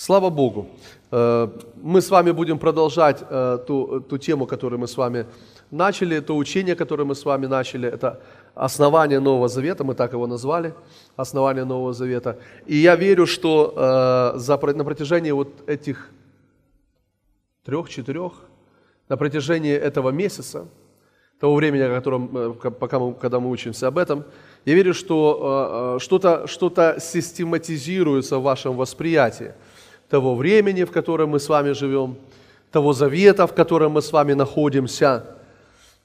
Слава 0.00 0.30
Богу. 0.30 0.66
Э, 1.10 1.48
мы 1.82 2.00
с 2.00 2.08
вами 2.10 2.30
будем 2.30 2.58
продолжать 2.58 3.22
э, 3.28 3.58
ту, 3.66 4.00
ту 4.00 4.16
тему, 4.16 4.46
которую 4.46 4.80
мы 4.80 4.86
с 4.86 4.96
вами 4.96 5.26
начали, 5.70 6.20
то 6.20 6.38
учение, 6.38 6.74
которое 6.74 7.04
мы 7.04 7.14
с 7.14 7.26
вами 7.26 7.46
начали. 7.46 7.86
Это 7.86 8.18
основание 8.54 9.20
Нового 9.20 9.48
Завета, 9.48 9.84
мы 9.84 9.94
так 9.94 10.14
его 10.14 10.26
назвали, 10.26 10.72
основание 11.16 11.64
Нового 11.64 11.92
Завета. 11.92 12.38
И 12.66 12.76
я 12.76 12.96
верю, 12.96 13.26
что 13.26 13.74
э, 13.76 14.38
за, 14.38 14.58
на 14.74 14.84
протяжении 14.84 15.32
вот 15.32 15.68
этих 15.68 16.08
трех-четырех, 17.66 18.32
на 19.10 19.18
протяжении 19.18 19.74
этого 19.74 20.08
месяца, 20.12 20.66
того 21.38 21.56
времени, 21.56 21.82
о 21.82 21.94
котором, 21.94 22.54
пока 22.54 22.98
мы, 22.98 23.12
когда 23.12 23.38
мы 23.38 23.50
учимся 23.50 23.88
об 23.88 23.98
этом, 23.98 24.24
я 24.64 24.74
верю, 24.74 24.94
что 24.94 25.98
что-то 26.00 26.46
что 26.46 26.70
систематизируется 26.98 28.38
в 28.38 28.42
вашем 28.42 28.78
восприятии– 28.78 29.52
того 30.10 30.34
времени, 30.34 30.84
в 30.84 30.90
котором 30.90 31.30
мы 31.30 31.38
с 31.38 31.48
вами 31.48 31.72
живем, 31.72 32.16
того 32.72 32.92
завета, 32.92 33.46
в 33.46 33.54
котором 33.54 33.92
мы 33.92 34.02
с 34.02 34.12
вами 34.12 34.34
находимся. 34.34 35.24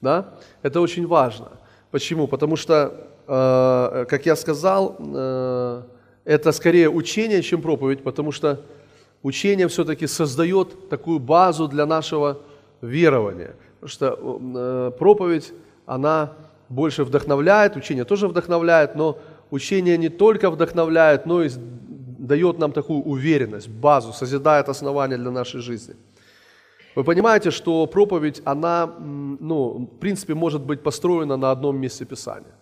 Да? 0.02 0.25
Это 0.62 0.79
очень 0.79 1.07
важно. 1.07 1.48
Почему? 1.91 2.27
Потому 2.27 2.55
что, 2.55 2.91
э, 3.27 4.05
как 4.07 4.26
я 4.26 4.35
сказал, 4.35 4.95
э, 4.99 5.81
это 6.23 6.52
скорее 6.52 6.89
учение, 6.89 7.41
чем 7.41 7.62
проповедь, 7.62 8.03
потому 8.03 8.31
что 8.31 8.62
учение 9.23 9.67
все-таки 9.67 10.07
создает 10.07 10.90
такую 10.90 11.20
базу 11.20 11.67
для 11.67 11.85
нашего 11.85 12.37
верования. 12.81 13.55
Потому 13.79 13.90
что 13.90 14.40
э, 14.55 14.91
проповедь, 14.98 15.53
она 15.85 16.34
больше 16.70 17.03
вдохновляет, 17.03 17.76
учение 17.76 18.05
тоже 18.05 18.27
вдохновляет, 18.27 18.95
но 18.95 19.17
учение 19.51 19.98
не 19.98 20.09
только 20.09 20.49
вдохновляет, 20.49 21.26
но 21.26 21.43
и 21.43 21.49
дает 22.17 22.59
нам 22.59 22.71
такую 22.71 23.01
уверенность, 23.03 23.69
базу, 23.69 24.13
созидает 24.13 24.69
основания 24.69 25.17
для 25.17 25.31
нашей 25.31 25.61
жизни. 25.61 25.95
Вы 26.95 27.03
понимаете, 27.03 27.51
что 27.51 27.85
проповедь, 27.87 28.41
она, 28.45 28.87
ну, 29.40 29.90
в 29.91 29.99
принципе, 29.99 30.34
может 30.34 30.62
быть 30.62 30.81
построена 30.81 31.37
на 31.37 31.51
одном 31.51 31.77
месте 31.77 32.05
Писания. 32.05 32.55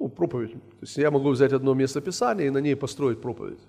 Ну, 0.00 0.08
проповедь. 0.08 0.52
То 0.52 0.86
есть 0.86 0.98
я 0.98 1.10
могу 1.10 1.30
взять 1.30 1.52
одно 1.52 1.74
место 1.74 2.00
Писания 2.00 2.46
и 2.46 2.50
на 2.50 2.60
ней 2.60 2.74
построить 2.74 3.20
проповедь. 3.20 3.60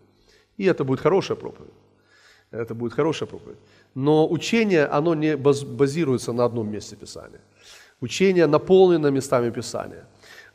И 0.58 0.66
это 0.66 0.84
будет 0.84 1.02
хорошая 1.02 1.38
проповедь. 1.38 1.74
Это 2.52 2.74
будет 2.74 2.94
хорошая 2.94 3.30
проповедь. 3.30 3.58
Но 3.96 4.28
учение, 4.28 4.86
оно 4.86 5.16
не 5.16 5.38
базируется 5.38 6.34
на 6.34 6.46
одном 6.46 6.72
месте 6.72 6.96
Писания. 6.96 7.42
Учение 8.02 8.48
наполнено 8.48 9.12
местами 9.12 9.52
Писания. 9.52 10.06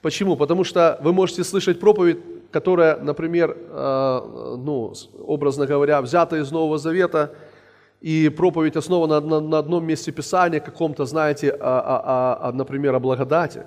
Почему? 0.03 0.37
Потому 0.37 0.65
что 0.65 0.99
вы 1.03 1.13
можете 1.13 1.45
слышать 1.45 1.81
проповедь 1.81 2.19
которая, 2.51 2.97
например, 2.97 3.57
э, 3.57 4.21
ну, 4.59 4.93
образно 5.19 5.67
говоря, 5.67 6.01
взята 6.03 6.37
из 6.37 6.51
Нового 6.53 6.79
Завета, 6.79 7.35
и 8.01 8.29
проповедь 8.29 8.77
основана 8.77 9.21
на, 9.21 9.41
на 9.41 9.59
одном 9.59 9.87
месте 9.87 10.13
Писания, 10.13 10.61
каком-то, 10.61 11.07
знаете, 11.07 11.51
о, 11.51 11.81
о, 11.81 12.49
о, 12.49 12.53
например, 12.53 12.95
о 12.95 13.01
благодати. 13.01 13.65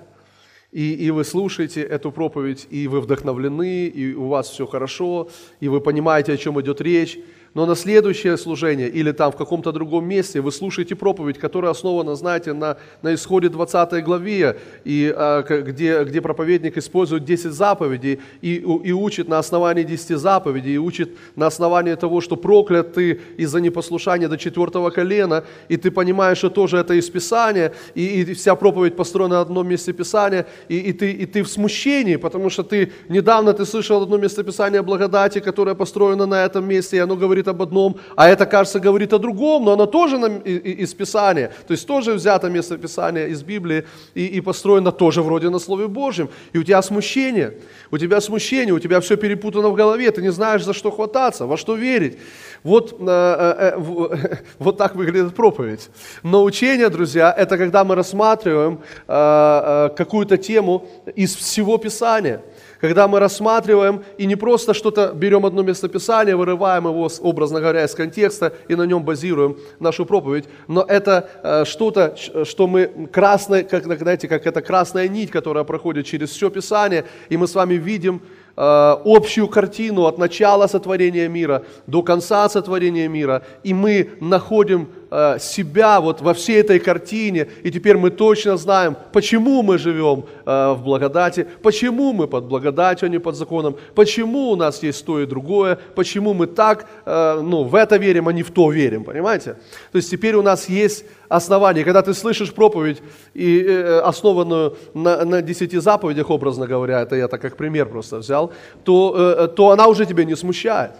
И, 0.72 0.94
и 0.94 1.10
вы 1.10 1.24
слушаете 1.24 1.82
эту 1.82 2.12
проповедь, 2.12 2.68
и 2.70 2.86
вы 2.86 3.00
вдохновлены, 3.00 3.86
и 3.86 4.14
у 4.14 4.28
вас 4.28 4.48
все 4.48 4.66
хорошо, 4.66 5.28
и 5.58 5.68
вы 5.68 5.80
понимаете, 5.80 6.32
о 6.32 6.36
чем 6.36 6.60
идет 6.60 6.80
речь 6.80 7.18
но 7.54 7.66
на 7.66 7.74
следующее 7.74 8.36
служение 8.36 8.88
или 8.88 9.12
там 9.12 9.32
в 9.32 9.36
каком-то 9.36 9.72
другом 9.72 10.06
месте 10.06 10.40
вы 10.40 10.52
слушаете 10.52 10.94
проповедь, 10.94 11.38
которая 11.38 11.72
основана, 11.72 12.14
знаете, 12.14 12.52
на, 12.52 12.76
на 13.02 13.14
исходе 13.14 13.48
20 13.48 14.04
главе, 14.04 14.58
и, 14.84 15.12
а, 15.14 15.42
где, 15.42 16.04
где 16.04 16.20
проповедник 16.20 16.78
использует 16.78 17.24
10 17.24 17.52
заповедей 17.52 18.20
и, 18.40 18.56
и 18.56 18.92
учит 18.92 19.28
на 19.28 19.38
основании 19.38 19.82
10 19.82 20.18
заповедей, 20.18 20.74
и 20.74 20.78
учит 20.78 21.16
на 21.34 21.48
основании 21.48 21.94
того, 21.94 22.20
что 22.20 22.36
проклят 22.36 22.94
ты 22.94 23.20
из-за 23.36 23.60
непослушания 23.60 24.28
до 24.28 24.38
четвертого 24.38 24.90
колена, 24.90 25.44
и 25.68 25.76
ты 25.76 25.90
понимаешь, 25.90 26.38
что 26.38 26.50
тоже 26.50 26.78
это 26.78 26.94
из 26.94 27.10
Писания, 27.10 27.72
и, 27.94 28.22
и 28.22 28.34
вся 28.34 28.54
проповедь 28.54 28.96
построена 28.96 29.36
на 29.36 29.40
одном 29.40 29.68
месте 29.68 29.92
Писания, 29.92 30.46
и, 30.68 30.78
и, 30.78 30.92
ты, 30.92 31.10
и 31.10 31.26
ты 31.26 31.42
в 31.42 31.48
смущении, 31.48 32.16
потому 32.16 32.50
что 32.50 32.62
ты 32.62 32.92
недавно 33.08 33.52
ты 33.52 33.64
слышал 33.64 34.02
одно 34.02 34.18
место 34.18 34.44
Писания 34.44 34.82
благодати, 34.82 35.40
которое 35.40 35.74
построено 35.74 36.26
на 36.26 36.44
этом 36.44 36.68
месте, 36.68 36.96
и 36.96 37.00
оно 37.00 37.16
говорит 37.16 37.39
говорит 37.40 37.48
об 37.48 37.62
одном, 37.62 37.96
а 38.16 38.28
это, 38.28 38.46
кажется, 38.46 38.80
говорит 38.80 39.12
о 39.12 39.18
другом, 39.18 39.64
но 39.64 39.72
оно 39.72 39.86
тоже 39.86 40.16
из 40.44 40.94
Писания, 40.94 41.50
то 41.66 41.72
есть 41.72 41.86
тоже 41.86 42.12
взято 42.12 42.50
место 42.50 42.76
Писания 42.78 43.26
из 43.26 43.42
Библии 43.42 43.84
и, 44.14 44.38
и 44.38 44.40
построено 44.40 44.92
тоже 44.92 45.22
вроде 45.22 45.50
на 45.50 45.58
Слове 45.58 45.86
Божьем. 45.86 46.28
И 46.54 46.58
у 46.58 46.62
тебя 46.62 46.82
смущение, 46.82 47.52
у 47.90 47.98
тебя 47.98 48.20
смущение, 48.20 48.74
у 48.74 48.78
тебя 48.78 49.00
все 49.00 49.16
перепутано 49.16 49.70
в 49.70 49.74
голове, 49.74 50.10
ты 50.10 50.22
не 50.22 50.32
знаешь, 50.32 50.64
за 50.64 50.72
что 50.72 50.90
хвататься, 50.90 51.46
во 51.46 51.56
что 51.56 51.76
верить. 51.76 52.18
Вот, 52.64 52.96
э, 53.00 53.04
э, 53.08 53.72
э, 53.78 54.36
вот 54.58 54.76
так 54.76 54.96
выглядит 54.96 55.34
проповедь. 55.34 55.90
Но 56.22 56.44
учение, 56.44 56.88
друзья, 56.88 57.34
это 57.38 57.56
когда 57.56 57.84
мы 57.84 57.94
рассматриваем 57.94 58.78
э, 59.08 59.12
э, 59.12 59.96
какую-то 59.96 60.36
тему 60.36 60.86
из 61.16 61.36
всего 61.36 61.78
Писания– 61.78 62.40
когда 62.80 63.08
мы 63.08 63.20
рассматриваем 63.20 64.02
и 64.18 64.26
не 64.26 64.36
просто 64.36 64.74
что-то 64.74 65.12
берем 65.14 65.46
одно 65.46 65.62
местописание, 65.62 66.36
вырываем 66.36 66.86
его, 66.86 67.08
образно 67.20 67.60
говоря, 67.60 67.84
из 67.84 67.94
контекста 67.94 68.52
и 68.68 68.74
на 68.74 68.84
нем 68.84 69.04
базируем 69.04 69.56
нашу 69.78 70.06
проповедь, 70.06 70.46
но 70.68 70.82
это 70.82 71.28
э, 71.42 71.64
что-то, 71.64 72.14
что 72.44 72.66
мы 72.66 73.08
красной, 73.12 73.64
как, 73.64 73.84
знаете, 73.84 74.28
как 74.28 74.46
это 74.46 74.62
красная 74.62 75.08
нить, 75.08 75.30
которая 75.30 75.64
проходит 75.64 76.06
через 76.06 76.30
все 76.30 76.50
Писание, 76.50 77.04
и 77.28 77.36
мы 77.36 77.46
с 77.46 77.54
вами 77.54 77.74
видим 77.74 78.22
Э, 78.62 78.98
общую 79.06 79.48
картину 79.48 80.04
от 80.04 80.18
начала 80.18 80.66
сотворения 80.66 81.28
мира 81.28 81.64
до 81.86 82.02
конца 82.02 82.46
сотворения 82.48 83.08
мира, 83.08 83.42
и 83.62 83.72
мы 83.72 84.10
находим 84.20 84.90
э, 85.10 85.38
себя 85.40 86.00
вот 86.00 86.20
во 86.20 86.34
всей 86.34 86.60
этой 86.60 86.78
картине, 86.78 87.48
и 87.62 87.70
теперь 87.70 87.96
мы 87.96 88.10
точно 88.10 88.56
знаем, 88.56 88.96
почему 89.12 89.62
мы 89.62 89.78
живем 89.78 90.24
э, 90.46 90.72
в 90.72 90.82
благодати, 90.82 91.46
почему 91.62 92.12
мы 92.12 92.28
под 92.28 92.44
благодатью, 92.44 93.06
а 93.06 93.08
не 93.08 93.18
под 93.18 93.36
законом, 93.36 93.76
почему 93.94 94.50
у 94.50 94.56
нас 94.56 94.82
есть 94.82 95.04
то 95.04 95.20
и 95.20 95.26
другое, 95.26 95.78
почему 95.94 96.34
мы 96.34 96.46
так, 96.46 96.86
ну, 97.06 97.64
в 97.64 97.74
это 97.74 97.96
верим, 97.96 98.28
а 98.28 98.32
не 98.32 98.42
в 98.42 98.50
то 98.50 98.70
верим, 98.70 99.04
понимаете? 99.04 99.56
То 99.92 99.96
есть 99.96 100.10
теперь 100.10 100.34
у 100.34 100.42
нас 100.42 100.68
есть 100.68 101.04
основание. 101.30 101.84
Когда 101.84 102.02
ты 102.02 102.12
слышишь 102.12 102.52
проповедь, 102.52 103.02
и, 103.34 103.62
э, 103.62 104.00
основанную 104.00 104.76
на, 104.94 105.24
на 105.24 105.42
десяти 105.42 105.78
заповедях, 105.78 106.30
образно 106.30 106.66
говоря, 106.66 107.00
это 107.00 107.16
я 107.16 107.28
так 107.28 107.40
как 107.40 107.56
пример 107.56 107.86
просто 107.86 108.18
взял, 108.18 108.52
то, 108.84 109.14
э, 109.16 109.48
то 109.48 109.70
она 109.70 109.86
уже 109.86 110.06
тебя 110.06 110.24
не 110.24 110.36
смущает 110.36 110.92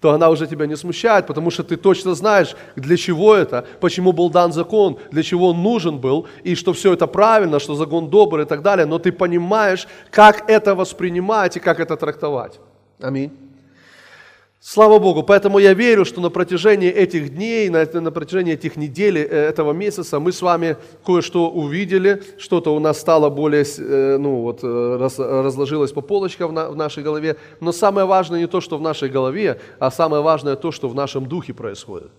то 0.00 0.12
она 0.12 0.30
уже 0.30 0.46
тебя 0.46 0.66
не 0.66 0.76
смущает, 0.76 1.26
потому 1.26 1.50
что 1.50 1.64
ты 1.64 1.76
точно 1.76 2.14
знаешь, 2.14 2.56
для 2.76 2.96
чего 2.96 3.34
это, 3.34 3.66
почему 3.80 4.12
был 4.12 4.30
дан 4.30 4.52
закон, 4.52 4.98
для 5.10 5.22
чего 5.22 5.48
он 5.48 5.62
нужен 5.62 5.98
был, 5.98 6.26
и 6.44 6.54
что 6.54 6.72
все 6.72 6.92
это 6.92 7.06
правильно, 7.06 7.58
что 7.58 7.74
закон 7.74 8.08
добрый 8.08 8.44
и 8.44 8.48
так 8.48 8.62
далее, 8.62 8.86
но 8.86 8.98
ты 8.98 9.10
понимаешь, 9.10 9.88
как 10.10 10.48
это 10.50 10.74
воспринимать 10.74 11.56
и 11.56 11.60
как 11.60 11.80
это 11.80 11.96
трактовать. 11.96 12.60
Аминь. 13.00 13.47
Слава 14.60 14.98
Богу, 14.98 15.22
поэтому 15.22 15.60
я 15.60 15.72
верю, 15.72 16.04
что 16.04 16.20
на 16.20 16.30
протяжении 16.30 16.88
этих 16.88 17.32
дней, 17.32 17.68
на, 17.68 17.84
на 18.00 18.10
протяжении 18.10 18.54
этих 18.54 18.74
недель, 18.76 19.18
э, 19.18 19.22
этого 19.22 19.72
месяца 19.72 20.18
мы 20.18 20.32
с 20.32 20.42
вами 20.42 20.76
кое-что 21.06 21.48
увидели, 21.48 22.24
что-то 22.38 22.74
у 22.74 22.80
нас 22.80 22.98
стало 22.98 23.30
более, 23.30 23.62
э, 23.62 24.16
ну 24.18 24.40
вот, 24.42 24.64
э, 24.64 24.96
раз, 24.98 25.20
разложилось 25.20 25.92
по 25.92 26.00
полочкам 26.00 26.50
в, 26.50 26.52
на, 26.52 26.70
в 26.70 26.76
нашей 26.76 27.04
голове. 27.04 27.36
Но 27.60 27.70
самое 27.70 28.04
важное 28.04 28.40
не 28.40 28.48
то, 28.48 28.60
что 28.60 28.78
в 28.78 28.82
нашей 28.82 29.08
голове, 29.08 29.60
а 29.78 29.92
самое 29.92 30.24
важное 30.24 30.56
то, 30.56 30.72
что 30.72 30.88
в 30.88 30.94
нашем 30.94 31.26
духе 31.26 31.54
происходит. 31.54 32.10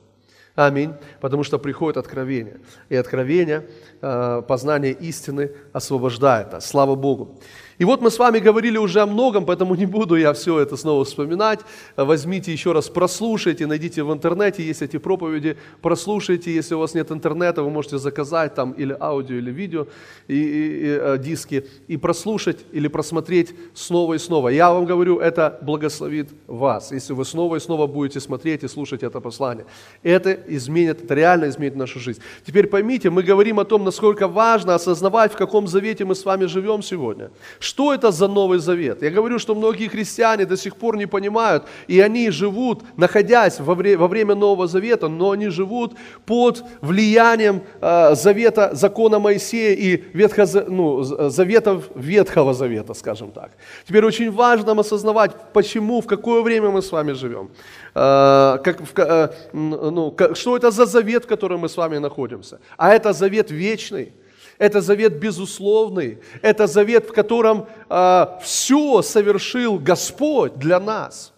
Аминь. 0.56 0.94
Потому 1.20 1.44
что 1.44 1.60
приходит 1.60 1.98
откровение. 1.98 2.60
И 2.90 2.96
откровение, 2.96 3.66
познание 4.02 4.92
истины 4.92 5.52
освобождает 5.72 6.52
нас. 6.52 6.66
Слава 6.66 6.96
Богу. 6.96 7.38
И 7.80 7.86
вот 7.86 8.02
мы 8.02 8.12
с 8.12 8.20
вами 8.20 8.40
говорили 8.40 8.78
уже 8.78 9.00
о 9.00 9.06
многом, 9.06 9.46
поэтому 9.46 9.74
не 9.74 9.86
буду 9.86 10.16
я 10.16 10.34
все 10.34 10.60
это 10.60 10.76
снова 10.76 11.06
вспоминать. 11.06 11.62
Возьмите 11.96 12.52
еще 12.52 12.74
раз, 12.74 12.90
прослушайте, 12.90 13.68
найдите 13.68 14.04
в 14.04 14.12
интернете, 14.12 14.64
есть 14.64 14.82
эти 14.82 14.98
проповеди, 14.98 15.56
прослушайте. 15.82 16.54
Если 16.54 16.76
у 16.76 16.80
вас 16.80 16.94
нет 16.94 17.10
интернета, 17.10 17.64
вы 17.64 17.70
можете 17.70 17.98
заказать 17.98 18.54
там 18.54 18.74
или 18.74 18.96
аудио, 19.00 19.38
или 19.38 19.50
видео, 19.50 19.88
и, 20.28 20.34
и, 20.34 20.38
и, 20.38 20.88
э, 20.88 21.18
диски, 21.20 21.66
и 21.88 21.96
прослушать 21.96 22.58
или 22.74 22.90
просмотреть 22.90 23.56
снова 23.74 24.16
и 24.16 24.18
снова. 24.18 24.50
Я 24.50 24.74
вам 24.74 24.84
говорю, 24.84 25.20
это 25.20 25.58
благословит 25.62 26.32
вас, 26.48 26.92
если 26.92 27.14
вы 27.14 27.24
снова 27.24 27.56
и 27.56 27.60
снова 27.62 27.88
будете 27.88 28.20
смотреть 28.20 28.64
и 28.64 28.68
слушать 28.68 29.04
это 29.04 29.22
послание. 29.22 29.66
Это 30.04 30.34
изменит, 30.34 31.06
это 31.06 31.14
реально 31.14 31.48
изменит 31.48 31.78
нашу 31.78 32.02
жизнь. 32.02 32.20
Теперь 32.46 32.68
поймите, 32.68 33.10
мы 33.10 33.24
говорим 33.24 33.58
о 33.58 33.64
том, 33.64 33.86
насколько 33.86 34.28
важно 34.28 34.76
осознавать, 34.76 35.32
в 35.32 35.38
каком 35.38 35.66
завете 35.66 36.04
мы 36.04 36.16
с 36.16 36.26
вами 36.26 36.44
живем 36.44 36.82
сегодня 36.82 37.32
Что 37.70 37.94
это 37.94 38.12
за 38.12 38.28
Новый 38.28 38.58
Завет? 38.58 39.04
Я 39.04 39.12
говорю, 39.12 39.38
что 39.38 39.54
многие 39.54 39.90
христиане 39.90 40.46
до 40.46 40.58
сих 40.58 40.76
пор 40.76 40.98
не 40.98 41.06
понимают, 41.06 41.66
и 41.88 42.00
они 42.00 42.32
живут, 42.32 42.82
находясь 42.98 43.60
во, 43.60 43.76
вре- 43.76 43.96
во 43.96 44.08
время 44.08 44.34
Нового 44.34 44.68
Завета, 44.68 45.08
но 45.08 45.30
они 45.30 45.50
живут 45.50 45.94
под 46.26 46.64
влиянием 46.82 47.62
э, 47.82 48.16
Завета, 48.16 48.72
закона 48.74 49.20
Моисея 49.20 49.76
и 49.76 50.04
Ветхо, 50.14 50.46
ну, 50.68 51.04
Заветов 51.30 51.84
Ветхого 51.96 52.54
Завета, 52.54 52.96
скажем 52.96 53.32
так. 53.32 53.52
Теперь 53.88 54.04
очень 54.06 54.32
важно 54.32 54.72
осознавать, 54.72 55.32
почему, 55.54 56.02
в 56.02 56.08
какое 56.08 56.42
время 56.42 56.70
мы 56.70 56.82
с 56.82 56.92
вами 56.92 57.14
живем. 57.14 57.50
Э, 57.94 58.58
как, 58.64 58.82
э, 59.00 59.30
ну, 59.54 60.16
что 60.34 60.58
это 60.58 60.72
за 60.72 60.86
завет, 60.86 61.26
в 61.26 61.28
котором 61.28 61.60
мы 61.60 61.70
с 61.70 61.78
вами 61.78 62.00
находимся? 62.00 62.60
А 62.78 62.96
это 62.96 63.14
завет 63.14 63.52
вечный. 63.52 64.12
Это 64.60 64.82
завет 64.82 65.20
безусловный. 65.20 66.20
Это 66.42 66.68
завет, 66.68 67.08
в 67.08 67.14
котором 67.14 67.68
э, 67.90 68.26
все 68.44 69.02
совершил 69.02 69.80
Господь 69.80 70.56
для 70.58 70.80
нас. 70.82 71.34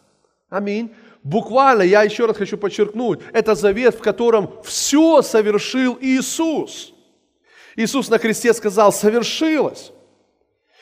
Аминь. 0.49 0.93
Буквально, 1.23 1.83
я 1.83 2.01
еще 2.01 2.25
раз 2.25 2.35
хочу 2.35 2.57
подчеркнуть, 2.57 3.19
это 3.31 3.53
завет, 3.53 3.93
в 3.95 3.99
котором 3.99 4.51
все 4.63 5.21
совершил 5.21 5.97
Иисус. 6.01 6.93
Иисус 7.75 8.09
на 8.09 8.17
кресте 8.17 8.53
сказал, 8.55 8.91
совершилось. 8.91 9.91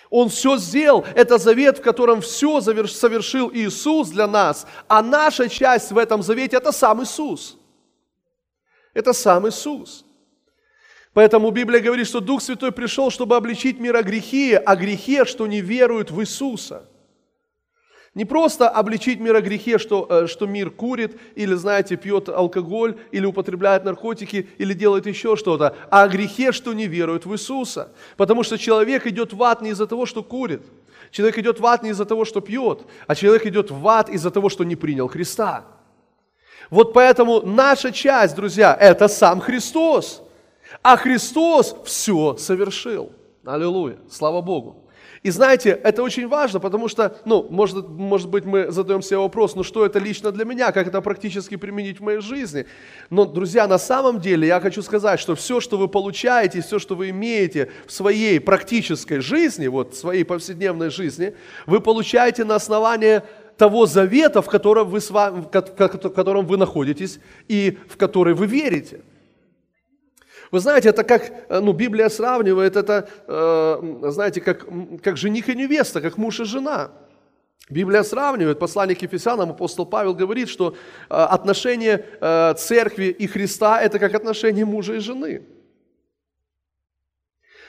Он 0.10 0.30
все 0.30 0.58
сделал. 0.58 1.06
Это 1.14 1.38
завет, 1.38 1.80
в 1.80 1.82
котором 1.82 2.22
все 2.22 2.62
совершил 2.62 3.52
Иисус 3.54 4.10
для 4.10 4.28
нас. 4.28 4.66
А 4.88 5.02
наша 5.02 5.50
часть 5.50 5.92
в 5.92 5.98
этом 5.98 6.24
завете– 6.24 6.58
это 6.58 6.72
сам 6.72 7.04
Иисус. 7.04 7.58
Это 8.94 9.12
сам 9.12 9.48
Иисус. 9.48 10.06
Поэтому 11.20 11.52
Библия 11.52 11.82
говорит, 11.82 12.08
что 12.08 12.22
Дух 12.22 12.42
Святой 12.42 12.72
пришел, 12.72 13.12
чтобы 13.12 13.36
обличить 13.36 13.78
мир 13.78 13.98
о 13.98 14.04
грехе, 14.04 14.56
о 14.56 14.78
грехе, 14.78 15.26
что 15.26 15.48
не 15.48 15.60
веруют 15.60 16.12
в 16.12 16.22
Иисуса. 16.22 16.84
Не 18.16 18.24
просто 18.24 18.70
обличить 18.70 19.20
мир 19.20 19.36
о 19.36 19.42
грехе, 19.42 19.80
что, 19.80 20.08
э, 20.10 20.28
что 20.28 20.48
мир 20.48 20.70
курит, 20.70 21.20
или, 21.36 21.56
знаете, 21.56 21.98
пьет 21.98 22.30
алкоголь, 22.30 22.96
или 23.12 23.26
употребляет 23.26 23.84
наркотики, 23.84 24.48
или 24.58 24.74
делает 24.74 25.08
еще 25.08 25.36
что-то, 25.36 25.76
а 25.92 26.04
о 26.04 26.08
грехе, 26.08 26.54
что 26.54 26.72
не 26.72 26.88
веруют 26.88 27.26
в 27.26 27.34
Иисуса. 27.34 27.92
Потому 28.16 28.44
что 28.44 28.58
человек 28.58 29.06
идет 29.06 29.34
в 29.34 29.44
ад 29.44 29.62
не 29.62 29.72
из-за 29.72 29.88
того, 29.88 30.06
что 30.06 30.24
курит. 30.24 30.62
Человек 31.12 31.38
идет 31.40 31.60
в 31.60 31.66
ад 31.66 31.84
не 31.84 31.90
из-за 31.90 32.06
того, 32.06 32.24
что 32.24 32.40
пьет, 32.40 32.84
а 33.08 33.16
человек 33.16 33.46
идет 33.46 33.72
в 33.72 33.86
ад 33.90 34.08
из-за 34.08 34.32
того, 34.32 34.48
что 34.48 34.64
не 34.64 34.78
принял 34.78 35.10
Христа. 35.10 35.66
Вот 36.70 36.94
поэтому 36.94 37.42
наша 37.42 37.92
часть, 37.92 38.38
друзья, 38.38 38.74
это 38.80 39.10
сам 39.10 39.42
Христос. 39.42 40.24
А 40.82 40.98
Христос 40.98 41.76
все 41.86 42.38
совершил. 42.38 43.12
Аллилуйя. 43.46 43.98
Слава 44.10 44.42
Богу. 44.42 44.90
И 45.22 45.32
знаете, 45.32 45.72
это 45.72 46.02
очень 46.02 46.28
важно, 46.28 46.60
потому 46.62 46.88
что, 46.88 47.18
ну, 47.26 47.46
может, 47.50 47.90
может 47.90 48.30
быть, 48.30 48.46
мы 48.46 48.72
задаем 48.72 49.02
себе 49.02 49.18
вопрос, 49.18 49.54
ну 49.54 49.64
что 49.64 49.86
это 49.86 50.00
лично 50.00 50.32
для 50.32 50.46
меня, 50.46 50.72
как 50.72 50.88
это 50.88 51.02
практически 51.02 51.58
применить 51.58 52.00
в 52.00 52.04
моей 52.04 52.22
жизни. 52.22 52.66
Но, 53.10 53.26
друзья, 53.26 53.68
на 53.68 53.78
самом 53.78 54.22
деле 54.22 54.48
я 54.48 54.62
хочу 54.62 54.82
сказать, 54.82 55.20
что 55.20 55.36
все, 55.36 55.60
что 55.60 55.78
вы 55.78 55.90
получаете, 55.90 56.62
все, 56.62 56.80
что 56.80 56.96
вы 56.96 57.10
имеете 57.10 57.70
в 57.86 57.92
своей 57.92 58.40
практической 58.40 59.20
жизни, 59.20 59.68
вот 59.68 59.94
в 59.94 59.98
своей 59.98 60.24
повседневной 60.24 60.90
жизни, 60.90 61.36
вы 61.66 61.82
получаете 61.82 62.46
на 62.46 62.56
основании 62.56 63.22
того 63.58 63.88
завета, 63.88 64.42
в 64.42 64.48
котором 64.48 64.88
вы, 64.88 65.02
с 65.02 65.10
вами, 65.12 65.42
в 65.42 66.10
котором 66.12 66.46
вы 66.46 66.56
находитесь 66.56 67.20
и 67.50 67.78
в 67.90 67.98
который 67.98 68.34
вы 68.34 68.48
верите. 68.48 69.02
Вы 70.52 70.60
знаете, 70.60 70.90
это 70.90 71.04
как, 71.04 71.32
э, 71.50 71.60
ну, 71.60 71.74
Библия 71.74 72.10
сравнивает 72.10 72.76
это, 72.76 73.08
э, 73.28 74.10
знаете, 74.12 74.42
как, 74.42 74.66
как 75.04 75.18
жених 75.18 75.50
и 75.50 75.56
невеста, 75.56 76.02
как 76.02 76.18
муж 76.18 76.40
и 76.40 76.46
жена. 76.46 76.92
Библия 77.70 78.02
сравнивает, 78.02 78.58
послание 78.58 78.96
к 78.96 79.02
Ефесянам, 79.04 79.52
апостол 79.52 79.86
Павел 79.86 80.16
говорит, 80.16 80.50
что 80.50 80.72
э, 80.72 80.76
отношение 81.10 82.04
э, 82.20 82.54
церкви 82.58 83.06
и 83.06 83.28
Христа– 83.28 83.80
это 83.84 84.00
как 84.00 84.16
отношение 84.16 84.66
мужа 84.66 84.96
и 84.96 85.00
жены. 85.00 85.44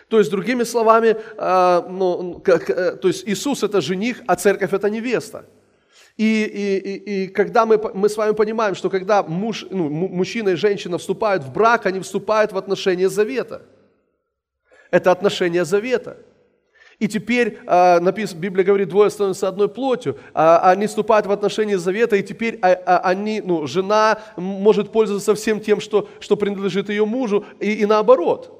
То 0.09 0.19
есть, 0.19 0.31
другими 0.31 0.65
словами, 0.65 1.17
э, 1.37 1.83
ну, 1.89 2.41
как, 2.43 2.71
э, 2.71 2.97
то 2.97 3.09
есть 3.09 3.29
Иисус– 3.29 3.63
это 3.63 3.83
жених, 3.83 4.23
а 4.27 4.37
церковь– 4.37 4.73
это 4.73 4.89
невеста. 4.89 5.45
И, 6.17 6.45
и, 6.45 6.77
и, 6.77 7.25
и 7.25 7.29
когда 7.29 7.65
мы, 7.65 7.81
мы 7.95 8.09
с 8.09 8.17
вами 8.17 8.35
понимаем, 8.35 8.75
что 8.75 8.91
когда 8.91 9.23
муж, 9.23 9.67
ну, 9.71 9.89
мужчина 9.89 10.51
и 10.51 10.55
женщина 10.55 10.99
вступают 10.99 11.45
в 11.45 11.53
брак, 11.53 11.87
они 11.87 12.01
вступают 12.01 12.53
в 12.53 12.59
отношения 12.59 13.09
завета. 13.09 13.63
Это 14.91 15.13
отношения 15.13 15.65
завета. 15.65 16.19
И 16.99 17.09
теперь, 17.09 17.59
а, 17.67 17.99
написано, 18.01 18.41
Библия 18.41 18.63
говорит, 18.63 18.91
двое 18.91 19.09
становятся 19.09 19.49
одной 19.49 19.71
плотью, 19.71 20.19
а, 20.35 20.71
они 20.71 20.87
вступают 20.87 21.27
в 21.27 21.33
отношения 21.33 21.79
завета, 21.79 22.17
и 22.17 22.23
теперь 22.23 22.59
а, 22.61 22.99
они, 22.99 23.41
ну, 23.41 23.67
жена 23.67 24.19
может 24.37 24.93
пользоваться 24.93 25.35
всем 25.35 25.61
тем, 25.61 25.81
что, 25.81 26.11
что 26.21 26.37
принадлежит 26.37 26.91
ее 26.91 27.07
мужу, 27.07 27.47
и, 27.59 27.73
и 27.73 27.87
наоборот. 27.87 28.57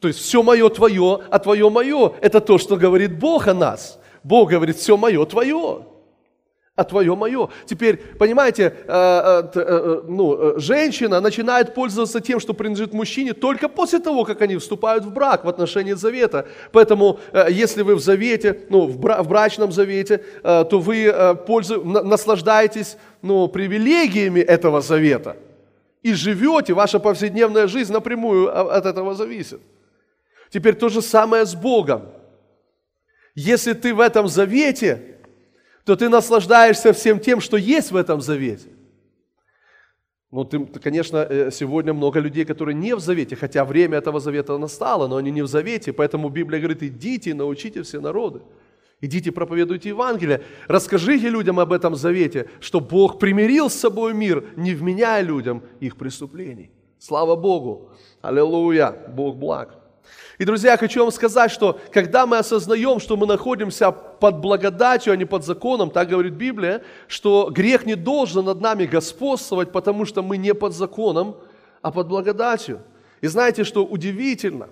То 0.00 0.08
есть 0.08 0.20
все 0.20 0.42
мое 0.42 0.68
твое, 0.70 1.20
а 1.30 1.38
твое 1.38 1.70
мое. 1.70 2.14
Это 2.20 2.40
то, 2.40 2.58
что 2.58 2.76
говорит 2.76 3.16
Бог 3.16 3.46
о 3.46 3.54
нас. 3.54 4.00
Бог 4.24 4.50
говорит, 4.50 4.76
все 4.76 4.96
мое 4.96 5.24
твое 5.24 5.86
а 6.76 6.84
твое 6.84 7.16
мое. 7.16 7.48
Теперь, 7.64 7.96
понимаете, 7.96 8.64
э, 8.64 8.72
э, 8.86 9.48
э, 9.54 10.02
ну, 10.06 10.60
женщина 10.60 11.20
начинает 11.20 11.74
пользоваться 11.74 12.20
тем, 12.20 12.38
что 12.38 12.52
принадлежит 12.52 12.92
мужчине, 12.92 13.32
только 13.32 13.68
после 13.68 13.98
того, 13.98 14.24
как 14.24 14.42
они 14.42 14.58
вступают 14.58 15.04
в 15.04 15.10
брак, 15.10 15.44
в 15.44 15.48
отношении 15.48 15.94
завета. 15.94 16.46
Поэтому, 16.72 17.18
если 17.50 17.82
вы 17.82 17.94
в 17.94 18.00
завете, 18.00 18.60
ну, 18.68 18.86
в 18.86 18.98
брачном 18.98 19.72
завете, 19.72 20.22
то 20.42 20.68
вы 20.72 21.12
наслаждаетесь 22.04 22.98
ну, 23.22 23.48
привилегиями 23.48 24.40
этого 24.40 24.82
завета 24.82 25.36
и 26.02 26.12
живете, 26.12 26.74
ваша 26.74 27.00
повседневная 27.00 27.66
жизнь 27.66 27.92
напрямую 27.92 28.48
от 28.48 28.86
этого 28.86 29.14
зависит. 29.14 29.60
Теперь 30.50 30.74
то 30.74 30.88
же 30.88 31.02
самое 31.02 31.44
с 31.46 31.54
Богом. 31.54 32.02
Если 33.34 33.72
ты 33.72 33.92
в 33.92 34.00
этом 34.00 34.28
завете, 34.28 35.15
то 35.86 35.94
ты 35.94 36.08
наслаждаешься 36.08 36.92
всем 36.92 37.20
тем, 37.20 37.40
что 37.40 37.56
есть 37.56 37.92
в 37.92 37.96
этом 37.96 38.20
завете. 38.20 38.68
Ну, 40.32 40.44
ты, 40.44 40.58
конечно, 40.80 41.18
э, 41.18 41.50
сегодня 41.52 41.94
много 41.94 42.18
людей, 42.18 42.44
которые 42.44 42.74
не 42.74 42.96
в 42.96 43.00
завете, 43.00 43.36
хотя 43.36 43.64
время 43.64 43.98
этого 43.98 44.18
завета 44.18 44.58
настало, 44.58 45.06
но 45.06 45.16
они 45.16 45.30
не 45.30 45.42
в 45.42 45.46
завете, 45.46 45.92
поэтому 45.92 46.28
Библия 46.28 46.58
говорит, 46.58 46.82
идите 46.82 47.30
и 47.30 47.34
научите 47.34 47.82
все 47.82 48.00
народы. 48.00 48.40
Идите, 49.00 49.30
проповедуйте 49.30 49.90
Евангелие, 49.90 50.42
расскажите 50.66 51.28
людям 51.28 51.60
об 51.60 51.72
этом 51.72 51.94
завете, 51.94 52.48
что 52.60 52.80
Бог 52.80 53.20
примирил 53.20 53.70
с 53.70 53.74
собой 53.74 54.12
мир, 54.12 54.44
не 54.56 54.74
вменяя 54.74 55.22
людям 55.22 55.62
их 55.78 55.96
преступлений. 55.96 56.72
Слава 56.98 57.36
Богу! 57.36 57.90
Аллилуйя! 58.22 58.90
Бог 58.90 59.36
благ! 59.36 59.75
И, 60.38 60.44
друзья, 60.44 60.72
я 60.72 60.76
хочу 60.76 61.00
вам 61.00 61.10
сказать, 61.12 61.50
что 61.50 61.80
когда 61.92 62.26
мы 62.26 62.38
осознаем, 62.38 63.00
что 63.00 63.16
мы 63.16 63.26
находимся 63.26 63.90
под 63.90 64.40
благодатью, 64.40 65.12
а 65.12 65.16
не 65.16 65.24
под 65.24 65.44
законом, 65.44 65.90
так 65.90 66.08
говорит 66.08 66.34
Библия, 66.34 66.82
что 67.08 67.50
грех 67.50 67.86
не 67.86 67.94
должен 67.94 68.44
над 68.44 68.60
нами 68.60 68.84
господствовать, 68.84 69.72
потому 69.72 70.04
что 70.04 70.22
мы 70.22 70.36
не 70.36 70.52
под 70.52 70.74
законом, 70.74 71.36
а 71.80 71.90
под 71.90 72.08
благодатью. 72.08 72.80
И 73.22 73.28
знаете, 73.28 73.64
что 73.64 73.84
удивительно? 73.84 74.68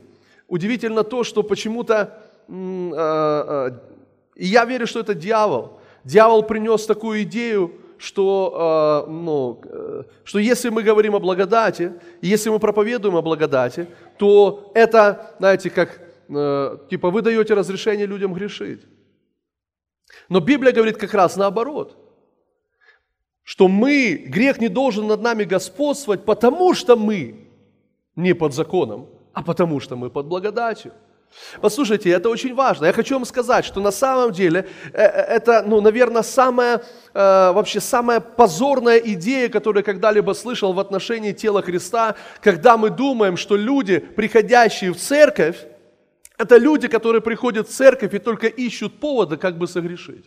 Удивительно 0.49 1.03
то, 1.03 1.25
что 1.25 1.43
почему-то, 1.43 2.21
э, 2.49 2.93
э, 2.97 3.71
и 4.37 4.47
я 4.47 4.67
верю, 4.67 4.87
что 4.87 5.01
это 5.01 5.15
дьявол. 5.15 5.81
Дьявол 6.05 6.43
принес 6.43 6.85
такую 6.85 7.23
идею, 7.23 7.73
что, 8.05 9.05
э, 9.07 9.11
ну, 9.11 9.61
что 10.25 10.39
если 10.39 10.69
мы 10.69 10.83
говорим 10.83 11.15
о 11.15 11.21
благодати, 11.21 11.93
если 12.21 12.51
мы 12.51 12.59
проповедуем 12.59 13.17
о 13.17 13.23
благодати, 13.23 13.87
то 14.19 14.71
это, 14.75 15.35
знаете, 15.39 15.71
как, 15.71 16.01
э, 16.29 16.79
типа, 16.91 17.11
вы 17.11 17.23
даете 17.23 17.55
разрешение 17.55 18.07
людям 18.07 18.35
грешить. 18.35 18.83
Но 20.29 20.41
Библия 20.41 20.73
говорит 20.73 20.97
как 20.97 21.15
раз 21.15 21.37
наоборот, 21.37 21.97
что 23.43 23.69
мы, 23.69 24.25
грех 24.27 24.61
не 24.61 24.69
должен 24.69 25.07
над 25.07 25.23
нами 25.23 25.45
господствовать, 25.45 26.25
потому 26.25 26.75
что 26.75 26.97
мы 26.97 27.49
не 28.17 28.35
под 28.35 28.53
законом, 28.53 29.09
а 29.33 29.43
потому 29.43 29.81
что 29.81 29.97
мы 29.97 30.11
под 30.11 30.27
благодатью. 30.27 30.93
Послушайте, 31.61 32.11
это 32.11 32.29
очень 32.29 32.55
важно. 32.55 32.87
Я 32.87 32.93
хочу 32.93 33.15
вам 33.15 33.25
сказать, 33.25 33.65
что 33.65 33.81
на 33.81 33.91
самом 33.91 34.33
деле 34.33 34.69
э, 34.93 35.03
э, 35.03 35.37
это, 35.37 35.63
ну, 35.67 35.81
наверное, 35.81 36.23
самая, 36.23 36.77
э, 36.77 36.83
вообще 37.53 37.81
самая 37.81 38.21
позорная 38.21 38.99
идея, 38.99 39.49
которую 39.49 39.81
я 39.81 39.85
когда-либо 39.85 40.33
слышал 40.33 40.73
в 40.73 40.81
отношении 40.81 41.33
тела 41.33 41.63
Христа, 41.63 42.17
когда 42.41 42.77
мы 42.77 42.91
думаем, 42.91 43.37
что 43.37 43.57
люди, 43.57 43.99
приходящие 43.99 44.93
в 44.93 44.97
церковь, 44.97 45.57
это 46.39 46.57
люди, 46.57 46.89
которые 46.89 47.23
приходят 47.23 47.69
в 47.69 47.73
церковь 47.73 48.15
и 48.15 48.19
только 48.19 48.49
ищут 48.49 48.99
повода, 48.99 49.37
как 49.37 49.57
бы 49.57 49.69
согрешить. 49.69 50.25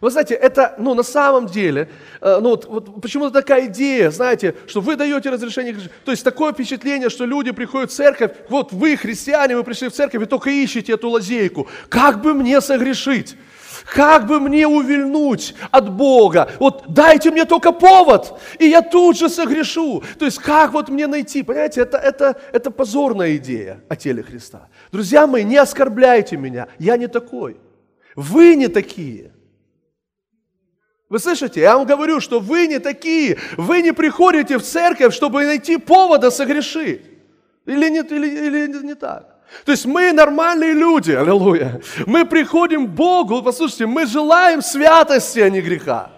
Вы 0.00 0.10
знаете, 0.10 0.34
это, 0.34 0.74
ну, 0.78 0.94
на 0.94 1.02
самом 1.02 1.46
деле, 1.46 1.90
э, 2.22 2.38
ну, 2.40 2.50
вот, 2.50 2.64
вот 2.66 3.02
почему-то 3.02 3.30
такая 3.32 3.66
идея, 3.66 4.10
знаете, 4.10 4.54
что 4.66 4.80
вы 4.80 4.96
даете 4.96 5.28
разрешение. 5.28 5.76
То 6.04 6.10
есть 6.10 6.24
такое 6.24 6.52
впечатление, 6.52 7.10
что 7.10 7.26
люди 7.26 7.50
приходят 7.50 7.90
в 7.90 7.94
церковь, 7.94 8.32
вот 8.48 8.72
вы, 8.72 8.96
христиане, 8.96 9.56
вы 9.56 9.64
пришли 9.64 9.88
в 9.88 9.92
церковь 9.92 10.22
и 10.22 10.26
только 10.26 10.50
ищете 10.50 10.94
эту 10.94 11.10
лазейку. 11.10 11.68
Как 11.90 12.22
бы 12.22 12.32
мне 12.32 12.62
согрешить? 12.62 13.36
Как 13.84 14.26
бы 14.26 14.40
мне 14.40 14.66
увильнуть 14.66 15.54
от 15.70 15.92
Бога? 15.92 16.50
Вот 16.58 16.84
дайте 16.88 17.30
мне 17.30 17.44
только 17.44 17.72
повод, 17.72 18.40
и 18.58 18.66
я 18.66 18.80
тут 18.82 19.18
же 19.18 19.28
согрешу. 19.28 20.02
То 20.18 20.24
есть 20.24 20.38
как 20.38 20.72
вот 20.72 20.88
мне 20.88 21.06
найти? 21.06 21.42
Понимаете, 21.42 21.82
это, 21.82 21.98
это, 21.98 22.40
это 22.52 22.70
позорная 22.70 23.36
идея 23.36 23.80
о 23.88 23.96
теле 23.96 24.22
Христа. 24.22 24.68
Друзья 24.92 25.26
мои, 25.26 25.44
не 25.44 25.56
оскорбляйте 25.56 26.36
меня, 26.36 26.68
я 26.78 26.96
не 26.96 27.06
такой. 27.06 27.58
Вы 28.16 28.54
не 28.54 28.68
такие. 28.68 29.32
Вы 31.10 31.18
слышите? 31.18 31.60
Я 31.60 31.76
вам 31.76 31.86
говорю, 31.86 32.20
что 32.20 32.38
вы 32.38 32.68
не 32.68 32.78
такие. 32.78 33.36
Вы 33.56 33.82
не 33.82 33.92
приходите 33.92 34.58
в 34.58 34.62
церковь, 34.62 35.12
чтобы 35.12 35.44
найти 35.44 35.76
повода 35.76 36.30
согрешить. 36.30 37.02
Или 37.66 37.90
не, 37.90 37.98
или, 37.98 38.46
или 38.46 38.86
не 38.86 38.94
так? 38.94 39.26
То 39.64 39.72
есть 39.72 39.86
мы 39.86 40.12
нормальные 40.12 40.72
люди, 40.72 41.10
аллилуйя. 41.10 41.80
Мы 42.06 42.24
приходим 42.24 42.86
к 42.86 42.90
Богу, 42.90 43.42
послушайте, 43.42 43.86
мы 43.86 44.06
желаем 44.06 44.62
святости, 44.62 45.40
а 45.40 45.50
не 45.50 45.60
греха. 45.60 46.12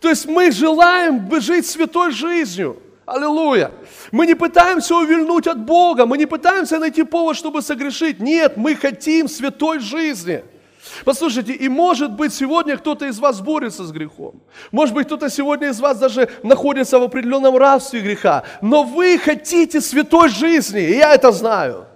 То 0.00 0.08
есть 0.08 0.26
мы 0.26 0.52
желаем 0.52 1.28
жить 1.40 1.66
святой 1.66 2.12
жизнью. 2.12 2.80
Аллилуйя. 3.04 3.72
Мы 4.12 4.26
не 4.26 4.36
пытаемся 4.36 4.94
увильнуть 4.94 5.48
от 5.48 5.58
Бога, 5.58 6.06
мы 6.06 6.16
не 6.16 6.26
пытаемся 6.26 6.78
найти 6.78 7.02
повод, 7.02 7.36
чтобы 7.36 7.60
согрешить. 7.60 8.20
Нет, 8.20 8.56
мы 8.56 8.76
хотим 8.76 9.28
святой 9.28 9.80
жизни. 9.80 10.44
Послушайте, 11.04 11.52
и 11.52 11.68
может 11.68 12.12
быть 12.12 12.34
сегодня 12.34 12.76
кто-то 12.76 13.06
из 13.06 13.18
вас 13.18 13.40
борется 13.40 13.84
с 13.84 13.92
грехом. 13.92 14.42
Может 14.70 14.94
быть 14.94 15.06
кто-то 15.06 15.30
сегодня 15.30 15.68
из 15.68 15.80
вас 15.80 15.98
даже 15.98 16.28
находится 16.42 16.98
в 16.98 17.02
определенном 17.02 17.56
рабстве 17.56 18.00
греха. 18.00 18.44
Но 18.60 18.82
вы 18.82 19.18
хотите 19.18 19.80
святой 19.80 20.28
жизни, 20.28 20.80
и 20.80 20.96
я 20.96 21.14
это 21.14 21.32
знаю. 21.32 21.86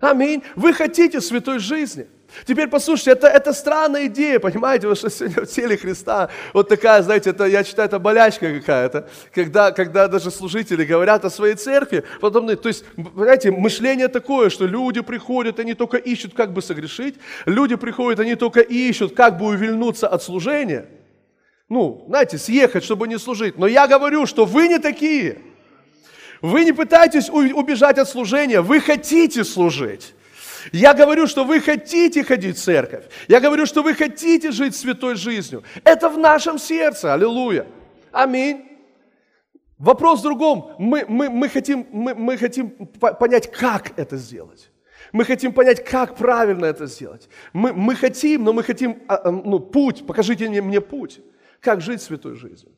Аминь. 0.00 0.42
Вы 0.56 0.72
хотите 0.72 1.20
святой 1.20 1.58
жизни. 1.58 2.06
Теперь 2.46 2.68
послушайте, 2.68 3.12
это, 3.12 3.26
это 3.26 3.52
странная 3.52 4.06
идея, 4.06 4.38
понимаете, 4.38 4.88
вот 4.88 4.98
что 4.98 5.10
сегодня 5.10 5.44
в 5.44 5.48
теле 5.48 5.76
Христа 5.76 6.30
вот 6.52 6.68
такая, 6.68 7.02
знаете, 7.02 7.30
это, 7.30 7.44
я 7.44 7.64
считаю, 7.64 7.86
это 7.86 7.98
болячка 7.98 8.52
какая-то, 8.60 9.08
когда, 9.34 9.72
когда 9.72 10.08
даже 10.08 10.30
служители 10.30 10.84
говорят 10.84 11.24
о 11.24 11.30
своей 11.30 11.54
церкви, 11.54 12.04
потом, 12.20 12.56
то 12.56 12.68
есть, 12.68 12.84
понимаете, 12.96 13.50
мышление 13.50 14.08
такое, 14.08 14.50
что 14.50 14.66
люди 14.66 15.00
приходят, 15.00 15.58
они 15.58 15.74
только 15.74 15.96
ищут, 15.96 16.34
как 16.34 16.52
бы 16.52 16.62
согрешить, 16.62 17.16
люди 17.46 17.76
приходят, 17.76 18.20
они 18.20 18.34
только 18.36 18.60
ищут, 18.60 19.14
как 19.14 19.38
бы 19.38 19.46
увильнуться 19.46 20.08
от 20.08 20.22
служения, 20.22 20.86
ну, 21.68 22.04
знаете, 22.08 22.38
съехать, 22.38 22.84
чтобы 22.84 23.06
не 23.08 23.18
служить, 23.18 23.58
но 23.58 23.66
я 23.66 23.86
говорю, 23.86 24.26
что 24.26 24.44
вы 24.44 24.68
не 24.68 24.78
такие, 24.78 25.38
вы 26.40 26.64
не 26.64 26.72
пытаетесь 26.72 27.28
убежать 27.28 27.98
от 27.98 28.08
служения, 28.08 28.60
вы 28.60 28.80
хотите 28.80 29.44
служить. 29.44 30.14
Я 30.72 30.94
говорю, 30.94 31.26
что 31.26 31.44
вы 31.44 31.60
хотите 31.60 32.24
ходить 32.24 32.56
в 32.56 32.62
церковь. 32.62 33.04
Я 33.28 33.40
говорю, 33.40 33.66
что 33.66 33.82
вы 33.82 33.94
хотите 33.94 34.50
жить 34.50 34.76
святой 34.76 35.14
жизнью. 35.14 35.62
Это 35.84 36.08
в 36.08 36.18
нашем 36.18 36.58
сердце. 36.58 37.14
Аллилуйя. 37.14 37.66
Аминь. 38.12 38.66
Вопрос 39.78 40.20
в 40.20 40.22
другом. 40.22 40.72
Мы, 40.78 41.04
мы, 41.08 41.30
мы, 41.30 41.48
хотим, 41.48 41.86
мы, 41.90 42.14
мы 42.14 42.36
хотим 42.36 42.70
понять, 42.70 43.50
как 43.50 43.98
это 43.98 44.16
сделать. 44.16 44.70
Мы 45.12 45.24
хотим 45.24 45.52
понять, 45.52 45.84
как 45.84 46.16
правильно 46.16 46.66
это 46.66 46.86
сделать. 46.86 47.28
Мы, 47.52 47.72
мы 47.72 47.94
хотим, 47.94 48.44
но 48.44 48.52
мы 48.52 48.62
хотим 48.62 49.02
а, 49.08 49.16
а, 49.16 49.30
ну, 49.30 49.58
путь. 49.58 50.06
Покажите 50.06 50.48
мне, 50.48 50.62
мне 50.62 50.80
путь. 50.80 51.20
Как 51.60 51.80
жить 51.80 52.02
святой 52.02 52.36
жизнью. 52.36 52.72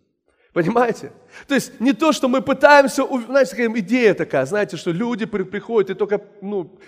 Понимаете? 0.52 1.12
То 1.48 1.54
есть 1.54 1.80
не 1.80 1.92
то, 1.92 2.12
что 2.12 2.28
мы 2.28 2.40
пытаемся, 2.42 3.04
знаете, 3.26 3.50
такая 3.50 3.68
идея 3.80 4.14
такая, 4.14 4.44
знаете, 4.44 4.76
что 4.76 4.92
люди 4.92 5.24
приходят 5.24 5.90
и 5.90 5.94
только, 5.94 6.20
ну, 6.42 6.78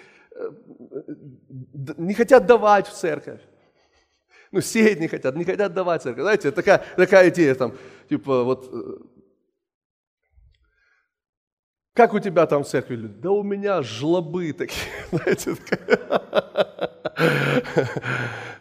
не 1.96 2.14
хотят 2.14 2.46
давать 2.46 2.86
в 2.88 2.92
церковь. 2.92 3.40
Ну, 4.50 4.60
сеять 4.60 5.00
не 5.00 5.08
хотят, 5.08 5.34
не 5.36 5.44
хотят 5.44 5.74
давать 5.74 6.00
в 6.00 6.04
церковь. 6.04 6.22
Знаете, 6.22 6.50
такая, 6.52 6.84
такая 6.96 7.28
идея 7.30 7.54
там, 7.54 7.74
типа 8.08 8.44
вот, 8.44 8.68
э, 8.72 8.98
как 11.94 12.12
у 12.12 12.18
тебя 12.18 12.46
там 12.46 12.64
в 12.64 12.68
церкви 12.68 12.96
люди? 12.96 13.14
Да 13.14 13.30
у 13.30 13.42
меня 13.42 13.82
жлобы 13.82 14.52
такие, 14.52 14.80
знаете, 15.12 15.54
такая. 15.54 15.96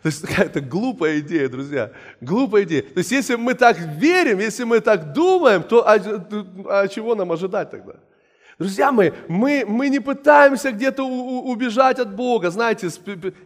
То 0.04 0.08
есть 0.08 0.22
какая-то 0.22 0.62
глупая 0.62 1.20
идея, 1.20 1.50
друзья. 1.50 1.92
Глупая 2.22 2.64
идея. 2.64 2.84
То 2.84 3.00
есть 3.00 3.12
если 3.12 3.36
мы 3.36 3.56
так 3.56 3.80
верим, 3.80 4.40
если 4.40 4.66
мы 4.66 4.82
так 4.82 5.14
думаем, 5.14 5.64
то 5.64 5.88
а, 5.88 5.96
а 6.70 6.88
чего 6.88 7.16
нам 7.16 7.32
ожидать 7.32 7.72
тогда? 7.72 7.96
Друзья 8.64 8.94
мои, 8.94 9.12
мы, 9.28 9.66
мы 9.68 9.90
не 9.90 10.00
пытаемся 10.00 10.72
где-то 10.72 11.04
убежать 11.04 12.00
от 12.00 12.16
Бога, 12.16 12.50
знаете, 12.50 12.88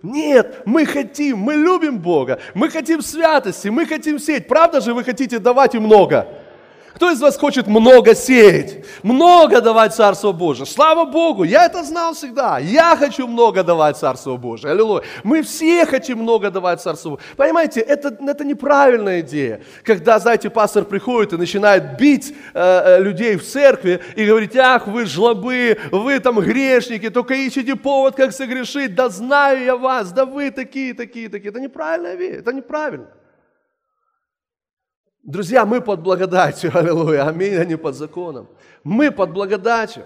нет, 0.04 0.62
мы 0.66 0.86
хотим, 0.86 1.40
мы 1.40 1.56
любим 1.56 1.98
Бога, 1.98 2.40
мы 2.54 2.70
хотим 2.70 3.02
святости, 3.02 3.70
мы 3.70 3.88
хотим 3.88 4.20
сеять. 4.20 4.48
Правда 4.48 4.80
же 4.80 4.94
вы 4.94 5.04
хотите 5.04 5.40
давать 5.40 5.74
и 5.74 5.80
много? 5.80 6.28
Кто 6.98 7.12
из 7.12 7.22
вас 7.22 7.38
хочет 7.38 7.68
много 7.68 8.16
сеять? 8.16 8.84
Много 9.04 9.62
давать 9.62 9.94
Царство 9.94 10.32
Божие? 10.32 10.66
Слава 10.66 11.06
Богу, 11.06 11.44
я 11.44 11.66
это 11.66 11.84
знал 11.84 12.16
всегда. 12.16 12.58
Я 12.58 12.96
хочу 12.98 13.28
много 13.28 13.64
давать 13.64 13.98
Царство 13.98 14.36
Божие. 14.36 14.72
Аллилуйя. 14.72 15.04
Мы 15.24 15.44
все 15.44 15.86
хотим 15.86 16.18
много 16.18 16.50
давать 16.50 16.82
Царство 16.82 17.12
Божие. 17.12 17.24
Понимаете, 17.36 17.82
это, 17.82 18.18
это 18.20 18.44
неправильная 18.44 19.20
идея. 19.20 19.62
Когда, 19.84 20.18
знаете, 20.18 20.50
пастор 20.50 20.86
приходит 20.86 21.34
и 21.34 21.38
начинает 21.38 22.00
бить 22.00 22.34
э, 22.56 22.98
э, 22.98 23.04
людей 23.04 23.36
в 23.36 23.46
церкви 23.46 24.02
и 24.16 24.26
говорить, 24.26 24.56
ах, 24.56 24.88
вы 24.88 25.06
жлобы, 25.06 25.78
вы 25.92 26.20
там 26.20 26.40
грешники, 26.40 27.12
только 27.12 27.36
ищите 27.48 27.76
повод, 27.76 28.16
как 28.16 28.34
согрешить. 28.34 28.96
Да 28.96 29.10
знаю 29.10 29.64
я 29.64 29.78
вас, 29.78 30.12
да 30.12 30.26
вы 30.26 30.50
такие, 30.50 30.96
такие, 30.96 31.30
такие. 31.30 31.52
Это 31.52 31.60
неправильная 31.60 32.16
вещь, 32.16 32.38
это 32.38 32.54
неправильно. 32.54 33.06
Друзья, 35.28 35.66
мы 35.66 35.82
под 35.82 36.00
благодатью, 36.00 36.72
аллилуйя, 36.74 37.28
аминь, 37.28 37.56
а 37.56 37.66
не 37.66 37.78
под 37.78 37.96
законом. 37.96 38.48
Мы 38.86 39.12
под 39.12 39.32
благодатью. 39.32 40.06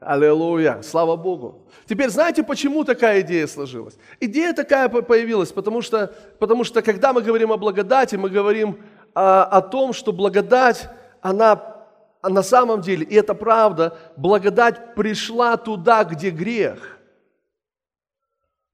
Аллилуйя, 0.00 0.80
слава 0.82 1.14
Богу. 1.16 1.68
Теперь 1.86 2.08
знаете, 2.08 2.42
почему 2.42 2.82
такая 2.82 3.20
идея 3.20 3.46
сложилась? 3.46 3.98
Идея 4.20 4.54
такая 4.54 4.88
появилась, 4.88 5.52
потому 5.52 5.82
что, 5.82 6.14
потому 6.38 6.64
что 6.64 6.80
когда 6.80 7.12
мы 7.12 7.20
говорим 7.20 7.52
о 7.52 7.58
благодати, 7.58 8.16
мы 8.16 8.30
говорим 8.30 8.82
о, 9.12 9.44
о 9.44 9.60
том, 9.60 9.92
что 9.92 10.10
благодать, 10.10 10.88
она 11.20 11.62
на 12.22 12.42
самом 12.42 12.80
деле, 12.80 13.04
и 13.04 13.14
это 13.16 13.34
правда, 13.34 13.98
благодать 14.16 14.94
пришла 14.94 15.58
туда, 15.58 16.04
где 16.04 16.30
грех. 16.30 16.98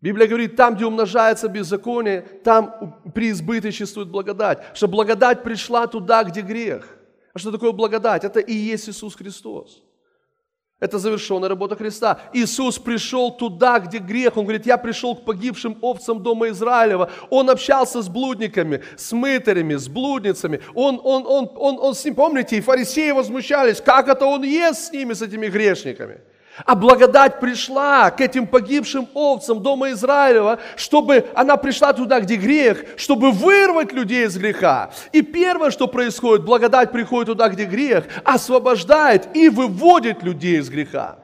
Библия 0.00 0.26
говорит, 0.26 0.56
там, 0.56 0.76
где 0.76 0.86
умножается 0.86 1.48
беззаконие, 1.48 2.22
там 2.42 3.02
преизбыточествует 3.14 4.08
благодать. 4.08 4.60
Что 4.74 4.88
благодать 4.88 5.42
пришла 5.42 5.86
туда, 5.86 6.24
где 6.24 6.40
грех. 6.40 6.86
А 7.34 7.38
что 7.38 7.52
такое 7.52 7.72
благодать? 7.72 8.24
Это 8.24 8.40
и 8.40 8.54
есть 8.54 8.88
Иисус 8.88 9.14
Христос. 9.14 9.82
Это 10.80 10.98
завершенная 10.98 11.50
работа 11.50 11.76
Христа. 11.76 12.18
Иисус 12.32 12.78
пришел 12.78 13.30
туда, 13.30 13.78
где 13.80 13.98
грех. 13.98 14.38
Он 14.38 14.44
говорит, 14.44 14.64
я 14.64 14.78
пришел 14.78 15.14
к 15.14 15.26
погибшим 15.26 15.76
овцам 15.82 16.22
дома 16.22 16.48
Израилева. 16.48 17.10
Он 17.28 17.50
общался 17.50 18.00
с 18.00 18.08
блудниками, 18.08 18.82
с 18.96 19.12
мытарями, 19.12 19.74
с 19.74 19.86
блудницами. 19.88 20.62
Он, 20.74 20.98
он, 21.04 21.26
он, 21.26 21.50
он, 21.54 21.78
он 21.78 21.94
с 21.94 22.02
ним, 22.06 22.14
помните, 22.14 22.56
и 22.56 22.62
фарисеи 22.62 23.10
возмущались, 23.10 23.82
как 23.82 24.08
это 24.08 24.24
он 24.24 24.42
ест 24.42 24.86
с 24.86 24.92
ними, 24.92 25.12
с 25.12 25.20
этими 25.20 25.48
грешниками. 25.48 26.22
А 26.64 26.74
благодать 26.74 27.40
пришла 27.40 28.10
к 28.10 28.20
этим 28.20 28.46
погибшим 28.46 29.08
овцам 29.14 29.62
дома 29.62 29.90
Израилева, 29.92 30.58
чтобы 30.76 31.26
она 31.34 31.56
пришла 31.56 31.92
туда, 31.92 32.20
где 32.20 32.36
грех, 32.36 32.84
чтобы 32.96 33.30
вырвать 33.30 33.92
людей 33.92 34.26
из 34.26 34.36
греха. 34.36 34.90
И 35.12 35.22
первое, 35.22 35.70
что 35.70 35.86
происходит, 35.86 36.44
благодать 36.44 36.92
приходит 36.92 37.28
туда, 37.28 37.48
где 37.48 37.64
грех, 37.64 38.04
освобождает 38.24 39.34
и 39.34 39.48
выводит 39.48 40.22
людей 40.22 40.58
из 40.58 40.68
греха. 40.68 41.18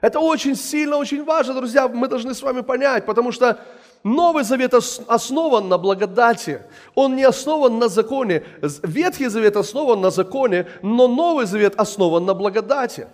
Это 0.00 0.20
очень 0.20 0.54
сильно, 0.54 0.96
очень 0.96 1.24
важно, 1.24 1.54
друзья, 1.54 1.88
мы 1.88 2.06
должны 2.06 2.32
с 2.32 2.40
вами 2.40 2.60
понять, 2.60 3.04
потому 3.04 3.32
что 3.32 3.58
Новый 4.04 4.44
Завет 4.44 4.72
основан 4.74 5.68
на 5.68 5.76
благодати. 5.76 6.62
Он 6.94 7.16
не 7.16 7.24
основан 7.24 7.80
на 7.80 7.88
законе. 7.88 8.44
Ветхий 8.82 9.26
Завет 9.26 9.56
основан 9.56 10.00
на 10.00 10.10
законе, 10.10 10.66
но 10.82 11.08
Новый 11.08 11.46
Завет 11.46 11.74
основан 11.76 12.24
на 12.24 12.34
благодати. 12.34 13.08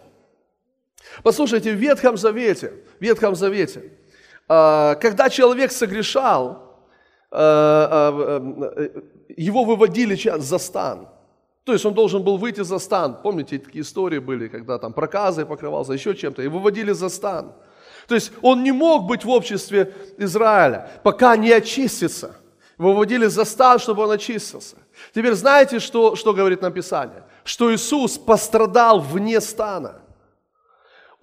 Послушайте, 1.22 1.72
в 1.72 1.76
Ветхом 1.76 2.16
Завете, 2.16 2.72
в 2.98 3.02
Ветхом 3.02 3.34
Завете, 3.34 3.92
а, 4.48 4.94
когда 4.96 5.30
человек 5.30 5.72
согрешал, 5.72 6.78
а, 7.30 8.10
а, 8.12 8.90
его 9.36 9.64
выводили 9.64 10.14
за 10.38 10.58
стан. 10.58 11.08
То 11.64 11.72
есть 11.72 11.84
он 11.86 11.94
должен 11.94 12.22
был 12.22 12.36
выйти 12.36 12.62
за 12.62 12.78
стан. 12.78 13.16
Помните, 13.22 13.58
такие 13.58 13.82
истории 13.82 14.18
были, 14.18 14.48
когда 14.48 14.78
там 14.78 14.92
проказы 14.92 15.46
покрывался, 15.46 15.94
еще 15.94 16.14
чем-то, 16.14 16.42
и 16.42 16.48
выводили 16.48 16.92
за 16.92 17.08
стан. 17.08 17.52
То 18.06 18.14
есть 18.14 18.32
он 18.42 18.62
не 18.62 18.72
мог 18.72 19.06
быть 19.06 19.24
в 19.24 19.30
обществе 19.30 19.94
Израиля, 20.18 20.90
пока 21.02 21.36
не 21.36 21.50
очистится. 21.50 22.36
Выводили 22.76 23.26
за 23.26 23.44
стан, 23.44 23.78
чтобы 23.78 24.02
он 24.02 24.10
очистился. 24.10 24.76
Теперь 25.14 25.34
знаете, 25.34 25.78
что, 25.78 26.16
что 26.16 26.34
говорит 26.34 26.60
нам 26.60 26.72
Писание? 26.72 27.22
Что 27.44 27.72
Иисус 27.72 28.18
пострадал 28.18 29.00
вне 29.00 29.40
стана. 29.40 30.02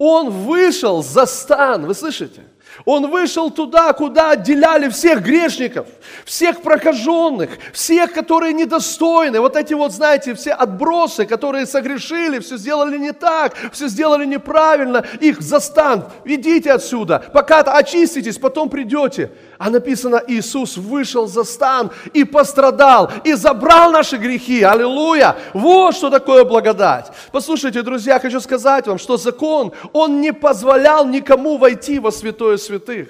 Он 0.03 0.31
вышел 0.31 1.03
за 1.03 1.27
стан, 1.27 1.85
вы 1.85 1.93
слышите? 1.93 2.41
Он 2.85 3.09
вышел 3.09 3.51
туда, 3.51 3.93
куда 3.93 4.31
отделяли 4.31 4.89
всех 4.89 5.21
грешников, 5.21 5.87
всех 6.25 6.61
прокаженных, 6.61 7.49
всех, 7.73 8.13
которые 8.13 8.53
недостойны. 8.53 9.39
Вот 9.39 9.55
эти 9.55 9.73
вот, 9.73 9.91
знаете, 9.91 10.33
все 10.33 10.51
отбросы, 10.51 11.25
которые 11.25 11.65
согрешили, 11.65 12.39
все 12.39 12.57
сделали 12.57 12.97
не 12.97 13.11
так, 13.11 13.55
все 13.71 13.87
сделали 13.87 14.25
неправильно. 14.25 15.05
Их 15.19 15.41
застан, 15.41 16.05
идите 16.25 16.71
отсюда, 16.71 17.23
пока 17.33 17.59
очиститесь, 17.59 18.37
потом 18.37 18.69
придете. 18.69 19.31
А 19.57 19.69
написано, 19.69 20.23
Иисус 20.27 20.75
вышел 20.77 21.27
за 21.27 21.43
стан 21.43 21.91
и 22.13 22.23
пострадал, 22.23 23.11
и 23.23 23.33
забрал 23.33 23.91
наши 23.91 24.17
грехи. 24.17 24.63
Аллилуйя! 24.63 25.35
Вот 25.53 25.95
что 25.95 26.09
такое 26.09 26.45
благодать. 26.45 27.11
Послушайте, 27.31 27.83
друзья, 27.83 28.19
хочу 28.19 28.39
сказать 28.39 28.87
вам, 28.87 28.97
что 28.97 29.17
закон, 29.17 29.71
он 29.93 30.19
не 30.19 30.33
позволял 30.33 31.05
никому 31.05 31.57
войти 31.57 31.99
во 31.99 32.11
святое 32.11 32.57
святых. 32.61 33.09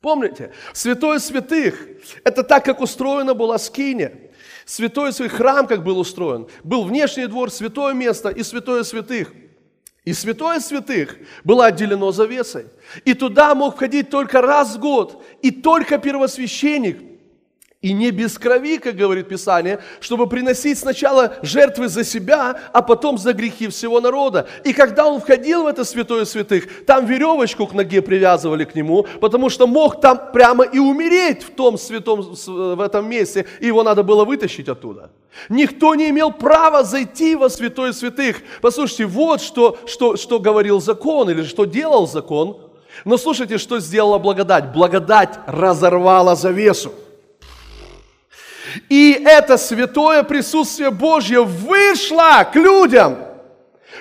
Помните, 0.00 0.52
святое 0.72 1.18
святых– 1.18 1.86
это 2.24 2.42
так, 2.42 2.64
как 2.64 2.80
устроена 2.80 3.34
была 3.34 3.58
скиния. 3.58 4.30
Святой 4.64 5.12
свой 5.12 5.28
храм, 5.28 5.66
как 5.66 5.84
был 5.84 5.98
устроен. 5.98 6.48
Был 6.64 6.84
внешний 6.84 7.26
двор, 7.26 7.50
святое 7.50 7.92
место 7.92 8.30
и 8.30 8.42
святое 8.42 8.82
святых– 8.82 9.32
и 10.04 10.12
святое 10.14 10.60
святых 10.60 11.18
было 11.44 11.66
отделено 11.66 12.10
завесой. 12.10 12.66
И 13.04 13.14
туда 13.14 13.54
мог 13.54 13.76
входить 13.76 14.08
только 14.10 14.40
раз 14.40 14.76
в 14.76 14.80
год. 14.80 15.22
И 15.42 15.50
только 15.50 15.98
первосвященник. 15.98 17.09
И 17.82 17.94
не 17.94 18.10
без 18.10 18.38
крови, 18.38 18.76
как 18.76 18.94
говорит 18.94 19.28
Писание, 19.28 19.78
чтобы 20.00 20.26
приносить 20.26 20.78
сначала 20.78 21.36
жертвы 21.40 21.88
за 21.88 22.04
себя, 22.04 22.60
а 22.74 22.82
потом 22.82 23.16
за 23.16 23.32
грехи 23.32 23.68
всего 23.68 24.02
народа. 24.02 24.46
И 24.64 24.74
когда 24.74 25.06
он 25.06 25.18
входил 25.18 25.62
в 25.62 25.66
это 25.66 25.84
святое 25.84 26.26
святых, 26.26 26.84
там 26.84 27.06
веревочку 27.06 27.66
к 27.66 27.72
ноге 27.72 28.02
привязывали 28.02 28.64
к 28.64 28.74
нему, 28.74 29.06
потому 29.22 29.48
что 29.48 29.66
мог 29.66 29.98
там 30.02 30.30
прямо 30.30 30.64
и 30.64 30.78
умереть 30.78 31.42
в 31.42 31.54
том 31.54 31.78
святом, 31.78 32.20
в 32.20 32.80
этом 32.82 33.08
месте, 33.08 33.46
и 33.60 33.68
его 33.68 33.82
надо 33.82 34.02
было 34.02 34.26
вытащить 34.26 34.68
оттуда. 34.68 35.10
Никто 35.48 35.94
не 35.94 36.10
имел 36.10 36.32
права 36.32 36.84
зайти 36.84 37.34
во 37.34 37.48
святое 37.48 37.94
святых. 37.94 38.42
Послушайте, 38.60 39.06
вот 39.06 39.40
что, 39.40 39.78
что, 39.86 40.16
что 40.16 40.38
говорил 40.38 40.82
закон 40.82 41.30
или 41.30 41.44
что 41.44 41.64
делал 41.64 42.06
закон. 42.06 42.58
Но 43.06 43.16
слушайте, 43.16 43.56
что 43.56 43.80
сделала 43.80 44.18
благодать. 44.18 44.70
Благодать 44.72 45.38
разорвала 45.46 46.36
завесу. 46.36 46.92
И 48.88 49.22
это 49.24 49.56
святое 49.56 50.22
присутствие 50.22 50.90
Божье 50.90 51.42
вышло 51.44 52.48
к 52.50 52.56
людям. 52.56 53.18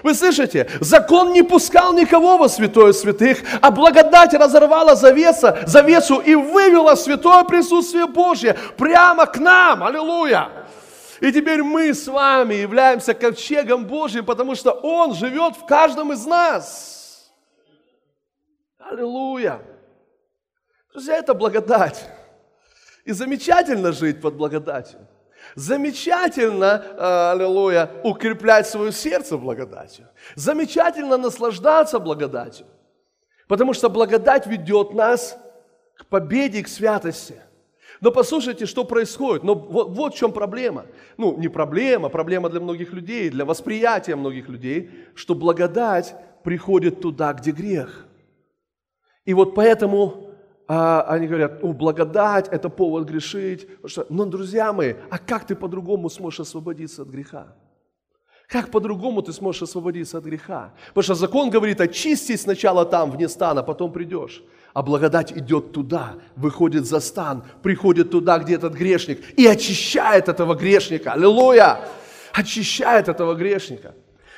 Вы 0.04 0.14
слышите? 0.14 0.70
Закон 0.80 1.34
не 1.34 1.44
пускал 1.44 1.94
никого 1.94 2.38
во 2.38 2.48
святое 2.48 2.94
святых, 2.94 3.40
а 3.62 3.72
благодать 3.72 4.34
разорвала 4.34 4.96
завеса, 4.96 5.60
завесу 5.66 6.20
и 6.20 6.36
вывела 6.36 6.96
святое 6.96 7.44
присутствие 7.44 8.08
Божье 8.08 8.58
прямо 8.78 9.26
к 9.26 9.38
нам. 9.38 9.84
Аллилуйя! 9.84 10.50
И 11.20 11.34
теперь 11.34 11.64
мы 11.64 11.94
с 11.94 12.08
вами 12.08 12.54
являемся 12.56 13.14
ковчегом 13.14 13.86
Божьим, 13.86 14.26
потому 14.26 14.56
что 14.56 14.72
Он 14.72 15.14
живет 15.14 15.56
в 15.58 15.66
каждом 15.66 16.14
из 16.14 16.26
нас. 16.26 17.30
Аллилуйя! 18.78 19.62
Друзья, 20.94 21.18
это 21.18 21.34
благодать. 21.34 22.06
И 23.10 23.12
замечательно 23.12 23.92
жить 23.92 24.22
под 24.22 24.36
благодатью. 24.36 25.00
Замечательно, 25.56 26.84
э, 26.96 27.32
аллилуйя, 27.32 27.90
укреплять 28.04 28.68
свое 28.68 28.92
сердце 28.92 29.36
благодатью. 29.36 30.06
Замечательно 30.36 31.18
наслаждаться 31.18 31.98
благодатью. 31.98 32.68
Потому 33.48 33.74
что 33.74 33.90
благодать 33.90 34.46
ведет 34.46 34.94
нас 34.94 35.36
к 35.98 36.06
победе, 36.06 36.62
к 36.62 36.68
святости. 36.68 37.34
Но 38.00 38.12
послушайте, 38.12 38.68
что 38.68 38.84
происходит. 38.84 39.44
Но 39.44 39.56
вот, 39.56 39.90
вот 39.90 40.14
в 40.14 40.18
чем 40.18 40.32
проблема. 40.32 40.86
Ну, 41.18 41.36
не 41.36 41.48
проблема, 41.48 42.10
проблема 42.10 42.48
для 42.50 42.60
многих 42.60 42.94
людей, 42.94 43.32
для 43.32 43.44
восприятия 43.44 44.16
многих 44.16 44.48
людей, 44.50 44.92
что 45.16 45.34
благодать 45.34 46.14
приходит 46.44 47.02
туда, 47.02 47.34
где 47.34 47.50
грех. 47.50 48.06
И 49.26 49.34
вот 49.34 49.56
поэтому 49.56 50.29
а, 50.72 51.02
они 51.08 51.26
говорят, 51.26 51.64
о, 51.64 51.74
благодать– 51.74 52.48
это 52.52 52.70
повод 52.70 53.08
грешить. 53.08 53.68
Что, 53.86 54.06
но, 54.10 54.26
друзья 54.26 54.72
мои, 54.72 54.94
а 55.10 55.18
как 55.18 55.48
ты 55.48 55.56
по-другому 55.56 56.12
сможешь 56.12 56.42
освободиться 56.42 57.02
от 57.02 57.08
греха? 57.08 57.56
Как 58.48 58.70
по-другому 58.70 59.24
ты 59.24 59.34
сможешь 59.34 59.64
освободиться 59.64 60.20
от 60.20 60.26
греха? 60.26 60.74
Потому 60.90 61.04
что 61.04 61.16
закон 61.16 61.50
говорит, 61.50 61.82
очистись 61.82 62.42
сначала 62.42 62.86
там, 62.86 63.10
вне 63.10 63.28
стана, 63.28 63.64
потом 63.64 63.92
придешь. 63.92 64.44
А 64.74 64.84
благодать 64.84 65.32
идет 65.32 65.72
туда, 65.72 66.18
выходит 66.36 66.86
за 66.86 67.00
стан, 67.00 67.44
приходит 67.64 68.12
туда, 68.12 68.38
где 68.38 68.54
этот 68.54 68.74
грешник, 68.74 69.40
и 69.40 69.48
очищает 69.48 70.30
этого 70.30 70.54
грешника. 70.54 71.14
Аллилуйя! 71.14 71.80
Очищает 72.32 73.10
этого 73.10 73.34
грешника. 73.34 73.96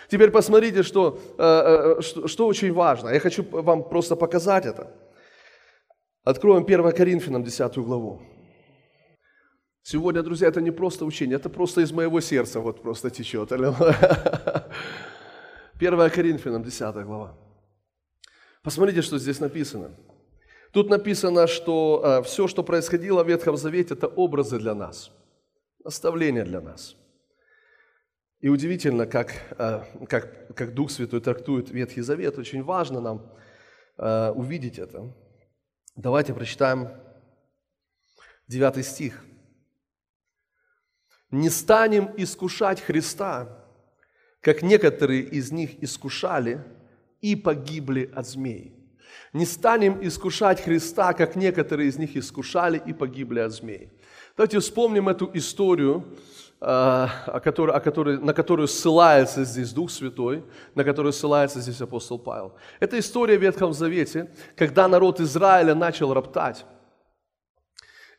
Теперь 0.10 0.32
посмотрите, 0.32 0.84
что, 0.84 1.20
э, 1.38 1.98
э, 1.98 2.02
что, 2.02 2.28
что 2.30 2.48
очень 2.48 2.72
важно. 2.72 3.10
Я 3.10 3.20
хочу 3.20 3.46
вам 3.52 3.84
просто 3.84 4.15
показать 4.15 4.65
это. 4.65 4.88
Откроем 6.23 6.63
1 6.63 6.91
Коринфянам 6.91 7.43
10 7.43 7.77
главу. 7.77 8.21
Сегодня, 9.81 10.21
друзья, 10.21 10.49
это 10.49 10.62
не 10.62 10.69
просто 10.69 11.03
учение, 11.05 11.38
это 11.38 11.49
просто 11.49 11.81
из 11.81 11.91
моего 11.91 12.21
сердца 12.21 12.60
вот 12.60 12.84
просто 12.84 13.10
течет. 13.10 13.51
1 13.51 13.73
Коринфянам 16.12 16.63
10 16.63 16.95
глава. 17.05 17.36
Посмотрите, 18.62 19.01
что 19.01 19.17
здесь 19.17 19.39
написано. 19.39 19.97
Тут 20.71 20.91
написано, 20.91 21.47
что 21.47 22.01
э, 22.03 22.21
все, 22.23 22.47
что 22.47 22.63
происходило 22.63 23.23
в 23.23 23.27
Ветхом 23.27 23.57
Завете, 23.57 23.95
это 23.95 24.07
образы 24.07 24.60
для 24.60 24.75
нас, 24.75 25.12
наставления 25.84 26.45
для 26.45 26.62
нас. 26.62 26.95
И 28.41 28.49
удивительно, 28.49 29.07
как, 29.07 29.34
э, 29.57 29.84
как, 30.07 30.55
как 30.55 30.75
Дух 30.75 30.91
Святой 30.91 31.19
трактует 31.19 31.71
Ветхий 31.71 32.01
Завет. 32.01 32.38
Очень 32.38 32.62
важно 32.63 33.01
нам 33.01 33.25
э, 33.97 34.31
увидеть 34.31 34.77
это. 34.77 35.12
Давайте 35.95 36.34
прочитаем 36.34 36.88
9 38.47 38.86
стих. 38.86 39.25
«Не 41.32 41.49
станем 41.49 42.13
искушать 42.15 42.80
Христа, 42.82 43.65
как 44.39 44.62
некоторые 44.62 45.23
из 45.23 45.51
них 45.51 45.84
искушали 45.84 46.63
и 47.19 47.36
погибли 47.36 48.10
от 48.15 48.25
змей. 48.25 48.73
Не 49.34 49.45
станем 49.45 49.99
искушать 50.01 50.62
Христа, 50.62 51.13
как 51.13 51.36
некоторые 51.36 51.89
из 51.89 51.97
них 51.97 52.15
искушали 52.15 52.82
и 52.86 52.93
погибли 52.93 53.39
от 53.39 53.51
змей». 53.51 53.91
Давайте 54.38 54.60
вспомним 54.60 55.10
эту 55.10 55.30
историю, 55.34 56.17
о 56.62 57.39
которой, 57.43 57.76
о 57.76 57.80
которой, 57.80 58.19
на 58.19 58.34
которую 58.34 58.67
ссылается 58.67 59.43
здесь 59.43 59.74
Дух 59.74 59.89
Святой, 59.89 60.43
на 60.76 60.84
которую 60.84 61.12
ссылается 61.12 61.60
здесь 61.60 61.82
апостол 61.82 62.19
Павел. 62.19 62.54
Это 62.80 63.00
история 63.00 63.39
в 63.39 63.41
Ветхом 63.41 63.74
Завете, 63.74 64.32
когда 64.56 64.88
народ 64.88 65.19
Израиля 65.19 65.74
начал 65.74 66.13
роптать, 66.13 66.65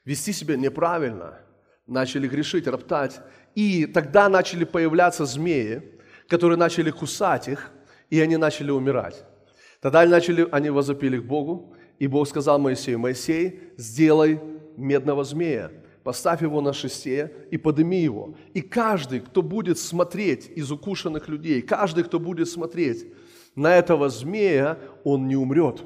вести 0.05 0.33
себя 0.33 0.57
неправильно, 0.57 1.38
начали 1.87 2.26
грешить, 2.26 2.66
роптать. 2.66 3.20
И 3.55 3.87
тогда 3.87 4.28
начали 4.28 4.64
появляться 4.64 5.24
змеи, 5.24 6.00
которые 6.28 6.59
начали 6.59 6.90
кусать 6.90 7.46
их, 7.46 7.70
и 8.11 8.20
они 8.20 8.37
начали 8.37 8.72
умирать. 8.72 9.24
Тогда 9.81 10.00
они, 10.00 10.11
начали, 10.11 10.48
они 10.50 10.70
возопили 10.70 11.18
к 11.18 11.24
Богу, 11.24 11.76
и 12.00 12.09
Бог 12.09 12.26
сказал 12.26 12.59
Моисею, 12.59 12.98
Моисей, 12.98 13.61
сделай 13.76 14.40
медного 14.76 15.22
змея, 15.22 15.70
поставь 16.02 16.42
его 16.42 16.60
на 16.60 16.72
шесте 16.72 17.32
и 17.50 17.58
подними 17.58 18.00
его. 18.00 18.34
И 18.54 18.60
каждый, 18.60 19.20
кто 19.20 19.42
будет 19.42 19.78
смотреть 19.78 20.50
из 20.54 20.70
укушенных 20.70 21.28
людей, 21.28 21.62
каждый, 21.62 22.04
кто 22.04 22.18
будет 22.18 22.48
смотреть 22.48 23.06
на 23.54 23.76
этого 23.76 24.08
змея, 24.08 24.78
он 25.04 25.28
не 25.28 25.36
умрет. 25.36 25.82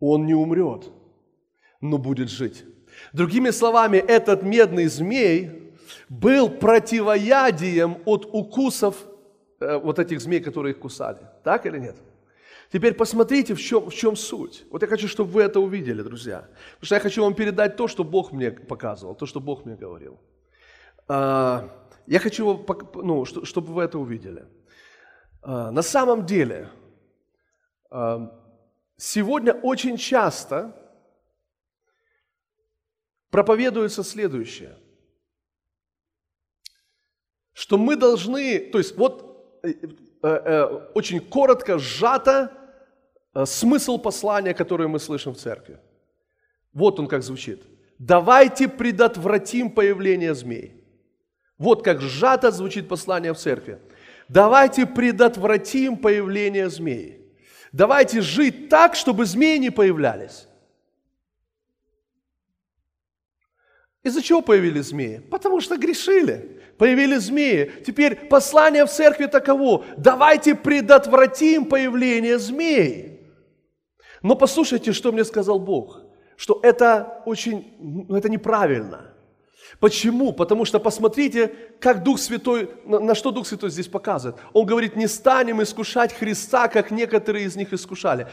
Он 0.00 0.26
не 0.26 0.34
умрет, 0.34 0.90
но 1.80 1.98
будет 1.98 2.30
жить. 2.30 2.64
Другими 3.12 3.50
словами, 3.50 3.96
этот 3.96 4.42
медный 4.42 4.86
змей 4.86 5.72
был 6.08 6.48
противоядием 6.48 7.98
от 8.04 8.28
укусов 8.32 9.06
э, 9.60 9.76
вот 9.78 9.98
этих 9.98 10.20
змей, 10.20 10.40
которые 10.40 10.72
их 10.72 10.78
кусали. 10.78 11.18
Так 11.42 11.66
или 11.66 11.78
нет? 11.78 11.96
Теперь 12.70 12.94
посмотрите, 12.94 13.54
в 13.54 13.60
чем, 13.60 13.88
в 13.88 13.94
чем 13.94 14.16
суть. 14.16 14.64
Вот 14.70 14.82
я 14.82 14.88
хочу, 14.88 15.08
чтобы 15.08 15.30
вы 15.30 15.42
это 15.42 15.58
увидели, 15.58 16.02
друзья. 16.02 16.48
Потому 16.74 16.86
что 16.86 16.94
я 16.94 17.00
хочу 17.00 17.22
вам 17.22 17.34
передать 17.34 17.76
то, 17.76 17.88
что 17.88 18.04
Бог 18.04 18.32
мне 18.32 18.50
показывал, 18.50 19.14
то, 19.14 19.26
что 19.26 19.40
Бог 19.40 19.64
мне 19.64 19.74
говорил. 19.74 20.20
А, 21.06 21.70
я 22.06 22.18
хочу, 22.18 22.66
ну, 22.94 23.24
чтобы 23.24 23.72
вы 23.72 23.84
это 23.84 23.98
увидели. 23.98 24.46
А, 25.40 25.70
на 25.70 25.82
самом 25.82 26.26
деле, 26.26 26.68
а, 27.90 28.38
сегодня 28.98 29.54
очень 29.54 29.96
часто 29.96 30.74
проповедуется 33.30 34.04
следующее, 34.04 34.76
что 37.54 37.78
мы 37.78 37.96
должны, 37.96 38.58
то 38.58 38.78
есть 38.78 38.96
вот 38.96 39.58
э, 39.62 39.70
э, 39.70 40.28
э, 40.28 40.64
очень 40.94 41.20
коротко, 41.20 41.78
сжато 41.78 42.57
смысл 43.46 43.98
послания, 43.98 44.54
которое 44.54 44.88
мы 44.88 44.98
слышим 44.98 45.34
в 45.34 45.38
церкви. 45.38 45.78
Вот 46.72 46.98
он 46.98 47.06
как 47.06 47.22
звучит. 47.22 47.62
Давайте 47.98 48.68
предотвратим 48.68 49.70
появление 49.70 50.34
змей. 50.34 50.84
Вот 51.58 51.82
как 51.82 52.00
сжато 52.00 52.50
звучит 52.50 52.88
послание 52.88 53.32
в 53.32 53.38
церкви. 53.38 53.80
Давайте 54.28 54.86
предотвратим 54.86 55.96
появление 55.96 56.68
змей. 56.70 57.34
Давайте 57.72 58.20
жить 58.20 58.68
так, 58.68 58.94
чтобы 58.94 59.26
змеи 59.26 59.58
не 59.58 59.70
появлялись. 59.70 60.46
Из-за 64.04 64.22
чего 64.22 64.40
появились 64.40 64.86
змеи? 64.86 65.18
Потому 65.30 65.60
что 65.60 65.76
грешили. 65.76 66.62
Появились 66.78 67.24
змеи. 67.24 67.72
Теперь 67.84 68.14
послание 68.14 68.86
в 68.86 68.90
церкви 68.90 69.26
таково. 69.26 69.84
Давайте 69.96 70.54
предотвратим 70.54 71.64
появление 71.64 72.38
змей. 72.38 73.17
Но 74.22 74.34
послушайте, 74.34 74.92
что 74.92 75.12
мне 75.12 75.24
сказал 75.24 75.58
Бог. 75.58 76.02
Что 76.36 76.60
это 76.62 77.22
очень, 77.26 77.74
ну, 77.78 78.16
это 78.16 78.28
неправильно. 78.28 79.14
Почему? 79.80 80.32
Потому 80.32 80.64
что 80.64 80.80
посмотрите, 80.80 81.52
как 81.80 82.02
Дух 82.02 82.18
Святой, 82.18 82.70
на 82.84 83.14
что 83.14 83.30
Дух 83.30 83.46
Святой 83.46 83.70
здесь 83.70 83.88
показывает. 83.88 84.40
Он 84.52 84.66
говорит, 84.66 84.96
не 84.96 85.06
станем 85.08 85.62
искушать 85.62 86.12
Христа, 86.12 86.68
как 86.68 86.90
некоторые 86.90 87.44
из 87.44 87.56
них 87.56 87.72
искушали. 87.72 88.26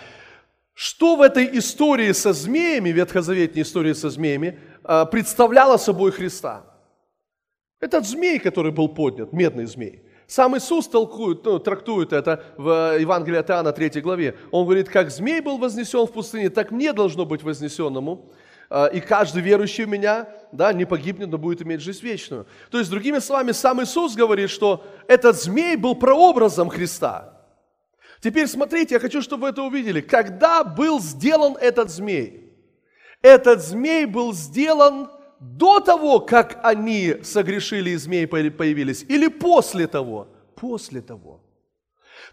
Что 0.74 1.16
в 1.16 1.22
этой 1.22 1.58
истории 1.58 2.12
со 2.12 2.34
змеями, 2.34 2.90
ветхозаветной 2.90 3.62
истории 3.62 3.94
со 3.94 4.10
змеями, 4.10 4.60
а, 4.84 5.06
представляло 5.06 5.78
собой 5.78 6.12
Христа? 6.12 6.64
Этот 7.80 8.06
змей, 8.06 8.40
который 8.40 8.72
был 8.72 8.90
поднят, 8.90 9.34
медный 9.34 9.66
змей. 9.66 10.04
Сам 10.28 10.58
Иисус 10.58 10.88
толкует, 10.88 11.46
ну, 11.46 11.60
трактует 11.60 12.12
это 12.12 12.44
в 12.58 12.98
Евангелии 13.00 13.38
от 13.38 13.50
Иоанна 13.50 13.72
3 13.72 14.02
главе. 14.02 14.36
Он 14.52 14.66
говорит, 14.66 14.90
как 14.90 15.12
змей 15.12 15.40
был 15.40 15.58
вознесен 15.58 16.08
в 16.08 16.12
пустыне, 16.12 16.50
так 16.50 16.72
мне 16.72 16.94
должно 16.94 17.26
быть 17.26 17.44
вознесенному 17.44 18.32
а, 18.70 18.88
и 18.88 19.00
каждый 19.00 19.44
верующий 19.44 19.86
в 19.86 19.90
меня 19.90 20.28
да, 20.52 20.74
не 20.74 20.86
погибнет, 20.86 21.30
но 21.30 21.38
будет 21.38 21.62
иметь 21.62 21.82
жизнь 21.82 22.04
вечную. 22.04 22.48
То 22.72 22.80
есть, 22.80 22.90
другими 22.90 23.20
словами, 23.20 23.52
сам 23.52 23.84
Иисус 23.84 24.16
говорит, 24.16 24.50
что 24.50 24.84
этот 25.08 25.40
змей 25.40 25.76
был 25.76 25.94
прообразом 25.96 26.70
Христа. 26.70 27.36
Теперь 28.20 28.48
смотрите, 28.48 28.96
я 28.96 29.00
хочу, 29.00 29.22
чтобы 29.22 29.44
вы 29.44 29.50
это 29.50 29.62
увидели. 29.62 30.02
Когда 30.02 30.64
был 30.64 31.00
сделан 31.00 31.56
этот 31.62 31.92
змей? 31.92 32.52
Этот 33.22 33.62
змей 33.62 34.06
был 34.06 34.34
сделан 34.34 35.10
до 35.40 35.80
того, 35.80 36.20
как 36.20 36.60
они 36.64 37.16
согрешили 37.24 37.92
и 37.92 37.96
змеи 37.98 38.26
появились, 38.26 39.04
или 39.08 39.28
после 39.28 39.88
того? 39.88 40.28
После 40.56 41.02
того. 41.02 41.42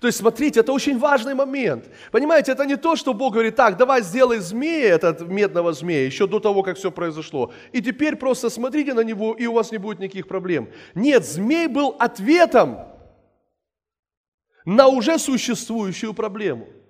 То 0.01 0.07
есть, 0.07 0.19
смотрите, 0.19 0.61
это 0.61 0.73
очень 0.73 0.99
важный 0.99 1.35
момент. 1.35 1.91
Понимаете, 2.11 2.53
это 2.53 2.65
не 2.65 2.77
то, 2.77 2.97
что 2.97 3.15
Бог 3.15 3.35
говорит, 3.35 3.57
так, 3.57 3.77
давай 3.77 4.03
сделай 4.03 4.39
змея, 4.39 4.95
этот 4.95 5.23
медного 5.29 5.73
змея, 5.73 6.07
еще 6.07 6.27
до 6.27 6.41
того, 6.41 6.63
как 6.63 6.77
все 6.77 6.91
произошло. 6.91 7.53
И 7.73 7.81
теперь 7.83 8.17
просто 8.17 8.51
смотрите 8.51 8.95
на 8.95 9.05
него, 9.05 9.35
и 9.35 9.47
у 9.47 9.53
вас 9.53 9.71
не 9.71 9.79
будет 9.79 10.01
никаких 10.01 10.27
проблем. 10.27 10.69
Нет, 10.95 11.25
змей 11.25 11.69
был 11.69 11.95
ответом 11.99 12.79
на 14.65 14.89
уже 14.89 15.19
существующую 15.19 16.15
проблему– 16.15 16.69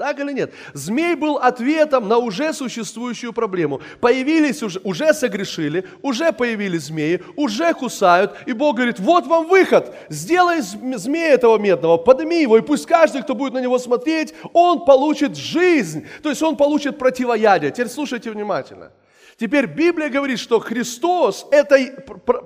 так 0.00 0.18
или 0.18 0.32
нет? 0.32 0.54
Змей 0.72 1.14
был 1.14 1.36
ответом 1.36 2.08
на 2.08 2.16
уже 2.16 2.54
существующую 2.54 3.34
проблему. 3.34 3.82
Появились 4.00 4.62
уже, 4.62 4.80
уже 4.82 5.12
согрешили, 5.12 5.84
уже 6.00 6.32
появились 6.32 6.84
змеи, 6.84 7.22
уже 7.36 7.74
кусают. 7.74 8.32
И 8.46 8.54
Бог 8.54 8.76
говорит, 8.76 8.98
вот 8.98 9.26
вам 9.26 9.46
выход. 9.46 9.94
Сделай 10.08 10.62
змея 10.62 11.34
этого 11.34 11.58
медного, 11.58 11.98
подними 11.98 12.40
его, 12.40 12.56
и 12.56 12.62
пусть 12.62 12.86
каждый, 12.86 13.22
кто 13.22 13.34
будет 13.34 13.52
на 13.52 13.60
него 13.60 13.78
смотреть, 13.78 14.32
он 14.54 14.86
получит 14.86 15.36
жизнь. 15.36 16.06
То 16.22 16.30
есть 16.30 16.42
он 16.42 16.56
получит 16.56 16.98
противоядие. 16.98 17.70
Теперь 17.70 17.88
слушайте 17.88 18.30
внимательно. 18.30 18.92
Теперь 19.36 19.66
Библия 19.66 20.08
говорит, 20.08 20.38
что 20.38 20.60
Христос, 20.60 21.46
это, 21.50 21.76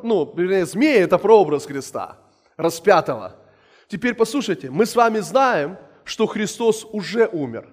ну, 0.02 0.32
вернее, 0.36 0.66
змея– 0.66 1.02
это 1.04 1.18
прообраз 1.18 1.66
Христа, 1.66 2.16
распятого. 2.56 3.36
Теперь 3.86 4.14
послушайте, 4.14 4.70
мы 4.70 4.86
с 4.86 4.96
вами 4.96 5.20
знаем, 5.20 5.76
что 6.04 6.26
Христос 6.26 6.86
уже 6.92 7.26
умер. 7.26 7.68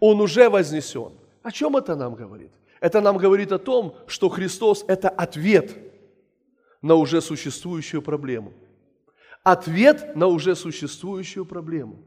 Он 0.00 0.20
уже 0.20 0.48
вознесен. 0.48 1.12
О 1.42 1.50
чем 1.50 1.76
это 1.76 1.94
нам 1.94 2.14
говорит? 2.14 2.50
Это 2.80 3.00
нам 3.00 3.16
говорит 3.16 3.52
о 3.52 3.58
том, 3.58 3.96
что 4.06 4.28
Христос– 4.28 4.84
это 4.88 5.08
ответ 5.08 5.76
на 6.82 6.96
уже 6.96 7.20
существующую 7.20 8.02
проблему. 8.02 8.52
Ответ 9.44 10.16
на 10.16 10.26
уже 10.26 10.56
существующую 10.56 11.44
проблему. 11.44 11.98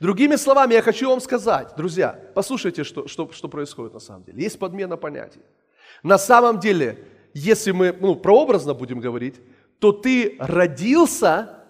Другими 0.00 0.36
словами, 0.36 0.74
я 0.74 0.82
хочу 0.82 1.08
вам 1.08 1.20
сказать, 1.20 1.74
друзья, 1.76 2.18
послушайте, 2.34 2.84
что, 2.84 3.06
что, 3.06 3.30
что 3.32 3.48
происходит 3.48 3.94
на 3.94 4.00
самом 4.00 4.24
деле. 4.24 4.42
Есть 4.42 4.58
подмена 4.58 4.96
понятий. 4.96 5.40
На 6.02 6.18
самом 6.18 6.58
деле, 6.58 7.04
если 7.34 7.72
мы 7.72 7.92
ну, 7.92 8.16
прообразно 8.16 8.74
будем 8.74 9.00
говорить, 9.00 9.36
то 9.78 9.92
ты 9.92 10.36
родился 10.38 11.64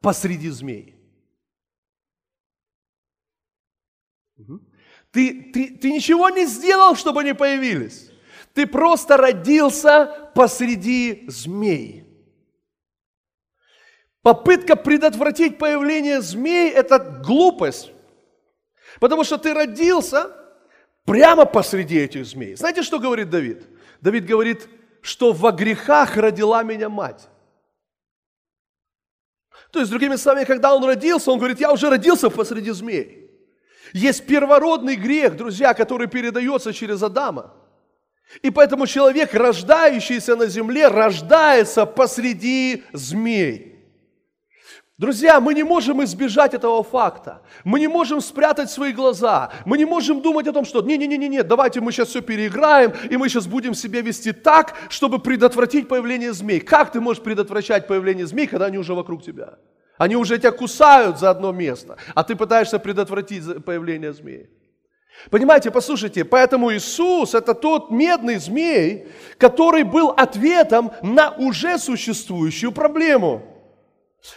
посреди 0.00 0.50
змей. 0.50 0.95
Ты, 5.10 5.50
ты, 5.52 5.78
ты 5.78 5.92
ничего 5.92 6.28
не 6.30 6.46
сделал, 6.46 6.94
чтобы 6.94 7.20
они 7.20 7.32
появились. 7.32 8.10
Ты 8.52 8.66
просто 8.66 9.16
родился 9.16 10.30
посреди 10.34 11.24
змей. 11.28 12.04
Попытка 14.22 14.76
предотвратить 14.76 15.58
появление 15.58 16.20
змей– 16.20 16.70
это 16.72 16.98
глупость. 16.98 17.92
Потому 18.98 19.24
что 19.24 19.38
ты 19.38 19.54
родился 19.54 20.34
прямо 21.04 21.44
посреди 21.44 21.98
этих 21.98 22.26
змей. 22.26 22.56
Знаете, 22.56 22.82
что 22.82 22.98
говорит 22.98 23.30
Давид? 23.30 23.62
Давид 24.00 24.26
говорит, 24.26 24.68
что 25.00 25.32
во 25.32 25.52
грехах 25.52 26.16
родила 26.16 26.62
меня 26.62 26.88
мать. 26.88 27.28
То 29.70 29.78
есть, 29.78 29.90
другими 29.90 30.16
словами, 30.16 30.44
когда 30.44 30.74
он 30.74 30.84
родился, 30.84 31.30
он 31.30 31.38
говорит, 31.38 31.60
я 31.60 31.72
уже 31.72 31.88
родился 31.88 32.30
посреди 32.30 32.70
змей. 32.70 33.25
Есть 33.96 34.26
первородный 34.26 34.94
грех, 34.94 35.36
друзья, 35.36 35.72
который 35.72 36.06
передается 36.06 36.74
через 36.74 37.02
Адама. 37.02 37.54
И 38.42 38.50
поэтому 38.50 38.86
человек, 38.86 39.32
рождающийся 39.32 40.36
на 40.36 40.48
земле, 40.48 40.88
рождается 40.88 41.86
посреди 41.86 42.84
змей. 42.92 43.74
Друзья, 44.98 45.40
мы 45.40 45.54
не 45.54 45.62
можем 45.62 46.04
избежать 46.04 46.52
этого 46.52 46.82
факта. 46.82 47.40
Мы 47.64 47.80
не 47.80 47.88
можем 47.88 48.20
спрятать 48.20 48.70
свои 48.70 48.92
глаза. 48.92 49.50
Мы 49.64 49.78
не 49.78 49.86
можем 49.86 50.20
думать 50.20 50.46
о 50.46 50.52
том, 50.52 50.66
что 50.66 50.82
не-не-не-не, 50.82 51.42
давайте 51.42 51.80
мы 51.80 51.90
сейчас 51.90 52.08
все 52.08 52.20
переиграем, 52.20 52.92
и 53.08 53.16
мы 53.16 53.30
сейчас 53.30 53.46
будем 53.46 53.72
себя 53.72 54.02
вести 54.02 54.32
так, 54.32 54.74
чтобы 54.90 55.20
предотвратить 55.20 55.88
появление 55.88 56.34
змей. 56.34 56.60
Как 56.60 56.92
ты 56.92 57.00
можешь 57.00 57.22
предотвращать 57.22 57.86
появление 57.86 58.26
змей, 58.26 58.46
когда 58.46 58.66
они 58.66 58.76
уже 58.76 58.92
вокруг 58.92 59.22
тебя? 59.22 59.54
Они 59.98 60.16
уже 60.16 60.38
тебя 60.38 60.52
кусают 60.52 61.18
за 61.18 61.30
одно 61.30 61.52
место, 61.52 61.96
а 62.14 62.22
ты 62.22 62.36
пытаешься 62.36 62.78
предотвратить 62.78 63.64
появление 63.64 64.12
змеи. 64.12 64.50
Понимаете, 65.30 65.70
послушайте, 65.70 66.24
поэтому 66.24 66.72
Иисус– 66.72 67.34
это 67.34 67.54
тот 67.54 67.90
медный 67.90 68.36
змей, 68.36 69.08
который 69.38 69.82
был 69.82 70.10
ответом 70.10 70.92
на 71.02 71.30
уже 71.30 71.78
существующую 71.78 72.70
проблему. 72.70 73.42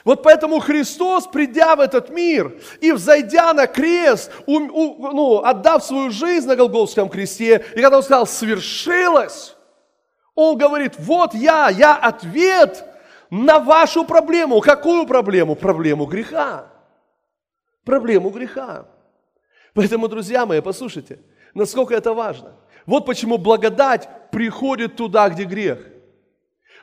Вот 0.06 0.24
поэтому 0.24 0.60
Христос, 0.60 1.28
придя 1.28 1.76
в 1.76 1.80
этот 1.80 2.10
мир 2.10 2.62
и 2.80 2.92
взойдя 2.92 3.54
на 3.54 3.68
крест, 3.68 4.32
у, 4.46 4.58
у, 4.58 5.12
ну, 5.12 5.44
отдав 5.44 5.84
свою 5.84 6.12
жизнь 6.12 6.48
на 6.48 6.56
Голгофском 6.56 7.10
кресте, 7.10 7.66
и 7.76 7.82
когда 7.82 7.98
Он 7.98 8.04
сказал 8.04 8.28
«свершилось», 8.28 9.56
Он 10.36 10.58
говорит, 10.58 10.94
вот 10.98 11.34
я, 11.34 11.70
я 11.70 11.96
ответ 11.96 12.86
на 13.30 13.60
вашу 13.60 14.06
проблему. 14.06 14.62
Какую 14.62 15.06
проблему? 15.06 15.56
Проблему 15.56 16.06
греха. 16.06 16.68
Проблему 17.84 18.30
греха. 18.30 18.88
Поэтому, 19.74 20.08
друзья 20.08 20.46
мои, 20.46 20.62
послушайте, 20.62 21.20
насколько 21.54 21.94
это 21.94 22.14
важно. 22.14 22.56
Вот 22.86 23.06
почему 23.06 23.38
благодать 23.38 24.10
приходит 24.32 24.96
туда, 24.96 25.30
где 25.30 25.44
грех. 25.44 25.80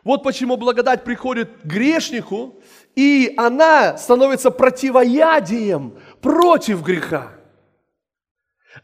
Вот 0.05 0.23
почему 0.23 0.57
благодать 0.57 1.03
приходит 1.03 1.65
грешнику, 1.65 2.61
и 2.95 3.35
она 3.37 3.97
становится 3.99 4.53
противоядием 4.53 5.99
против 6.21 6.83
греха. 6.83 7.33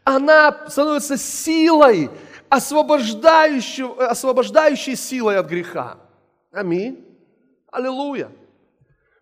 Она 0.03 0.67
становится 0.67 1.17
силой, 1.17 2.09
освобождающей, 2.49 3.85
освобождающей 4.05 4.97
силой 4.97 5.37
от 5.37 5.47
греха. 5.47 5.97
Аминь. 6.51 7.12
Аллилуйя. 7.73 8.31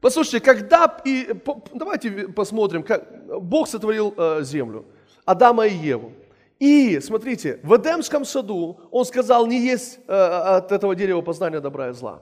Послушайте, 0.02 0.42
когда... 0.42 1.00
И, 1.06 1.34
давайте 1.74 2.28
посмотрим, 2.28 2.84
как 2.84 3.42
Бог 3.42 3.70
сотворил 3.70 4.14
э, 4.18 4.44
землю. 4.44 4.86
Адама 5.24 5.68
и 5.68 5.74
Еву. 5.74 6.12
И, 6.60 7.00
смотрите, 7.00 7.60
в 7.64 7.76
Эдемском 7.78 8.26
саду 8.26 8.80
он 8.92 9.06
сказал 9.06 9.48
не 9.48 9.60
есть 9.60 10.00
э, 10.08 10.14
от 10.14 10.72
этого 10.72 10.96
дерева 10.96 11.22
познания 11.22 11.62
добра 11.62 11.90
и 11.90 11.94
зла. 11.94 12.22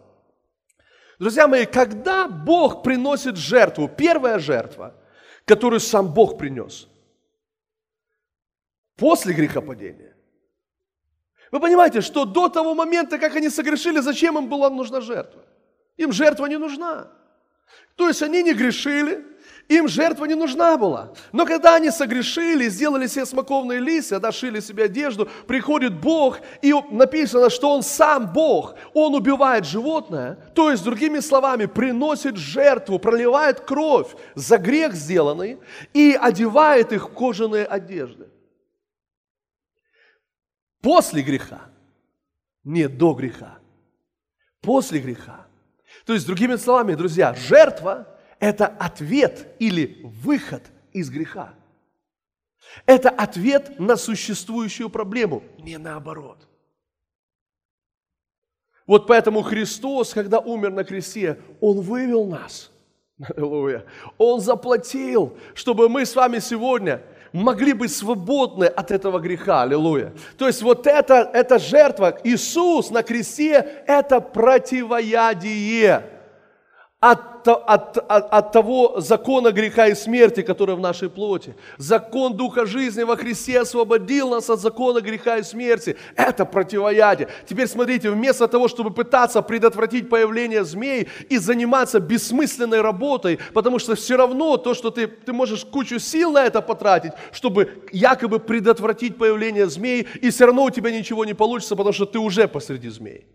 Друзья 1.18 1.48
мои, 1.48 1.66
когда 1.66 2.28
Бог 2.28 2.84
приносит 2.84 3.36
жертву, 3.36 3.90
первая 3.90 4.38
жертва, 4.40 4.94
которую 5.46 5.80
сам 5.80 6.14
Бог 6.14 6.38
принес, 6.38 6.88
после 8.96 9.34
грехопадения, 9.34 10.16
вы 11.52 11.60
понимаете, 11.60 12.02
что 12.02 12.26
до 12.26 12.50
того 12.50 12.76
момента, 12.76 13.18
как 13.18 13.36
они 13.36 13.50
согрешили, 13.50 14.00
зачем 14.00 14.38
им 14.38 14.48
была 14.48 14.70
нужна 14.70 15.02
жертва? 15.02 15.44
Им 16.00 16.14
жертва 16.14 16.46
не 16.46 16.58
нужна. 16.58 17.08
То 17.98 18.08
есть 18.08 18.24
они 18.24 18.42
не 18.42 18.54
грешили, 18.54 19.26
им 19.68 19.90
жертва 19.90 20.24
не 20.26 20.34
нужна 20.34 20.78
была. 20.78 21.14
Но 21.34 21.46
когда 21.46 21.76
они 21.76 21.92
согрешили, 21.92 22.70
сделали 22.70 23.06
себе 23.06 23.26
смоковные 23.26 23.82
листья, 23.82 24.18
дошили 24.20 24.62
себе 24.62 24.86
одежду, 24.86 25.28
приходит 25.46 26.00
Бог, 26.00 26.40
и 26.62 26.74
написано, 26.90 27.50
что 27.50 27.76
Он 27.76 27.84
сам 27.84 28.32
Бог. 28.32 28.76
Он 28.94 29.14
убивает 29.14 29.66
животное, 29.66 30.36
то 30.56 30.72
есть, 30.72 30.86
другими 30.86 31.20
словами, 31.20 31.66
приносит 31.66 32.38
жертву, 32.38 32.98
проливает 32.98 33.60
кровь 33.60 34.16
за 34.36 34.58
грех 34.58 34.94
сделанный 34.94 35.60
и 35.94 36.18
одевает 36.20 36.94
их 36.94 37.10
в 37.10 37.14
кожаные 37.14 37.66
одежды. 37.66 38.30
После 40.82 41.22
греха, 41.22 41.60
не 42.64 42.88
до 42.88 43.14
греха, 43.14 43.60
после 44.62 45.00
греха. 45.00 45.49
То 46.10 46.14
есть, 46.16 46.26
другими 46.26 46.56
словами, 46.56 46.96
друзья, 46.96 47.36
жертва– 47.36 48.08
это 48.40 48.66
ответ 48.66 49.46
или 49.60 50.02
выход 50.24 50.64
из 50.92 51.12
греха. 51.12 51.54
Это 52.88 53.12
ответ 53.12 53.80
на 53.80 53.96
существующую 53.96 54.90
проблему, 54.90 55.44
не 55.60 55.78
наоборот. 55.78 56.48
Вот 58.88 59.06
поэтому 59.06 59.44
Христос, 59.44 60.16
когда 60.16 60.40
умер 60.40 60.72
на 60.72 60.84
кресте, 60.84 61.40
Он 61.62 61.80
вывел 61.80 62.26
нас. 62.26 62.72
Аллилуйя. 63.20 63.86
Он 64.18 64.42
заплатил, 64.42 65.38
чтобы 65.54 65.90
мы 65.90 66.08
с 66.08 66.16
вами 66.16 66.40
сегодня– 66.40 67.04
могли 67.34 67.74
быть 67.74 67.96
свободны 67.96 68.66
от 68.66 68.92
этого 68.92 69.20
греха. 69.20 69.64
Аллилуйя. 69.64 70.14
То 70.38 70.48
есть 70.48 70.62
вот 70.62 70.88
это, 70.88 71.30
эта 71.34 71.60
жертва, 71.60 72.18
Иисус 72.24 72.90
на 72.90 73.04
кресте, 73.04 73.84
это 73.88 74.20
противоядие 74.20 76.19
от, 77.02 77.48
от, 77.48 77.98
от, 77.98 78.34
от 78.34 78.52
того 78.52 79.00
закона 79.00 79.52
греха 79.52 79.88
и 79.88 79.96
смерти, 79.96 80.42
который 80.42 80.76
в 80.76 80.82
нашей 80.82 81.10
плоти. 81.10 81.56
Закон 81.78 82.36
Духа 82.36 82.66
жизни 82.66 83.04
во 83.04 83.16
Христе 83.16 83.62
освободил 83.62 84.30
нас 84.30 84.50
от 84.50 84.60
закона 84.60 85.00
греха 85.00 85.38
и 85.38 85.44
смерти. 85.44 85.96
Это 86.18 86.44
противоядие. 86.44 87.30
Теперь 87.48 87.68
смотрите, 87.68 88.12
вместо 88.12 88.50
того, 88.50 88.68
чтобы 88.68 88.92
пытаться 88.92 89.42
предотвратить 89.42 90.10
появление 90.10 90.66
змей 90.66 91.08
и 91.30 91.38
заниматься 91.38 92.02
бессмысленной 92.02 92.82
работой, 92.82 93.40
потому 93.54 93.80
что 93.80 93.96
все 93.96 94.18
равно 94.18 94.58
то, 94.58 94.74
что 94.74 94.90
ты, 94.92 95.08
ты 95.08 95.32
можешь 95.32 95.64
кучу 95.64 96.00
сил 96.00 96.34
на 96.34 96.46
это 96.46 96.62
потратить, 96.62 97.14
чтобы 97.32 97.82
якобы 97.94 98.40
предотвратить 98.40 99.18
появление 99.18 99.70
змей, 99.70 100.06
и 100.22 100.30
все 100.32 100.48
равно 100.48 100.66
у 100.66 100.70
тебя 100.70 100.92
ничего 100.92 101.24
не 101.24 101.34
получится, 101.34 101.78
потому 101.78 101.94
что 101.94 102.06
ты 102.06 102.20
уже 102.20 102.50
посреди 102.50 102.90
змей. 102.90 103.26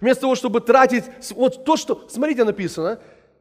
Вместо 0.00 0.22
того, 0.22 0.34
чтобы 0.34 0.60
тратить, 0.60 1.04
вот 1.30 1.64
то, 1.64 1.76
что, 1.76 2.06
смотрите, 2.08 2.44
написано, 2.44 2.98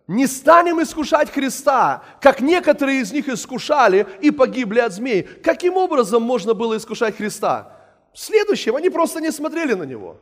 не 0.08 0.28
станем 0.28 0.82
искушать 0.82 1.32
Христа, 1.32 2.04
как 2.22 2.40
некоторые 2.40 3.02
из 3.02 3.12
них 3.12 3.28
искушали 3.28 4.06
и 4.22 4.32
погибли 4.32 4.80
от 4.80 4.94
змей. 4.94 5.24
Каким 5.24 5.78
образом 5.78 6.22
можно 6.22 6.54
было 6.54 6.78
искушать 6.78 7.18
Христа? 7.18 7.75
Следующим, 8.16 8.78
они 8.78 8.90
просто 8.90 9.20
не 9.20 9.30
смотрели 9.30 9.74
на 9.74 9.84
него. 9.84 10.22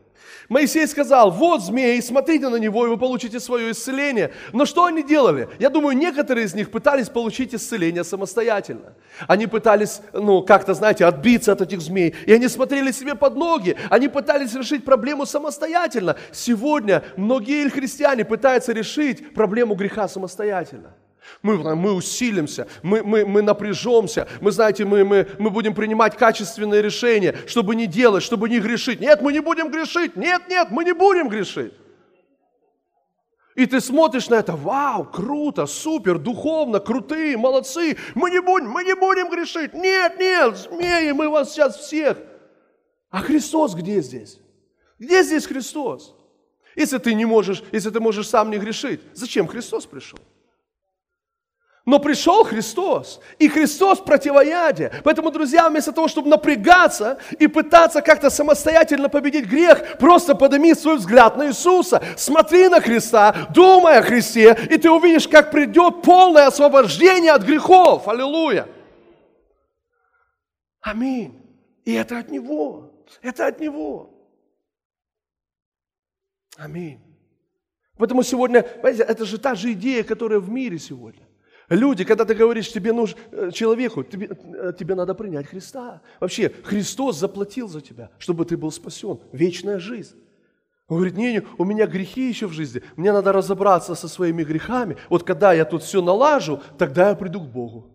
Моисей 0.49 0.87
сказал, 0.87 1.29
вот 1.29 1.63
змей, 1.63 2.01
смотрите 2.01 2.49
на 2.49 2.55
него, 2.55 2.87
и 2.87 2.89
вы 2.89 2.97
получите 2.97 3.39
свое 3.39 3.71
исцеление. 3.71 4.33
Но 4.51 4.65
что 4.65 4.85
они 4.85 5.03
делали? 5.03 5.47
Я 5.59 5.69
думаю, 5.69 5.95
некоторые 5.95 6.45
из 6.45 6.55
них 6.55 6.71
пытались 6.71 7.07
получить 7.09 7.53
исцеление 7.53 8.03
самостоятельно. 8.03 8.93
Они 9.27 9.45
пытались, 9.45 10.01
ну, 10.11 10.41
как-то, 10.41 10.73
знаете, 10.73 11.05
отбиться 11.05 11.51
от 11.51 11.61
этих 11.61 11.81
змей. 11.81 12.15
И 12.25 12.33
они 12.33 12.47
смотрели 12.47 12.91
себе 12.91 13.13
под 13.13 13.35
ноги. 13.35 13.77
Они 13.91 14.07
пытались 14.07 14.55
решить 14.55 14.83
проблему 14.83 15.27
самостоятельно. 15.27 16.15
Сегодня 16.31 17.03
многие 17.15 17.69
христиане 17.69 18.25
пытаются 18.25 18.73
решить 18.73 19.35
проблему 19.35 19.75
греха 19.75 20.07
самостоятельно. 20.07 20.95
Мы, 21.41 21.57
мы 21.75 21.93
усилимся, 21.93 22.67
мы, 22.81 23.03
мы, 23.03 23.25
мы 23.25 23.41
напряжемся, 23.41 24.27
мы, 24.41 24.51
знаете, 24.51 24.85
мы, 24.85 25.03
мы, 25.03 25.27
мы 25.39 25.49
будем 25.49 25.73
принимать 25.73 26.17
качественные 26.17 26.81
решения, 26.81 27.35
чтобы 27.47 27.75
не 27.75 27.87
делать, 27.87 28.23
чтобы 28.23 28.49
не 28.49 28.59
грешить. 28.59 28.99
Нет, 28.99 29.21
мы 29.21 29.33
не 29.33 29.39
будем 29.39 29.69
грешить. 29.69 30.15
Нет, 30.15 30.43
нет, 30.49 30.67
мы 30.71 30.83
не 30.83 30.93
будем 30.93 31.29
грешить. 31.29 31.73
И 33.55 33.65
ты 33.67 33.81
смотришь 33.81 34.29
на 34.29 34.35
это, 34.35 34.55
вау, 34.55 35.05
круто, 35.05 35.67
супер, 35.67 36.17
духовно, 36.17 36.79
крутые, 36.79 37.37
молодцы. 37.37 37.97
Мы 38.15 38.31
не 38.31 38.41
будем, 38.41 38.69
мы 38.69 38.83
не 38.83 38.95
будем 38.95 39.29
грешить. 39.29 39.73
Нет, 39.73 40.19
нет, 40.19 40.57
змеи, 40.57 41.11
мы 41.11 41.29
вас 41.29 41.51
сейчас 41.51 41.77
всех. 41.77 42.17
А 43.11 43.19
Христос 43.19 43.75
где 43.75 44.01
здесь? 44.01 44.39
Где 44.97 45.21
здесь 45.21 45.45
Христос? 45.45 46.15
Если 46.75 46.97
ты 46.97 47.13
не 47.13 47.25
можешь, 47.25 47.63
если 47.71 47.91
ты 47.91 47.99
можешь 47.99 48.27
сам 48.27 48.49
не 48.49 48.57
грешить, 48.57 49.01
зачем 49.13 49.47
Христос 49.47 49.85
пришел? 49.85 50.17
Но 51.85 51.99
пришел 51.99 52.45
Христос, 52.45 53.19
и 53.39 53.49
Христос 53.49 53.99
противоядие. 53.99 54.89
Поэтому, 55.03 55.31
друзья, 55.31 55.69
вместо 55.69 55.91
того, 55.91 56.07
чтобы 56.07 56.29
напрягаться 56.29 57.17
и 57.39 57.47
пытаться 57.47 58.01
как-то 58.01 58.29
самостоятельно 58.29 59.09
победить 59.09 59.45
грех, 59.45 59.97
просто 59.97 60.33
подними 60.33 60.73
свой 60.75 60.95
взгляд 60.95 61.35
на 61.35 61.47
Иисуса, 61.47 62.01
смотри 62.15 62.69
на 62.69 62.79
Христа, 62.79 63.49
думай 63.53 63.97
о 63.97 64.01
Христе, 64.01 64.57
и 64.69 64.77
ты 64.77 64.89
увидишь, 64.89 65.27
как 65.27 65.51
придет 65.51 66.01
полное 66.03 66.47
освобождение 66.47 67.33
от 67.33 67.43
грехов. 67.43 68.07
Аллилуйя. 68.07 68.69
Аминь. 70.79 71.37
И 71.83 71.91
это 71.91 72.17
от 72.17 72.29
Него. 72.29 72.93
Это 73.21 73.47
от 73.47 73.59
Него. 73.59 74.09
Аминь. 76.55 77.01
Поэтому 77.97 78.23
сегодня, 78.23 78.63
понимаете, 78.63 79.03
это 79.03 79.25
же 79.25 79.37
та 79.37 79.55
же 79.55 79.73
идея, 79.73 80.03
которая 80.03 80.39
в 80.39 80.49
мире 80.49 80.79
сегодня. 80.79 81.27
Люди, 81.69 82.03
когда 82.03 82.25
ты 82.25 82.33
говоришь 82.33 82.71
тебе 82.71 82.91
нужно, 82.91 83.17
э, 83.31 83.51
человеку, 83.51 84.03
тебе, 84.03 84.27
э, 84.27 84.73
тебе 84.77 84.95
надо 84.95 85.15
принять 85.15 85.47
Христа. 85.47 86.01
Вообще, 86.19 86.49
Христос 86.63 87.17
заплатил 87.17 87.67
за 87.67 87.81
тебя, 87.81 88.11
чтобы 88.17 88.45
ты 88.45 88.57
был 88.57 88.71
спасен. 88.71 89.19
Вечная 89.31 89.79
жизнь. 89.79 90.15
Он 90.87 90.97
говорит, 90.97 91.15
не, 91.15 91.33
не, 91.33 91.43
у 91.57 91.63
меня 91.63 91.87
грехи 91.87 92.27
еще 92.27 92.47
в 92.47 92.51
жизни, 92.51 92.83
мне 92.97 93.13
надо 93.13 93.31
разобраться 93.31 93.95
со 93.95 94.07
своими 94.07 94.43
грехами. 94.43 94.97
Вот 95.09 95.23
когда 95.23 95.53
я 95.53 95.63
тут 95.63 95.83
все 95.83 96.01
налажу, 96.01 96.61
тогда 96.77 97.09
я 97.09 97.15
приду 97.15 97.39
к 97.39 97.47
Богу. 97.47 97.89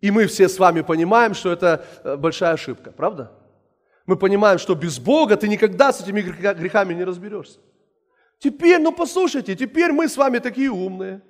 И 0.00 0.10
мы 0.10 0.26
все 0.26 0.48
с 0.48 0.58
вами 0.58 0.82
понимаем, 0.82 1.34
что 1.34 1.50
это 1.50 1.86
э, 2.04 2.16
большая 2.16 2.52
ошибка, 2.52 2.92
правда? 2.92 3.32
Мы 4.04 4.16
понимаем, 4.16 4.58
что 4.58 4.74
без 4.74 4.98
Бога 4.98 5.36
ты 5.36 5.48
никогда 5.48 5.92
с 5.92 6.02
этими 6.02 6.20
грехами 6.20 6.94
не 6.94 7.02
разберешься. 7.02 7.58
Теперь, 8.38 8.80
ну 8.80 8.92
послушайте, 8.92 9.56
теперь 9.56 9.92
мы 9.92 10.08
с 10.08 10.16
вами 10.16 10.38
такие 10.38 10.70
умные, 10.70 11.22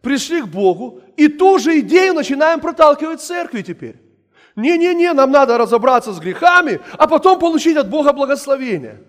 пришли 0.00 0.42
к 0.42 0.46
Богу, 0.46 1.00
и 1.16 1.28
ту 1.28 1.58
же 1.58 1.80
идею 1.80 2.14
начинаем 2.14 2.60
проталкивать 2.60 3.20
в 3.20 3.24
церкви 3.24 3.62
теперь. 3.62 4.00
Не-не-не, 4.56 5.12
нам 5.12 5.30
надо 5.30 5.58
разобраться 5.58 6.12
с 6.12 6.20
грехами, 6.20 6.80
а 6.92 7.08
потом 7.08 7.38
получить 7.38 7.76
от 7.76 7.88
Бога 7.88 8.12
благословение. 8.12 9.02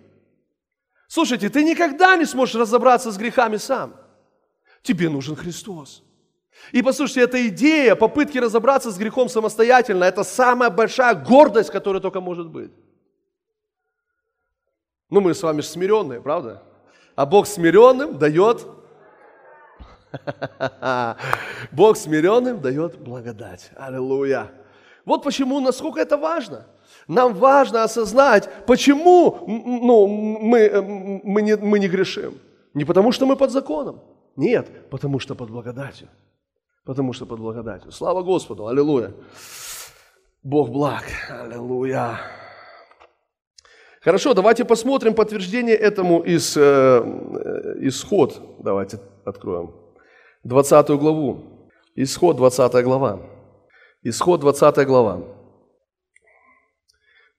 Слушайте, 1.07 1.49
ты 1.49 1.63
никогда 1.63 2.15
не 2.15 2.25
сможешь 2.25 2.55
разобраться 2.55 3.11
с 3.11 3.17
грехами 3.17 3.57
сам. 3.57 3.95
Тебе 4.81 5.09
нужен 5.09 5.35
Христос. 5.35 6.03
И 6.71 6.81
послушайте, 6.81 7.21
эта 7.21 7.47
идея 7.47 7.95
попытки 7.95 8.37
разобраться 8.39 8.91
с 8.91 8.97
грехом 8.97 9.29
самостоятельно, 9.29 10.03
это 10.03 10.23
самая 10.23 10.69
большая 10.69 11.13
гордость, 11.13 11.69
которая 11.69 12.01
только 12.01 12.21
может 12.21 12.47
быть. 12.47 12.71
Ну, 15.09 15.21
мы 15.21 15.33
с 15.33 15.43
вами 15.43 15.61
смиренные, 15.61 16.21
правда? 16.21 16.63
А 17.15 17.25
Бог 17.25 17.47
смиренным 17.47 18.17
дает... 18.17 18.67
Бог 21.71 21.97
смиренным 21.97 22.61
дает 22.61 22.99
благодать. 22.99 23.71
Аллилуйя. 23.75 24.51
Вот 25.05 25.23
почему, 25.23 25.59
насколько 25.59 25.99
это 25.99 26.17
важно. 26.17 26.65
Нам 27.07 27.33
важно 27.33 27.83
осознать, 27.83 28.49
почему 28.65 29.43
ну, 29.47 30.07
мы, 30.07 31.21
мы, 31.23 31.41
не, 31.41 31.55
мы 31.55 31.79
не 31.79 31.87
грешим. 31.87 32.39
Не 32.73 32.85
потому, 32.85 33.11
что 33.11 33.25
мы 33.25 33.35
под 33.35 33.51
законом. 33.51 34.01
Нет, 34.35 34.89
потому 34.89 35.19
что 35.19 35.35
под 35.35 35.49
благодатью. 35.49 36.09
Потому 36.83 37.13
что 37.13 37.25
под 37.25 37.39
благодатью. 37.39 37.91
Слава 37.91 38.21
Господу. 38.21 38.67
Аллилуйя. 38.67 39.13
Бог 40.43 40.69
благ. 40.69 41.03
Аллилуйя. 41.29 42.19
Хорошо, 44.05 44.35
давайте 44.35 44.65
посмотрим 44.65 45.15
подтверждение 45.15 45.75
этому 45.75 46.21
из 46.21 46.55
э, 46.55 46.61
Исход. 47.79 48.39
Давайте 48.59 48.99
откроем. 49.25 49.73
20 50.43 50.89
главу. 50.89 51.71
Исход 51.95 52.37
20 52.37 52.83
глава. 52.83 53.19
Исход 54.03 54.41
20 54.41 54.85
глава. 54.85 55.23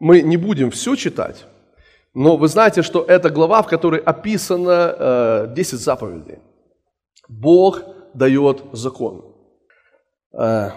Мы 0.01 0.23
не 0.23 0.37
будем 0.37 0.73
все 0.73 0.97
читать, 0.97 1.47
но 2.15 2.37
вы 2.37 2.49
знаете, 2.49 2.83
что 2.83 3.05
это 3.05 3.31
глава, 3.31 3.63
в 3.63 3.69
которой 3.69 4.01
описано 4.01 4.97
э, 4.99 5.55
10 5.55 5.79
заповедей. 5.79 6.41
Бог 7.29 7.83
дает 8.13 8.65
закон. 8.73 9.37
Э, 10.33 10.71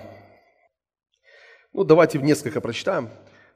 ну, 1.74 1.84
давайте 1.84 2.20
несколько 2.20 2.62
прочитаем 2.62 3.10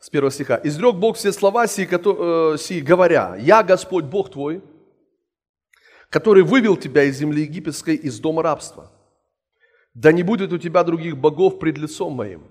с 0.03 0.09
первого 0.09 0.31
стиха. 0.31 0.59
«Изрек 0.65 0.95
Бог 0.95 1.15
все 1.15 1.31
слова 1.31 1.65
сии, 1.65 1.87
э, 1.87 2.57
сии, 2.57 2.81
говоря, 2.81 3.37
«Я 3.39 3.63
Господь 3.63 4.03
Бог 4.03 4.29
твой, 4.29 4.61
который 6.09 6.43
вывел 6.43 6.75
тебя 6.75 7.03
из 7.03 7.17
земли 7.17 7.43
египетской, 7.43 7.95
из 7.95 8.19
дома 8.19 8.43
рабства. 8.43 8.91
Да 9.93 10.11
не 10.11 10.21
будет 10.21 10.51
у 10.51 10.57
тебя 10.57 10.83
других 10.83 11.17
богов 11.17 11.57
пред 11.57 11.77
лицом 11.77 12.11
моим. 12.13 12.41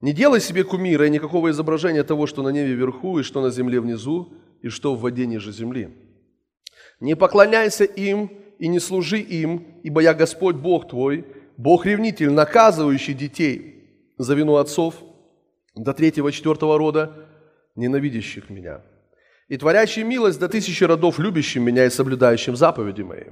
Не 0.00 0.14
делай 0.14 0.40
себе 0.40 0.64
кумира 0.64 1.06
и 1.06 1.10
никакого 1.10 1.50
изображения 1.50 2.02
того, 2.02 2.26
что 2.26 2.42
на 2.42 2.48
небе 2.48 2.72
вверху, 2.72 3.18
и 3.18 3.22
что 3.22 3.42
на 3.42 3.50
земле 3.50 3.78
внизу, 3.78 4.32
и 4.62 4.70
что 4.70 4.94
в 4.94 5.00
воде 5.00 5.26
ниже 5.26 5.52
земли. 5.52 5.90
Не 6.98 7.14
поклоняйся 7.14 7.84
им 7.84 8.30
и 8.58 8.68
не 8.68 8.80
служи 8.80 9.18
им, 9.18 9.66
ибо 9.82 10.00
я 10.00 10.14
Господь 10.14 10.56
Бог 10.56 10.88
твой, 10.88 11.26
Бог-ревнитель, 11.58 12.30
наказывающий 12.30 13.12
детей 13.12 13.84
за 14.16 14.34
вину 14.34 14.56
отцов 14.56 14.94
до 15.76 15.92
третьего, 15.92 16.32
четвертого 16.32 16.78
рода, 16.78 17.12
ненавидящих 17.76 18.50
меня, 18.50 18.80
и 19.48 19.56
творящий 19.56 20.02
милость 20.02 20.40
до 20.40 20.48
тысячи 20.48 20.82
родов, 20.82 21.18
любящим 21.18 21.62
меня 21.62 21.84
и 21.84 21.90
соблюдающим 21.90 22.56
заповеди 22.56 23.02
мои. 23.02 23.24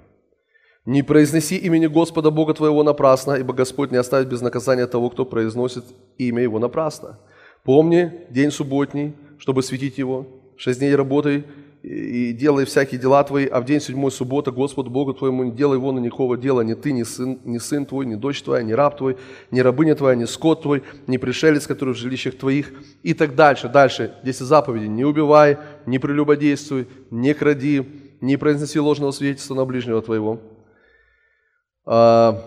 Не 0.84 1.02
произнеси 1.02 1.56
имени 1.56 1.86
Господа 1.86 2.30
Бога 2.30 2.52
твоего 2.52 2.82
напрасно, 2.82 3.32
ибо 3.32 3.54
Господь 3.54 3.90
не 3.90 3.96
оставит 3.96 4.28
без 4.28 4.42
наказания 4.42 4.86
того, 4.86 5.08
кто 5.08 5.24
произносит 5.24 5.84
имя 6.18 6.42
Его 6.42 6.58
напрасно. 6.58 7.18
Помни 7.64 8.26
день 8.28 8.50
субботний, 8.50 9.14
чтобы 9.38 9.62
светить 9.62 9.96
Его. 9.96 10.26
Шесть 10.58 10.80
дней 10.80 10.94
работай 10.94 11.44
и 11.84 12.32
делай 12.32 12.64
всякие 12.64 12.98
дела 12.98 13.22
твои, 13.24 13.46
а 13.46 13.60
в 13.60 13.66
день 13.66 13.78
седьмой 13.78 14.10
суббота 14.10 14.50
Господу 14.50 14.88
Богу 14.88 15.12
твоему 15.12 15.44
не 15.44 15.52
делай 15.52 15.76
его 15.76 15.92
на 15.92 15.98
никакого 15.98 16.38
дела, 16.38 16.62
ни 16.62 16.72
ты, 16.72 16.92
ни 16.92 17.02
сын, 17.02 17.38
ни 17.44 17.58
сын 17.58 17.84
твой, 17.84 18.06
ни 18.06 18.14
дочь 18.14 18.40
твоя, 18.40 18.62
ни 18.62 18.72
раб 18.72 18.96
твой, 18.96 19.18
ни 19.50 19.60
рабыня 19.60 19.94
твоя, 19.94 20.16
ни 20.16 20.24
скот 20.24 20.62
твой, 20.62 20.82
ни 21.06 21.18
пришелец, 21.18 21.66
который 21.66 21.92
в 21.92 21.98
жилищах 21.98 22.38
твоих, 22.38 22.72
и 23.02 23.12
так 23.12 23.34
дальше. 23.34 23.68
Дальше, 23.68 24.14
10 24.24 24.46
заповедей. 24.46 24.88
Не 24.88 25.04
убивай, 25.04 25.58
не 25.84 25.98
прелюбодействуй, 25.98 26.88
не 27.10 27.34
кради, 27.34 27.86
не 28.22 28.38
произноси 28.38 28.80
ложного 28.80 29.10
свидетельства 29.10 29.54
на 29.54 29.66
ближнего 29.66 30.00
твоего, 30.00 30.40
а, 31.84 32.42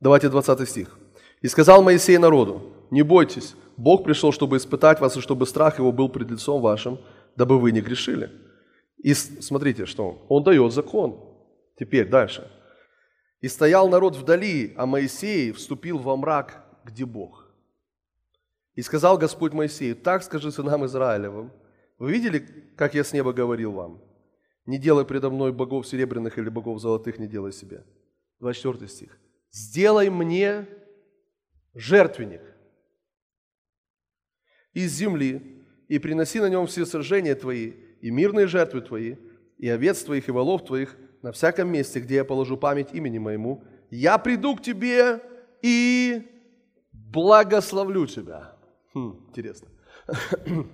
давайте 0.00 0.28
20 0.28 0.68
стих. 0.68 0.98
«И 1.40 1.46
сказал 1.46 1.84
Моисей 1.84 2.18
народу, 2.18 2.62
не 2.90 3.02
бойтесь, 3.02 3.54
Бог 3.76 4.02
пришел, 4.02 4.32
чтобы 4.32 4.56
испытать 4.56 5.00
вас, 5.00 5.16
и 5.16 5.20
чтобы 5.20 5.46
страх 5.46 5.78
его 5.78 5.92
был 5.92 6.08
пред 6.08 6.32
лицом 6.32 6.60
вашим, 6.60 6.98
дабы 7.36 7.58
вы 7.58 7.72
не 7.72 7.80
грешили». 7.80 8.30
И 8.98 9.14
смотрите, 9.14 9.86
что 9.86 10.24
он 10.28 10.44
дает 10.44 10.72
закон. 10.72 11.18
Теперь 11.78 12.08
дальше. 12.08 12.50
«И 13.40 13.48
стоял 13.48 13.88
народ 13.88 14.16
вдали, 14.16 14.72
а 14.76 14.86
Моисей 14.86 15.52
вступил 15.52 15.98
во 15.98 16.16
мрак, 16.16 16.64
где 16.84 17.04
Бог. 17.04 17.48
И 18.74 18.82
сказал 18.82 19.18
Господь 19.18 19.52
Моисею, 19.52 19.96
так 19.96 20.22
скажи 20.22 20.50
сынам 20.50 20.86
Израилевым, 20.86 21.52
вы 21.98 22.12
видели, 22.12 22.38
как 22.76 22.94
я 22.94 23.04
с 23.04 23.12
неба 23.12 23.32
говорил 23.32 23.72
вам? 23.72 24.02
Не 24.64 24.78
делай 24.78 25.04
предо 25.04 25.28
мной 25.30 25.52
богов 25.52 25.86
серебряных 25.86 26.38
или 26.38 26.48
богов 26.48 26.80
золотых, 26.80 27.18
не 27.18 27.26
делай 27.26 27.52
себе. 27.52 27.84
24 28.40 28.88
стих. 28.88 29.18
Сделай 29.50 30.08
мне 30.08 30.66
жертвенник 31.74 32.42
из 34.72 34.92
земли 34.92 35.61
и 35.92 35.98
приноси 35.98 36.40
на 36.40 36.48
нем 36.48 36.66
все 36.66 36.86
сражения 36.86 37.34
твои 37.34 37.72
и 38.00 38.10
мирные 38.10 38.46
жертвы 38.46 38.80
твои, 38.80 39.16
и 39.58 39.68
овец 39.68 40.02
твоих, 40.02 40.28
и 40.28 40.32
волов 40.32 40.64
твоих 40.64 40.96
на 41.22 41.32
всяком 41.32 41.68
месте, 41.68 42.00
где 42.00 42.16
я 42.16 42.24
положу 42.24 42.56
память 42.56 42.88
имени 42.92 43.18
моему. 43.18 43.62
Я 43.90 44.16
приду 44.18 44.56
к 44.56 44.62
тебе 44.62 45.20
и 45.60 46.22
благословлю 46.92 48.06
тебя. 48.06 48.56
Хм, 48.94 49.26
интересно. 49.28 49.68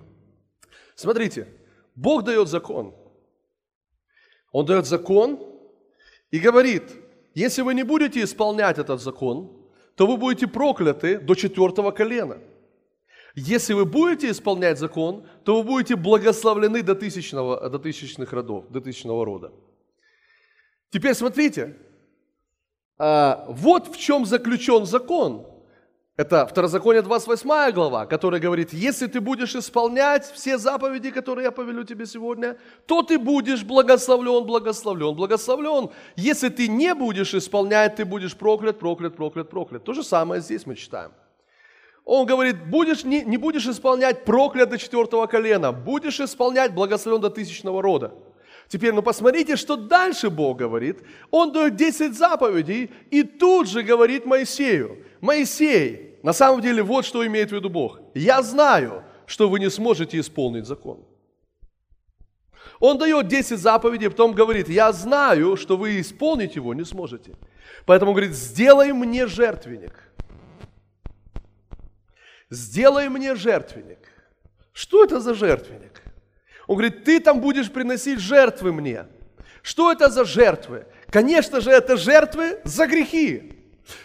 Смотрите, 0.94 1.48
Бог 1.94 2.24
дает 2.24 2.48
закон– 2.48 2.94
он 4.52 4.66
дает 4.66 4.86
закон 4.86 5.38
и 6.30 6.38
говорит, 6.38 6.84
если 7.34 7.62
вы 7.62 7.74
не 7.74 7.82
будете 7.82 8.22
исполнять 8.22 8.78
этот 8.78 9.00
закон, 9.00 9.68
то 9.94 10.06
вы 10.06 10.16
будете 10.16 10.46
прокляты 10.46 11.18
до 11.18 11.34
четвертого 11.34 11.90
колена. 11.90 12.38
Если 13.34 13.74
вы 13.74 13.84
будете 13.84 14.30
исполнять 14.30 14.78
закон, 14.78 15.26
то 15.44 15.56
вы 15.56 15.62
будете 15.62 15.96
благословлены 15.96 16.82
до, 16.82 16.94
тысячного, 16.94 17.68
до 17.68 17.78
тысячных 17.78 18.32
родов, 18.32 18.68
до 18.70 18.80
тысячного 18.80 19.24
рода. 19.24 19.52
Теперь 20.90 21.14
смотрите, 21.14 21.76
а, 22.98 23.44
вот 23.48 23.94
в 23.94 23.98
чем 23.98 24.26
заключен 24.26 24.86
закон. 24.86 25.46
Это 26.16 26.48
Второзаконие 26.48 27.02
28 27.02 27.70
глава, 27.72 28.06
которая 28.06 28.40
говорит, 28.40 28.72
если 28.72 29.06
ты 29.06 29.20
будешь 29.20 29.54
исполнять 29.54 30.24
все 30.24 30.58
заповеди, 30.58 31.12
которые 31.12 31.44
я 31.44 31.52
повелю 31.52 31.84
тебе 31.84 32.06
сегодня, 32.06 32.56
то 32.86 33.04
ты 33.04 33.20
будешь 33.20 33.62
благословлен, 33.62 34.44
благословлен, 34.44 35.14
благословлен. 35.14 35.90
Если 36.16 36.48
ты 36.48 36.66
не 36.66 36.92
будешь 36.94 37.34
исполнять, 37.34 37.94
ты 37.94 38.04
будешь 38.04 38.36
проклят, 38.36 38.80
проклят, 38.80 39.14
проклят, 39.14 39.48
проклят. 39.48 39.84
То 39.84 39.92
же 39.92 40.02
самое 40.02 40.40
здесь 40.40 40.66
мы 40.66 40.74
читаем. 40.74 41.12
Он 42.10 42.24
говорит, 42.24 42.70
будешь, 42.70 43.04
не, 43.04 43.22
не 43.22 43.36
будешь 43.36 43.66
исполнять 43.66 44.24
проклят 44.24 44.70
до 44.70 44.78
четвертого 44.78 45.26
колена, 45.26 45.72
будешь 45.72 46.20
исполнять 46.20 46.72
благословен 46.72 47.20
до 47.20 47.28
тысячного 47.28 47.82
рода. 47.82 48.14
Теперь, 48.66 48.94
ну 48.94 49.02
посмотрите, 49.02 49.56
что 49.56 49.76
дальше 49.76 50.30
Бог 50.30 50.56
говорит. 50.56 51.02
Он 51.30 51.52
дает 51.52 51.76
10 51.76 52.16
заповедей 52.16 52.90
и 53.10 53.24
тут 53.24 53.68
же 53.68 53.82
говорит 53.82 54.24
Моисею, 54.24 55.04
Моисей, 55.20 56.18
на 56.22 56.32
самом 56.32 56.62
деле, 56.62 56.82
вот 56.82 57.04
что 57.04 57.26
имеет 57.26 57.50
в 57.50 57.54
виду 57.54 57.68
Бог. 57.68 58.00
Я 58.14 58.40
знаю, 58.40 59.04
что 59.26 59.50
вы 59.50 59.60
не 59.60 59.68
сможете 59.68 60.18
исполнить 60.18 60.64
закон. 60.64 61.04
Он 62.80 62.96
дает 62.96 63.28
10 63.28 63.58
заповедей, 63.58 64.08
потом 64.08 64.32
говорит, 64.32 64.70
я 64.70 64.92
знаю, 64.92 65.58
что 65.58 65.76
вы 65.76 66.00
исполнить 66.00 66.56
его 66.56 66.72
не 66.72 66.86
сможете. 66.86 67.34
Поэтому 67.84 68.12
говорит, 68.12 68.32
сделай 68.32 68.94
мне 68.94 69.26
жертвенник. 69.26 70.07
Сделай 72.50 73.08
мне 73.08 73.34
жертвенник. 73.34 73.98
Что 74.72 75.04
это 75.04 75.20
за 75.20 75.34
жертвенник? 75.34 76.02
Он 76.66 76.76
говорит, 76.76 77.04
ты 77.04 77.20
там 77.20 77.40
будешь 77.40 77.70
приносить 77.70 78.20
жертвы 78.20 78.72
мне. 78.72 79.06
Что 79.62 79.90
это 79.90 80.08
за 80.08 80.24
жертвы? 80.24 80.86
Конечно 81.10 81.60
же, 81.60 81.70
это 81.70 81.96
жертвы 81.96 82.60
за 82.64 82.86
грехи. 82.86 83.57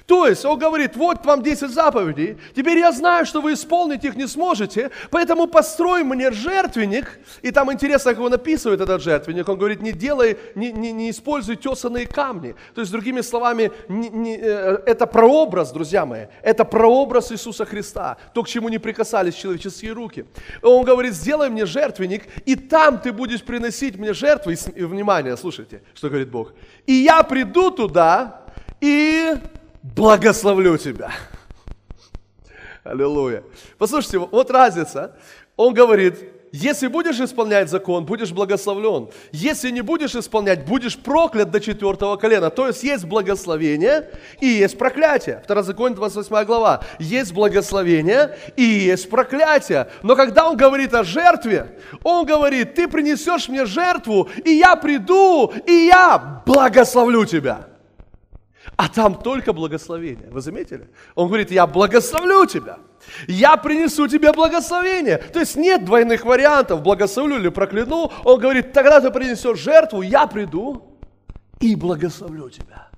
То 0.06 0.28
есть 0.28 0.46
он 0.46 0.58
говорит, 0.58 0.96
вот 0.96 1.26
вам 1.26 1.42
10 1.42 1.70
заповедей, 1.70 2.38
теперь 2.56 2.78
я 2.78 2.92
знаю, 2.92 3.26
что 3.26 3.42
вы 3.42 3.54
исполнить 3.54 4.04
их 4.04 4.16
не 4.16 4.28
сможете, 4.28 4.92
поэтому 5.10 5.48
построй 5.48 6.04
мне 6.04 6.32
жертвенник, 6.32 7.20
и 7.42 7.52
там 7.52 7.72
интересно, 7.72 8.14
как 8.14 8.24
он 8.24 8.34
описывает 8.34 8.82
этот 8.82 9.02
жертвенник, 9.02 9.48
он 9.50 9.58
говорит, 9.58 9.82
не 9.82 9.92
делай, 9.92 10.38
не, 10.56 10.72
не, 10.72 10.92
не 10.92 11.10
используй 11.10 11.56
тесанные 11.56 12.08
камни. 12.08 12.56
То 12.76 12.82
есть, 12.82 12.92
другими 12.92 13.22
словами, 13.22 13.72
не, 13.88 14.10
не, 14.10 14.38
э, 14.38 14.80
это 14.86 15.08
прообраз, 15.08 15.72
друзья 15.72 16.06
мои, 16.06 16.26
это 16.42 16.66
прообраз 16.66 17.32
Иисуса 17.32 17.66
Христа, 17.66 18.18
то, 18.34 18.44
к 18.44 18.48
чему 18.48 18.70
не 18.70 18.78
прикасались 18.78 19.36
человеческие 19.36 19.94
руки. 19.94 20.26
Он 20.62 20.84
говорит, 20.84 21.14
сделай 21.14 21.50
мне 21.50 21.66
жертвенник, 21.66 22.24
и 22.46 22.56
там 22.56 23.00
ты 23.00 23.12
будешь 23.12 23.44
приносить 23.44 23.98
мне 23.98 24.14
жертвы, 24.14 24.56
и, 24.76 24.84
внимание, 24.84 25.38
слушайте, 25.38 25.82
что 25.94 26.10
говорит 26.10 26.30
Бог, 26.30 26.54
и 26.86 26.94
я 26.94 27.24
приду 27.24 27.72
туда, 27.72 28.42
и 28.82 29.34
благословлю 29.84 30.78
тебя. 30.78 31.12
Аллилуйя. 32.84 33.44
Послушайте, 33.78 34.20
вот 34.20 34.50
разница. 34.50 35.16
Он 35.56 35.74
говорит, 35.74 36.18
если 36.52 36.88
будешь 36.88 37.20
исполнять 37.20 37.70
закон, 37.70 38.06
будешь 38.06 38.32
благословлен. 38.32 39.10
Если 39.32 39.72
не 39.72 39.82
будешь 39.82 40.16
исполнять, 40.16 40.66
будешь 40.66 40.98
проклят 40.98 41.50
до 41.50 41.60
четвертого 41.60 42.16
колена. 42.16 42.50
То 42.50 42.68
есть 42.68 42.84
есть 42.84 43.06
благословение 43.06 44.10
и 44.40 44.46
есть 44.46 44.78
проклятие. 44.78 45.42
Второзаконие 45.44 45.96
28 45.96 46.46
глава. 46.46 46.84
Есть 47.00 47.34
благословение 47.34 48.38
и 48.56 48.64
есть 48.64 49.10
проклятие. 49.10 49.88
Но 50.04 50.16
когда 50.16 50.50
он 50.50 50.58
говорит 50.58 50.94
о 50.94 51.04
жертве, 51.04 51.80
он 52.04 52.26
говорит, 52.26 52.76
ты 52.76 52.88
принесешь 52.88 53.48
мне 53.50 53.66
жертву, 53.66 54.30
и 54.44 54.52
я 54.52 54.76
приду, 54.76 55.52
и 55.66 55.88
я 55.88 56.44
благословлю 56.46 57.26
тебя. 57.26 57.73
А 58.84 58.90
там 58.90 59.16
только 59.16 59.54
благословение. 59.54 60.30
Вы 60.30 60.42
заметили? 60.42 60.90
Он 61.16 61.28
говорит, 61.28 61.52
я 61.52 61.66
благословлю 61.66 62.46
тебя. 62.46 62.80
Я 63.30 63.56
принесу 63.56 64.10
тебе 64.10 64.34
благословение. 64.34 65.20
То 65.20 65.40
есть 65.40 65.56
нет 65.56 65.86
двойных 65.86 66.26
вариантов, 66.26 66.82
благословлю 66.82 67.38
или 67.38 67.48
прокляну. 67.48 68.12
Он 68.26 68.42
говорит, 68.42 68.74
тогда 68.74 69.00
ты 69.00 69.10
принесешь 69.10 69.58
жертву, 69.58 70.02
я 70.02 70.28
приду 70.28 70.98
и 71.62 71.78
благословлю 71.78 72.50
тебя. 72.50 72.90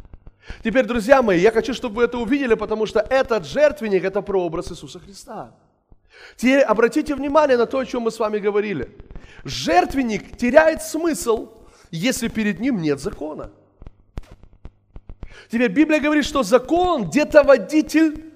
Теперь, 0.64 0.86
друзья 0.86 1.22
мои, 1.22 1.40
я 1.40 1.52
хочу, 1.52 1.76
чтобы 1.76 1.98
вы 1.98 2.06
это 2.06 2.18
увидели, 2.18 2.56
потому 2.56 2.88
что 2.88 3.00
этот 3.02 3.46
жертвенник– 3.46 4.04
это 4.06 4.24
прообраз 4.24 4.72
Иисуса 4.72 5.00
Христа. 5.00 5.52
Теперь 6.36 6.62
обратите 6.62 7.14
внимание 7.14 7.58
на 7.58 7.68
то, 7.68 7.78
о 7.78 7.86
чем 7.86 8.02
мы 8.02 8.12
с 8.12 8.18
вами 8.18 8.40
говорили. 8.40 8.90
Жертвенник 9.44 10.36
теряет 10.36 10.82
смысл, 10.82 11.50
если 11.92 12.28
перед 12.28 12.60
ним 12.60 12.82
нет 12.82 13.00
закона. 13.00 13.52
Теперь 15.50 15.72
Библия 15.72 16.00
говорит, 16.00 16.26
что 16.26 16.44
закон 16.44 17.10
где-то 17.10 17.44
водитель 17.44 18.34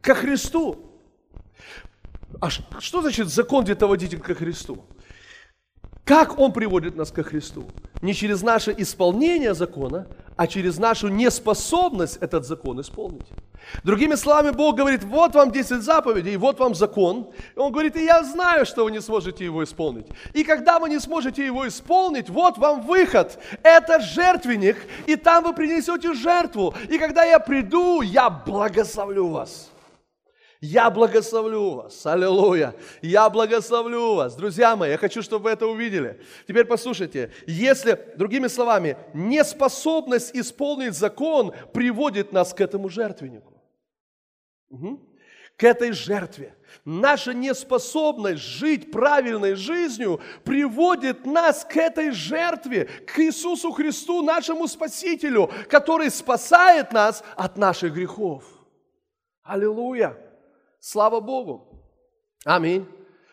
ко 0.00 0.14
Христу. 0.14 0.90
А 2.40 2.50
что 2.50 3.02
значит 3.02 3.28
закон 3.28 3.64
где-то 3.64 3.86
водитель 3.86 4.20
ко 4.20 4.34
Христу? 4.34 4.84
Как 6.04 6.38
он 6.38 6.52
приводит 6.52 6.96
нас 6.96 7.10
ко 7.10 7.22
Христу? 7.22 7.68
Не 8.02 8.14
через 8.14 8.42
наше 8.42 8.74
исполнение 8.76 9.54
закона, 9.54 10.06
а 10.36 10.46
через 10.46 10.78
нашу 10.78 11.08
неспособность 11.08 12.18
этот 12.20 12.44
закон 12.44 12.80
исполнить. 12.80 13.26
Другими 13.82 14.14
словами, 14.14 14.50
Бог 14.50 14.76
говорит, 14.76 15.02
вот 15.02 15.34
вам 15.34 15.50
10 15.50 15.82
заповедей, 15.82 16.36
вот 16.36 16.58
вам 16.60 16.74
закон. 16.74 17.30
И 17.54 17.58
Он 17.58 17.72
говорит, 17.72 17.96
и 17.96 18.04
я 18.04 18.22
знаю, 18.22 18.64
что 18.66 18.84
вы 18.84 18.90
не 18.90 19.00
сможете 19.00 19.44
его 19.44 19.64
исполнить. 19.64 20.06
И 20.34 20.44
когда 20.44 20.78
вы 20.78 20.88
не 20.88 21.00
сможете 21.00 21.44
его 21.44 21.66
исполнить, 21.66 22.30
вот 22.30 22.58
вам 22.58 22.82
выход. 22.82 23.38
Это 23.62 24.00
жертвенник, 24.00 24.76
и 25.06 25.16
там 25.16 25.44
вы 25.44 25.52
принесете 25.52 26.14
жертву. 26.14 26.74
И 26.88 26.98
когда 26.98 27.24
я 27.24 27.38
приду, 27.38 28.02
я 28.02 28.30
благословлю 28.30 29.28
вас. 29.28 29.70
Я 30.60 30.90
благословлю 30.90 31.74
вас. 31.74 32.06
Аллилуйя. 32.06 32.74
Я 33.02 33.28
благословлю 33.28 34.14
вас. 34.14 34.34
Друзья 34.34 34.74
мои, 34.74 34.90
я 34.90 34.98
хочу, 34.98 35.22
чтобы 35.22 35.44
вы 35.44 35.50
это 35.50 35.66
увидели. 35.66 36.20
Теперь 36.48 36.64
послушайте. 36.64 37.30
Если, 37.46 37.98
другими 38.16 38.46
словами, 38.48 38.96
неспособность 39.12 40.34
исполнить 40.34 40.94
закон 40.94 41.52
приводит 41.74 42.32
нас 42.32 42.54
к 42.54 42.60
этому 42.60 42.88
жертвеннику. 42.88 43.62
Угу. 44.70 45.00
К 45.56 45.64
этой 45.64 45.92
жертве. 45.92 46.54
Наша 46.84 47.34
неспособность 47.34 48.42
жить 48.42 48.90
правильной 48.90 49.54
жизнью 49.54 50.20
приводит 50.44 51.26
нас 51.26 51.64
к 51.64 51.76
этой 51.76 52.10
жертве, 52.10 52.84
к 53.06 53.18
Иисусу 53.18 53.72
Христу, 53.72 54.22
нашему 54.22 54.66
Спасителю, 54.68 55.50
который 55.68 56.10
спасает 56.10 56.92
нас 56.92 57.22
от 57.36 57.56
наших 57.56 57.94
грехов. 57.94 58.44
Аллилуйя! 59.42 60.25
Слава 60.88 61.18
Богу! 61.18 61.82
Аминь. 62.44 62.86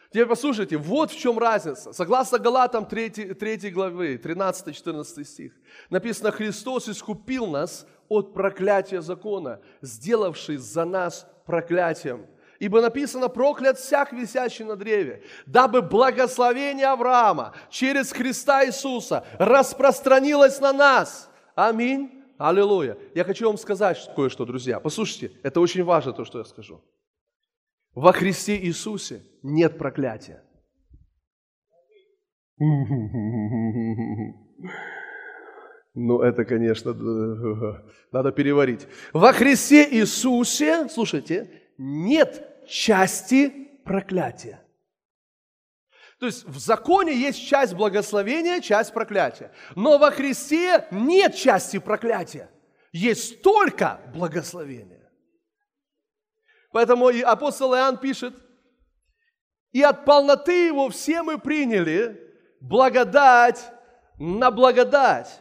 Теперь 0.10 0.26
послушайте, 0.26 0.76
вот 0.76 1.12
в 1.12 1.20
чем 1.20 1.38
разница. 1.38 1.93
Согласно 1.93 2.39
Галатам 2.39 2.88
3, 2.88 3.36
3 3.36 3.70
главы, 3.70 4.16
13-14 4.16 5.24
стих, 5.24 5.54
написано, 5.91 6.32
Христос 6.32 6.89
искупил 6.89 7.45
нас 7.45 7.86
от 8.10 8.34
проклятия 8.34 9.04
закона, 9.04 9.60
сделавший 9.84 10.58
за 10.58 10.84
нас 10.84 11.28
проклятием. 11.45 12.26
Ибо 12.58 12.82
написано, 12.82 13.30
проклят 13.30 13.78
всяк 13.78 14.14
висящий 14.14 14.64
на 14.64 14.76
древе, 14.76 15.24
дабы 15.45 15.84
благословение 15.84 16.88
Авраама 16.88 17.54
через 17.70 18.12
Христа 18.14 18.66
Иисуса 18.66 19.28
распространилось 19.38 20.60
на 20.60 20.74
нас. 20.74 21.30
Аминь. 21.54 22.24
Аллилуйя. 22.39 22.97
Я 23.14 23.24
хочу 23.24 23.45
вам 23.45 23.60
сказать 23.60 24.10
кое-что, 24.16 24.43
друзья. 24.43 24.80
Послушайте, 24.80 25.38
это 25.43 25.62
очень 25.62 25.84
важно, 25.84 26.14
то, 26.14 26.26
что 26.26 26.39
я 26.39 26.45
скажу. 26.45 26.82
Во 27.96 28.12
Христе 28.12 28.58
Иисусе 28.58 29.22
нет 29.44 29.78
проклятия. 29.78 30.44
Ну, 35.96 36.22
это, 36.22 36.44
конечно, 36.44 36.94
надо 38.12 38.32
переварить. 38.32 38.88
Во 39.14 39.32
Христе 39.32 39.88
Иисусе, 39.91 40.89
слушайте, 40.89 41.62
нет 41.78 42.66
части 42.68 43.50
проклятия. 43.86 44.60
То 46.20 46.28
есть 46.28 46.46
в 46.46 46.58
законе 46.58 47.14
есть 47.14 47.46
часть 47.46 47.76
благословения, 47.76 48.62
часть 48.62 48.94
проклятия. 48.94 49.52
Но 49.76 49.98
во 50.00 50.10
Христе 50.10 50.88
нет 50.89 51.36
части 51.36 51.80
проклятия. 51.80 52.50
Есть 52.91 53.41
только 53.41 54.00
благословение. 54.16 54.93
Поэтому 56.74 57.09
и 57.09 57.21
апостол 57.21 57.76
Иоанн 57.76 57.97
пишет, 57.97 58.34
и 59.71 59.82
от 59.84 60.05
полноты 60.05 60.65
его 60.65 60.89
все 60.89 61.21
мы 61.21 61.38
приняли 61.38 62.19
благодать 62.59 63.71
на 64.17 64.49
благодать. 64.49 65.39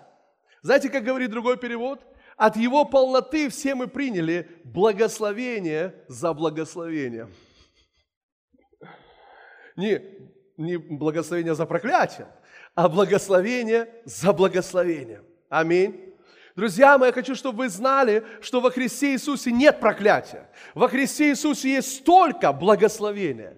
Знаете, 0.61 0.91
как 0.91 1.05
говорит 1.05 1.31
другой 1.31 1.57
перевод? 1.57 2.05
От 2.37 2.57
его 2.57 2.85
полноты 2.85 3.49
все 3.49 3.75
мы 3.75 3.89
приняли 3.89 4.49
благословение 4.65 6.05
за 6.07 6.35
благословение. 6.35 7.29
Не, 9.77 10.03
не 10.59 10.77
благословение 10.77 11.55
за 11.55 11.65
проклятие, 11.65 12.29
а 12.75 12.91
благословение 12.91 13.89
за 14.05 14.35
благословение. 14.35 15.23
Аминь. 15.49 16.12
Друзья 16.55 16.99
мои, 16.99 17.09
я 17.09 17.13
хочу, 17.13 17.35
чтобы 17.35 17.59
вы 17.59 17.69
знали, 17.69 18.25
что 18.41 18.61
во 18.61 18.71
Христе 18.71 19.13
Иисусе 19.13 19.51
нет 19.53 19.81
проклятия. 19.81 20.51
Во 20.75 20.89
Христе 20.89 21.31
Иисусе 21.31 21.75
есть 21.75 21.97
столько 21.97 22.53
благословения. 22.53 23.57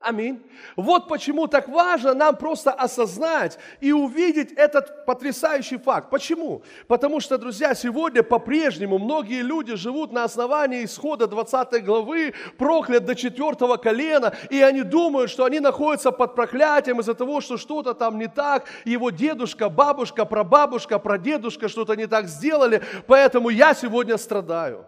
Аминь. 0.00 0.42
Вот 0.76 1.08
почему 1.08 1.46
так 1.46 1.68
важно 1.68 2.14
нам 2.14 2.34
просто 2.34 2.72
осознать 2.72 3.58
и 3.80 3.92
увидеть 3.92 4.50
этот 4.52 5.04
потрясающий 5.04 5.76
факт. 5.76 6.08
Почему? 6.08 6.62
Потому 6.88 7.20
что, 7.20 7.36
друзья, 7.36 7.74
сегодня 7.74 8.22
по-прежнему 8.22 8.98
многие 8.98 9.42
люди 9.42 9.76
живут 9.76 10.10
на 10.10 10.24
основании 10.24 10.86
исхода 10.86 11.26
20 11.26 11.84
главы, 11.84 12.32
проклят 12.56 13.04
до 13.04 13.14
четвертого 13.14 13.76
колена, 13.76 14.32
и 14.48 14.62
они 14.62 14.84
думают, 14.84 15.30
что 15.30 15.44
они 15.44 15.60
находятся 15.60 16.12
под 16.12 16.34
проклятием 16.34 17.00
из-за 17.00 17.12
того, 17.12 17.42
что 17.42 17.58
что-то 17.58 17.92
там 17.92 18.18
не 18.18 18.26
так, 18.26 18.64
его 18.86 19.10
дедушка, 19.10 19.68
бабушка, 19.68 20.24
прабабушка, 20.24 20.98
прадедушка 20.98 21.68
что-то 21.68 21.94
не 21.94 22.06
так 22.06 22.26
сделали, 22.26 22.82
поэтому 23.06 23.50
я 23.50 23.74
сегодня 23.74 24.16
страдаю. 24.16 24.86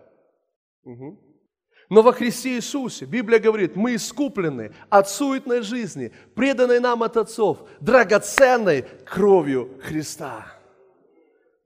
Угу. 0.84 1.18
Но 1.93 2.01
во 2.01 2.14
Христе 2.14 2.55
Иисусе, 2.57 3.05
Библия 3.05 3.38
говорит, 3.38 3.76
мы 3.76 3.97
искуплены 3.97 4.72
от 4.88 5.11
суетной 5.11 5.61
жизни, 5.61 6.11
преданной 6.34 6.80
нам 6.80 7.03
от 7.03 7.18
отцов, 7.18 7.68
драгоценной 7.80 8.86
кровью 9.05 9.78
Христа. 9.82 10.47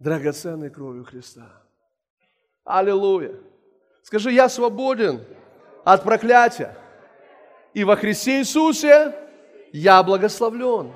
Драгоценной 0.00 0.70
кровью 0.70 1.04
Христа. 1.04 1.62
Аллилуйя. 2.64 3.36
Скажи, 4.02 4.32
я 4.32 4.48
свободен 4.48 5.24
от 5.84 6.02
проклятия. 6.02 6.76
И 7.72 7.84
во 7.84 7.94
Христе 7.94 8.40
Иисусе 8.40 9.14
я 9.70 10.02
благословлен. 10.02 10.92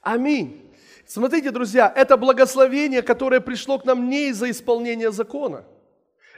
Аминь. 0.00 0.72
Смотрите, 1.06 1.50
друзья, 1.50 1.92
это 1.92 2.16
благословение, 2.16 3.02
которое 3.02 3.40
пришло 3.40 3.80
к 3.80 3.84
нам 3.84 4.08
не 4.08 4.28
из-за 4.28 4.48
исполнения 4.48 5.10
закона– 5.10 5.64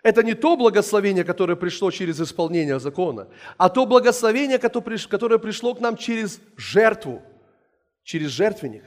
это 0.03 0.23
не 0.23 0.35
то 0.35 0.57
благословение, 0.57 1.25
которое 1.25 1.57
пришло 1.57 1.91
через 1.91 2.21
исполнение 2.21 2.79
закона, 2.79 3.29
а 3.57 3.69
то 3.69 3.87
благословение, 3.87 4.59
которое 4.59 5.39
пришло 5.39 5.75
к 5.75 5.81
нам 5.81 5.97
через 5.97 6.41
жертву, 6.57 7.23
через 8.03 8.31
жертвенник, 8.31 8.85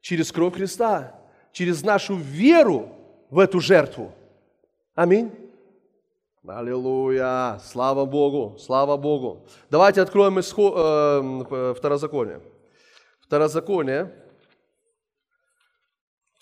через 0.00 0.32
кровь 0.32 0.54
Христа, 0.54 1.18
через 1.52 1.82
нашу 1.82 2.16
веру 2.16 2.88
в 3.30 3.38
эту 3.38 3.60
жертву. 3.60 4.12
Аминь. 4.94 5.30
Аллилуйя! 6.46 7.60
Слава 7.62 8.06
Богу! 8.06 8.56
Слава 8.58 8.96
Богу! 8.96 9.46
Давайте 9.70 10.00
откроем 10.00 10.40
исход, 10.40 10.74
э, 10.76 11.74
Второзаконие. 11.76 12.40
Второзаконие, 13.20 14.10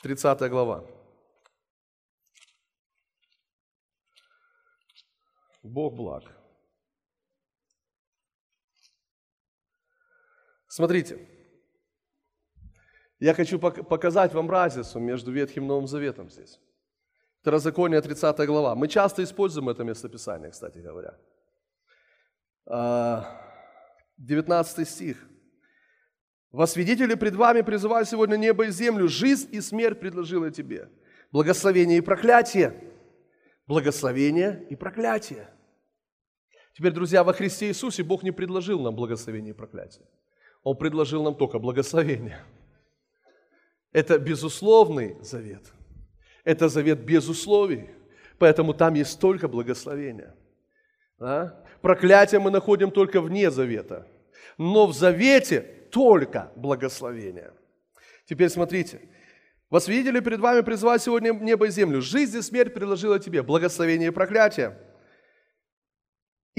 30 0.02 0.48
глава. 0.48 0.84
Бог 5.68 5.94
благ. 5.94 6.24
Смотрите, 10.66 11.18
я 13.18 13.34
хочу 13.34 13.58
показать 13.58 14.32
вам 14.32 14.50
разницу 14.50 14.98
между 15.00 15.32
Ветхим 15.32 15.64
и 15.64 15.66
Новым 15.66 15.86
Заветом 15.86 16.30
здесь. 16.30 16.60
Второзаконие, 17.40 18.00
30 18.00 18.46
глава. 18.46 18.74
Мы 18.74 18.88
часто 18.88 19.22
используем 19.22 19.68
это 19.68 19.84
местописание, 19.84 20.50
кстати 20.50 20.78
говоря. 20.78 21.18
19 24.18 24.78
а, 24.78 24.84
стих. 24.84 25.28
«Во 26.50 26.66
свидетели 26.66 27.14
пред 27.14 27.34
вами 27.34 27.62
призываю 27.62 28.04
сегодня 28.04 28.36
небо 28.36 28.66
и 28.66 28.70
землю, 28.70 29.08
жизнь 29.08 29.48
и 29.52 29.60
смерть 29.60 30.00
предложила 30.00 30.50
тебе, 30.50 30.90
благословение 31.30 31.98
и 31.98 32.02
проклятие, 32.02 32.92
благословение 33.66 34.66
и 34.70 34.76
проклятие. 34.76 35.48
Теперь, 36.78 36.92
друзья, 36.92 37.24
во 37.24 37.32
Христе 37.32 37.66
Иисусе 37.66 38.04
Бог 38.04 38.22
не 38.22 38.30
предложил 38.30 38.80
нам 38.80 38.94
благословение 38.94 39.50
и 39.50 39.52
проклятие. 39.52 40.06
Он 40.62 40.76
предложил 40.76 41.24
нам 41.24 41.34
только 41.34 41.58
благословение. 41.58 42.38
Это 43.90 44.16
безусловный 44.16 45.16
завет. 45.20 45.72
Это 46.44 46.68
завет 46.68 47.00
без 47.00 47.28
условий. 47.28 47.90
Поэтому 48.38 48.74
там 48.74 48.94
есть 48.94 49.18
только 49.18 49.48
благословение. 49.48 50.36
Да? 51.18 51.64
Проклятие 51.82 52.38
мы 52.38 52.52
находим 52.52 52.92
только 52.92 53.20
вне 53.20 53.50
завета. 53.50 54.06
Но 54.56 54.86
в 54.86 54.94
завете 54.94 55.62
только 55.90 56.52
благословение. 56.54 57.54
Теперь 58.24 58.50
смотрите. 58.50 59.00
Вас 59.68 59.88
видели 59.88 60.20
перед 60.20 60.38
вами 60.38 60.60
призвать 60.60 61.02
сегодня 61.02 61.32
небо 61.32 61.66
и 61.66 61.70
землю. 61.70 62.00
Жизнь 62.00 62.38
и 62.38 62.42
смерть 62.42 62.72
предложила 62.72 63.18
тебе 63.18 63.42
благословение 63.42 64.10
и 64.10 64.12
проклятие. 64.12 64.78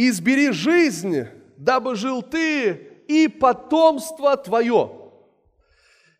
Избери 0.01 0.51
жизнь, 0.51 1.25
дабы 1.57 1.93
жил 1.95 2.21
ты 2.21 3.03
и 3.09 3.27
потомство 3.27 4.37
твое. 4.37 4.89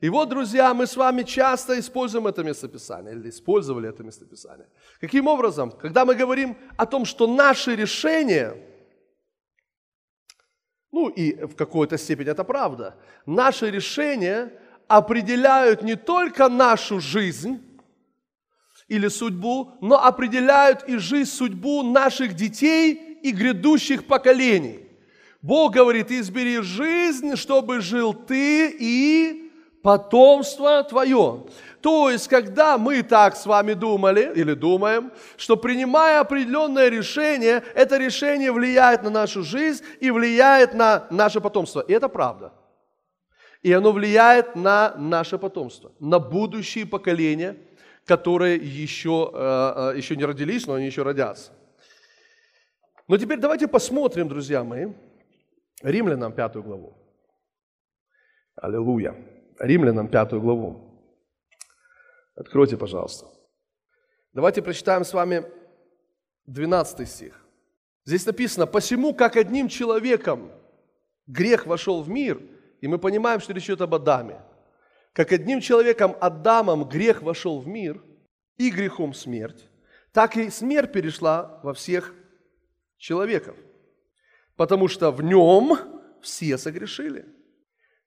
И 0.02 0.10
вот, 0.10 0.28
друзья, 0.28 0.74
мы 0.74 0.86
с 0.86 0.98
вами 0.98 1.24
часто 1.24 1.80
используем 1.80 2.28
это 2.28 2.44
местописание, 2.44 3.14
или 3.14 3.30
использовали 3.30 3.88
это 3.88 4.04
местописание. 4.04 4.68
Каким 5.00 5.28
образом? 5.28 5.72
Когда 5.72 6.04
мы 6.04 6.16
говорим 6.16 6.58
о 6.76 6.86
том, 6.86 7.06
что 7.06 7.26
наши 7.26 7.74
решения, 7.74 8.58
ну 10.92 11.08
и 11.08 11.46
в 11.46 11.56
какой-то 11.56 11.98
степени 11.98 12.32
это 12.32 12.44
правда, 12.44 12.98
наши 13.26 13.72
решения 13.72 14.52
определяют 14.90 15.84
не 15.84 15.96
только 15.96 16.50
нашу 16.50 17.00
жизнь 17.00 17.66
или 18.90 19.08
судьбу, 19.08 19.72
но 19.80 20.04
определяют 20.04 20.84
и 20.84 20.98
жизнь, 20.98 21.32
судьбу 21.32 21.82
наших 21.82 22.34
детей 22.34 23.09
и 23.22 23.32
грядущих 23.32 24.06
поколений. 24.06 24.88
Бог 25.42 25.74
говорит, 25.74 26.12
избери 26.12 26.60
жизнь, 26.62 27.36
чтобы 27.36 27.80
жил 27.80 28.14
ты 28.14 28.76
и 28.78 29.52
потомство 29.82 30.84
твое. 30.84 31.46
То 31.82 32.10
есть, 32.10 32.28
когда 32.28 32.78
мы 32.78 33.04
так 33.04 33.38
с 33.38 33.46
вами 33.46 33.74
думали 33.74 34.32
или 34.36 34.54
думаем, 34.54 35.12
что 35.38 35.56
принимая 35.56 36.20
определенное 36.20 36.90
решение, 36.90 37.64
это 37.74 37.98
решение 37.98 38.52
влияет 38.52 39.04
на 39.04 39.10
нашу 39.10 39.44
жизнь 39.44 39.84
и 40.02 40.12
влияет 40.12 40.74
на 40.74 41.08
наше 41.10 41.40
потомство. 41.40 41.80
И 41.80 41.94
это 41.94 42.10
правда. 42.10 42.52
И 43.62 43.72
оно 43.72 43.92
влияет 43.92 44.56
на 44.56 44.94
наше 44.98 45.38
потомство, 45.38 45.92
на 46.00 46.20
будущие 46.20 46.86
поколения, 46.86 47.58
которые 48.06 48.58
еще, 48.58 49.32
э, 49.34 49.92
э, 49.94 49.98
еще 49.98 50.16
не 50.16 50.26
родились, 50.26 50.66
но 50.68 50.74
они 50.74 50.86
еще 50.86 51.04
родятся. 51.04 51.52
Но 53.10 53.18
теперь 53.18 53.40
давайте 53.40 53.68
посмотрим, 53.68 54.30
друзья 54.30 54.64
мои, 54.64 54.94
Римлянам 55.82 56.32
пятую 56.32 56.64
главу. 56.64 56.96
Аллилуйя. 58.56 59.16
Римлянам 59.58 60.08
пятую 60.08 60.44
главу. 60.44 61.04
Откройте, 62.36 62.78
пожалуйста. 62.78 63.26
Давайте 64.32 64.62
прочитаем 64.62 65.04
с 65.04 65.12
вами 65.12 65.44
12 66.46 67.10
стих. 67.10 67.44
Здесь 68.06 68.28
написано, 68.28 68.68
«Посему, 68.68 69.16
как 69.16 69.38
одним 69.38 69.70
человеком 69.70 70.52
грех 71.26 71.66
вошел 71.66 72.04
в 72.04 72.10
мир», 72.10 72.40
и 72.80 72.88
мы 72.88 73.00
понимаем, 73.00 73.40
что 73.40 73.54
речь 73.54 73.66
идет 73.66 73.82
об 73.82 73.96
Адаме. 73.96 74.40
«Как 75.14 75.32
одним 75.32 75.62
человеком, 75.62 76.16
Адамом, 76.22 76.88
грех 76.88 77.24
вошел 77.24 77.60
в 77.60 77.68
мир, 77.68 78.04
и 78.58 78.70
грехом 78.70 79.16
смерть, 79.16 79.68
так 80.12 80.38
и 80.38 80.52
смерть 80.52 80.92
перешла 80.92 81.60
во 81.64 81.74
всех 81.74 82.14
человеков, 83.00 83.56
потому 84.56 84.88
что 84.88 85.12
в 85.12 85.24
нем 85.24 85.78
все 86.22 86.58
согрешили. 86.58 87.26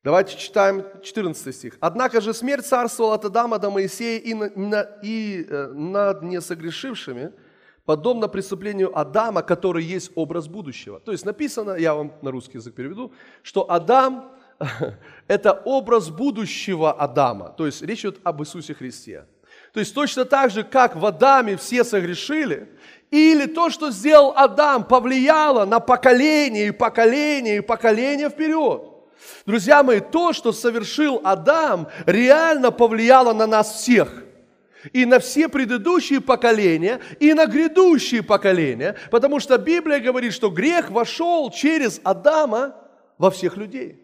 Давайте 0.05 0.37
читаем 0.37 0.85
14 1.03 1.55
стих. 1.55 1.77
«Однако 1.81 2.21
же 2.21 2.35
смерть 2.35 2.67
царствовала 2.67 3.15
от 3.15 3.25
Адама 3.25 3.59
до 3.59 3.71
Моисея 3.71 4.19
и, 4.19 4.35
на, 4.35 4.83
и 5.03 5.47
э, 5.49 5.69
над 5.69 6.23
несогрешившими, 6.23 7.33
подобно 7.85 8.29
преступлению 8.29 8.97
Адама, 8.99 9.43
который 9.43 9.85
есть 9.85 10.11
образ 10.17 10.49
будущего». 10.49 11.01
То 11.01 11.13
есть 11.13 11.25
написано, 11.25 11.77
я 11.77 11.95
вам 11.95 12.13
на 12.21 12.33
русский 12.33 12.59
язык 12.59 12.75
переведу, 12.75 13.13
что 13.43 13.71
Адам– 13.71 14.33
это 15.29 15.53
образ 15.53 16.11
будущего 16.11 16.93
Адама. 16.93 17.51
То 17.51 17.67
есть 17.67 17.81
речь 17.83 18.01
идет 18.01 18.19
об 18.25 18.43
Иисусе 18.43 18.75
Христе. 18.75 19.27
То 19.73 19.81
есть 19.81 19.95
точно 19.95 20.25
так 20.25 20.51
же, 20.51 20.65
как 20.65 20.97
в 20.97 21.07
Адаме 21.07 21.57
все 21.57 21.85
согрешили, 21.85 22.69
или 23.13 23.45
то, 23.45 23.69
что 23.69 23.91
сделал 23.91 24.33
Адам, 24.35 24.85
повлияло 24.85 25.67
на 25.67 25.81
поколение 25.81 26.69
и 26.69 26.71
поколение 26.73 27.59
и 27.59 27.61
поколение 27.61 28.31
вперед. 28.31 28.83
Друзья 29.45 29.83
мои, 29.83 30.01
то, 30.01 30.33
что 30.33 30.51
совершил 30.51 31.21
Адам, 31.23 31.89
реально 32.07 32.73
повлияло 32.73 33.35
на 33.35 33.47
нас 33.47 33.75
всех. 33.75 34.25
И 34.93 35.05
на 35.05 35.21
все 35.21 35.49
предыдущие 35.49 36.21
поколения, 36.21 37.01
и 37.21 37.35
на 37.35 37.47
грядущие 37.47 38.23
поколения. 38.23 38.97
Потому 39.11 39.39
что 39.39 39.59
Библия 39.59 40.01
говорит, 40.01 40.33
что 40.33 40.49
грех 40.49 40.91
вошел 40.91 41.51
через 41.51 42.01
Адама 42.03 42.75
во 43.19 43.31
всех 43.31 43.57
людей. 43.57 44.03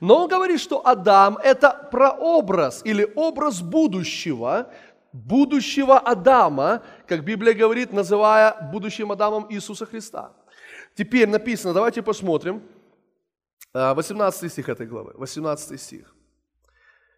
Но 0.00 0.22
он 0.22 0.28
говорит, 0.28 0.60
что 0.60 0.86
Адам– 0.86 1.38
это 1.44 1.88
прообраз 1.90 2.80
или 2.84 3.06
образ 3.14 3.60
будущего, 3.60 4.70
будущего 5.16 5.98
Адама, 5.98 6.82
как 7.06 7.24
Библия 7.24 7.54
говорит, 7.54 7.92
называя 7.92 8.70
будущим 8.72 9.12
Адамом 9.12 9.46
Иисуса 9.50 9.86
Христа. 9.86 10.32
Теперь 10.94 11.28
написано, 11.28 11.74
давайте 11.74 12.02
посмотрим, 12.02 12.62
18 13.72 14.42
э, 14.42 14.48
стих 14.48 14.68
этой 14.68 14.86
главы, 14.86 15.12
18 15.14 15.80
стих. 15.80 16.14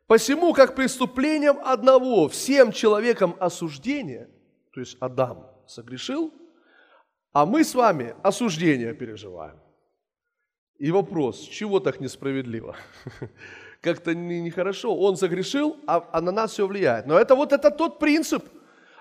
«Посему, 0.06 0.54
как 0.54 0.74
преступлением 0.74 1.58
одного 1.64 2.28
всем 2.28 2.72
человекам 2.72 3.36
осуждение, 3.38 4.28
то 4.72 4.80
есть 4.80 4.96
Адам 5.00 5.46
согрешил, 5.66 6.32
а 7.32 7.44
мы 7.46 7.62
с 7.62 7.74
вами 7.74 8.14
осуждение 8.22 8.94
переживаем. 8.94 9.60
И 10.78 10.90
вопрос, 10.90 11.40
чего 11.40 11.80
так 11.80 12.00
несправедливо? 12.00 12.76
как-то 13.80 14.14
нехорошо. 14.14 14.94
Он 14.94 15.16
загрешил, 15.16 15.76
а, 15.86 16.04
а 16.12 16.20
на 16.20 16.32
нас 16.32 16.52
все 16.52 16.66
влияет. 16.66 17.06
Но 17.06 17.18
это 17.18 17.34
вот 17.34 17.52
это 17.52 17.70
тот 17.70 17.98
принцип, 17.98 18.44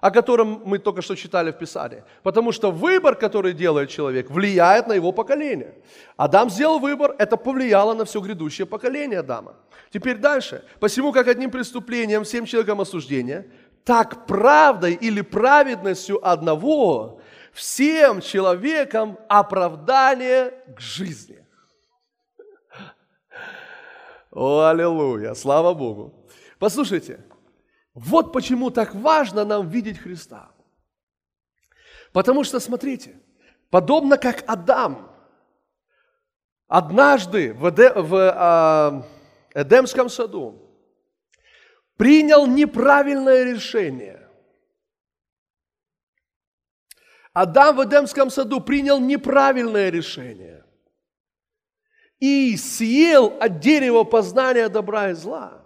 о 0.02 0.12
котором 0.12 0.62
мы 0.66 0.78
только 0.78 1.02
что 1.02 1.16
читали 1.16 1.52
в 1.52 1.58
Писании. 1.58 2.04
Потому 2.24 2.52
что 2.52 2.72
выбор, 2.72 3.16
который 3.16 3.54
делает 3.54 3.90
человек, 3.90 4.30
влияет 4.30 4.88
на 4.88 4.94
его 4.94 5.12
поколение. 5.12 5.74
Адам 6.18 6.50
сделал 6.50 6.80
выбор, 6.80 7.16
это 7.18 7.38
повлияло 7.38 7.94
на 7.94 8.06
все 8.06 8.22
грядущее 8.22 8.68
поколение 8.68 9.20
Адама. 9.20 9.54
Теперь 9.92 10.18
дальше. 10.18 10.64
Посему, 10.80 11.12
как 11.12 11.28
одним 11.28 11.50
преступлением 11.50 12.24
всем 12.24 12.46
человекам 12.46 12.82
осуждения, 12.82 13.48
так 13.84 14.28
правдой 14.28 14.94
или 14.94 15.22
праведностью 15.22 16.20
одного 16.28 17.22
всем 17.54 18.22
человекам 18.22 19.18
оправдание 19.28 20.54
к 20.76 20.80
жизни. 20.80 21.44
О, 24.38 24.68
аллилуйя, 24.68 25.34
слава 25.34 25.74
Богу. 25.74 26.14
Послушайте, 26.60 27.26
вот 27.96 28.32
почему 28.32 28.70
так 28.70 28.94
важно 28.94 29.44
нам 29.46 29.68
видеть 29.68 29.98
Христа. 29.98 30.52
Потому 32.14 32.44
что, 32.44 32.60
смотрите, 32.60 33.20
подобно 33.72 34.16
как 34.20 34.44
Адам, 34.46 35.12
однажды 36.68 37.52
в, 37.52 37.68
Эде, 37.68 37.92
в 37.94 39.04
э, 39.56 39.60
Эдемском 39.60 40.08
саду 40.08 40.72
принял 41.96 42.46
неправильное 42.46 43.44
решение. 43.44 44.30
Адам 47.34 47.76
в 47.76 47.84
Эдемском 47.84 48.30
саду 48.30 48.62
принял 48.62 49.00
неправильное 49.00 49.90
решение 49.90 50.67
и 52.20 52.58
съел 52.58 53.38
от 53.40 53.60
дерева 53.60 54.04
познания 54.04 54.70
добра 54.70 55.12
и 55.12 55.14
зла, 55.14 55.66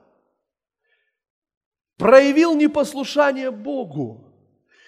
проявил 1.97 2.55
непослушание 2.55 3.51
Богу. 3.51 4.27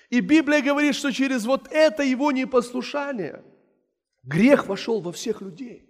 И 0.09 0.19
Библия 0.19 0.61
говорит, 0.61 0.95
что 0.95 1.11
через 1.11 1.45
вот 1.45 1.71
это 1.71 2.03
его 2.03 2.31
непослушание 2.31 3.43
грех 4.23 4.67
вошел 4.67 5.01
во 5.01 5.11
всех 5.11 5.41
людей. 5.41 5.89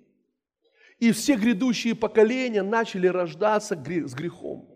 И 0.99 1.11
все 1.11 1.35
грядущие 1.35 1.95
поколения 1.95 2.63
начали 2.63 3.07
рождаться 3.07 3.75
с 3.75 4.13
грехом, 4.13 4.69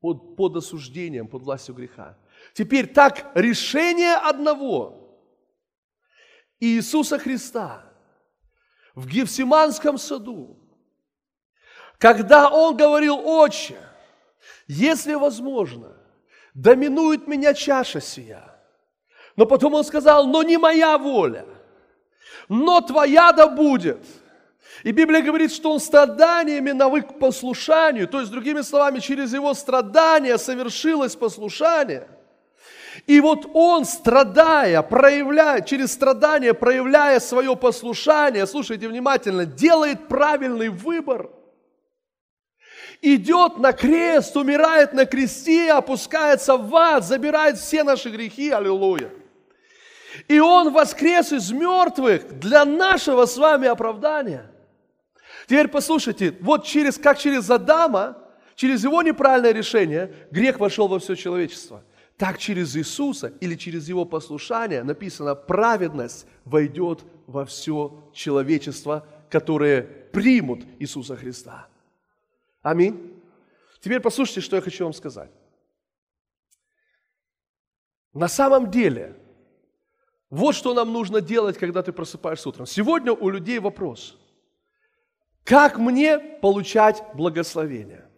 под, 0.00 0.36
под 0.36 0.56
осуждением, 0.56 1.26
под 1.26 1.42
властью 1.42 1.74
греха. 1.74 2.18
Теперь 2.52 2.86
так 2.86 3.32
решение 3.34 4.14
одного 4.14 5.18
Иисуса 6.60 7.18
Христа– 7.18 7.90
в 8.94 9.06
Гефсиманском 9.06 9.98
саду, 9.98 10.56
когда 11.98 12.50
он 12.50 12.76
говорил, 12.76 13.20
«Отче, 13.24 13.76
если 14.66 15.14
возможно, 15.14 15.96
доминует 16.54 17.26
меня 17.26 17.54
чаша 17.54 18.00
сия». 18.00 18.50
Но 19.36 19.46
потом 19.46 19.74
он 19.74 19.84
сказал, 19.84 20.26
«Но 20.26 20.42
не 20.42 20.58
моя 20.58 20.96
воля, 20.96 21.44
но 22.48 22.80
твоя 22.80 23.32
да 23.32 23.48
будет». 23.48 24.04
И 24.82 24.92
Библия 24.92 25.22
говорит, 25.22 25.52
что 25.52 25.72
он 25.72 25.80
страданиями 25.80 26.72
навык 26.72 27.14
к 27.14 27.18
послушанию, 27.18 28.06
то 28.06 28.20
есть, 28.20 28.30
другими 28.30 28.60
словами, 28.60 28.98
через 28.98 29.32
его 29.32 29.54
страдания 29.54 30.36
совершилось 30.36 31.16
послушание. 31.16 32.06
И 33.06 33.20
вот 33.20 33.50
он, 33.52 33.84
страдая, 33.84 34.80
проявляя, 34.82 35.60
через 35.60 35.92
страдания, 35.92 36.54
проявляя 36.54 37.20
свое 37.20 37.54
послушание, 37.54 38.46
слушайте 38.46 38.88
внимательно, 38.88 39.44
делает 39.44 40.08
правильный 40.08 40.70
выбор. 40.70 41.28
Идет 43.02 43.58
на 43.58 43.72
крест, 43.72 44.34
умирает 44.36 44.94
на 44.94 45.04
кресте, 45.04 45.70
опускается 45.72 46.56
в 46.56 46.74
ад, 46.74 47.04
забирает 47.04 47.58
все 47.58 47.84
наши 47.84 48.08
грехи, 48.08 48.50
аллилуйя. 48.50 49.10
И 50.28 50.38
он 50.40 50.72
воскрес 50.72 51.32
из 51.32 51.50
мертвых 51.52 52.38
для 52.38 52.64
нашего 52.64 53.26
с 53.26 53.36
вами 53.36 53.68
оправдания. 53.68 54.50
Теперь 55.46 55.68
послушайте, 55.68 56.34
вот 56.40 56.64
через, 56.64 56.96
как 56.96 57.18
через 57.18 57.50
Адама, 57.50 58.16
через 58.54 58.84
его 58.84 59.02
неправильное 59.02 59.52
решение, 59.52 60.14
грех 60.30 60.58
вошел 60.58 60.88
во 60.88 60.98
все 60.98 61.14
человечество– 61.16 61.82
так 62.16 62.38
через 62.38 62.76
Иисуса 62.76 63.28
или 63.40 63.56
через 63.56 63.88
Его 63.88 64.04
послушание 64.04 64.82
написано, 64.82 65.34
праведность 65.34 66.26
войдет 66.44 67.04
во 67.26 67.44
все 67.44 68.10
человечество, 68.12 69.06
которое 69.30 69.82
примут 69.82 70.64
Иисуса 70.78 71.16
Христа. 71.16 71.66
Аминь. 72.62 73.20
Теперь 73.80 74.00
послушайте, 74.00 74.40
что 74.40 74.56
я 74.56 74.62
хочу 74.62 74.84
вам 74.84 74.92
сказать. 74.92 75.30
На 78.12 78.28
самом 78.28 78.70
деле, 78.70 79.16
вот 80.30 80.54
что 80.54 80.72
нам 80.72 80.92
нужно 80.92 81.20
делать, 81.20 81.58
когда 81.58 81.82
ты 81.82 81.92
просыпаешься 81.92 82.48
утром. 82.48 82.66
Сегодня 82.66 83.12
у 83.12 83.28
людей 83.28 83.58
вопрос. 83.58 84.16
Как 85.42 85.78
мне 85.78 86.18
получать 86.18 87.04
благословение? 87.14 88.08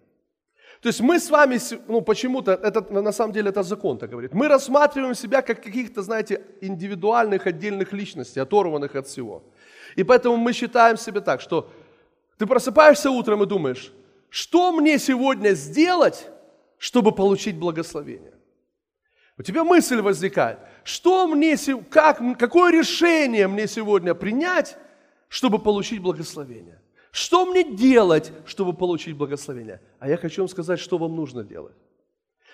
То 0.87 0.91
есть 0.91 1.01
мы 1.01 1.19
с 1.19 1.31
вами, 1.31 1.59
ну 1.89 2.01
почему-то, 2.01 2.53
это 2.53 2.81
на 2.93 3.11
самом 3.11 3.33
деле 3.33 3.49
это 3.49 3.65
закон 3.65 3.99
так 3.99 4.09
говорит, 4.09 4.33
мы 4.35 4.47
рассматриваем 4.47 5.17
себя 5.17 5.43
как 5.43 5.61
каких-то, 5.61 6.01
знаете, 6.03 6.43
индивидуальных, 6.61 7.49
отдельных 7.49 7.93
личностей, 7.93 8.39
оторванных 8.39 8.95
от 8.95 9.09
всего. 9.09 9.43
И 9.97 10.05
поэтому 10.05 10.37
мы 10.37 10.53
считаем 10.53 10.97
себя 10.97 11.21
так, 11.21 11.41
что 11.41 11.69
ты 12.39 12.47
просыпаешься 12.47 13.11
утром 13.11 13.43
и 13.43 13.47
думаешь, 13.47 13.93
что 14.31 14.71
мне 14.71 15.01
сегодня 15.01 15.55
сделать, 15.55 16.29
чтобы 16.79 17.11
получить 17.11 17.59
благословение? 17.59 18.35
У 19.39 19.43
тебя 19.43 19.65
мысль 19.65 20.01
возникает, 20.01 20.61
что 20.85 21.27
мне, 21.27 21.57
как, 21.91 22.21
какое 22.39 22.71
решение 22.71 23.49
мне 23.49 23.67
сегодня 23.67 24.15
принять, 24.15 24.77
чтобы 25.29 25.59
получить 25.59 26.01
благословение? 26.01 26.81
Что 27.17 27.47
мне 27.47 27.65
делать, 27.65 28.31
чтобы 28.45 28.75
получить 28.75 29.17
благословение? 29.17 29.81
А 29.99 30.07
я 30.07 30.19
хочу 30.19 30.43
вам 30.43 30.51
сказать, 30.51 30.79
что 30.79 30.99
вам 30.99 31.17
нужно 31.17 31.45
делать. 31.45 31.73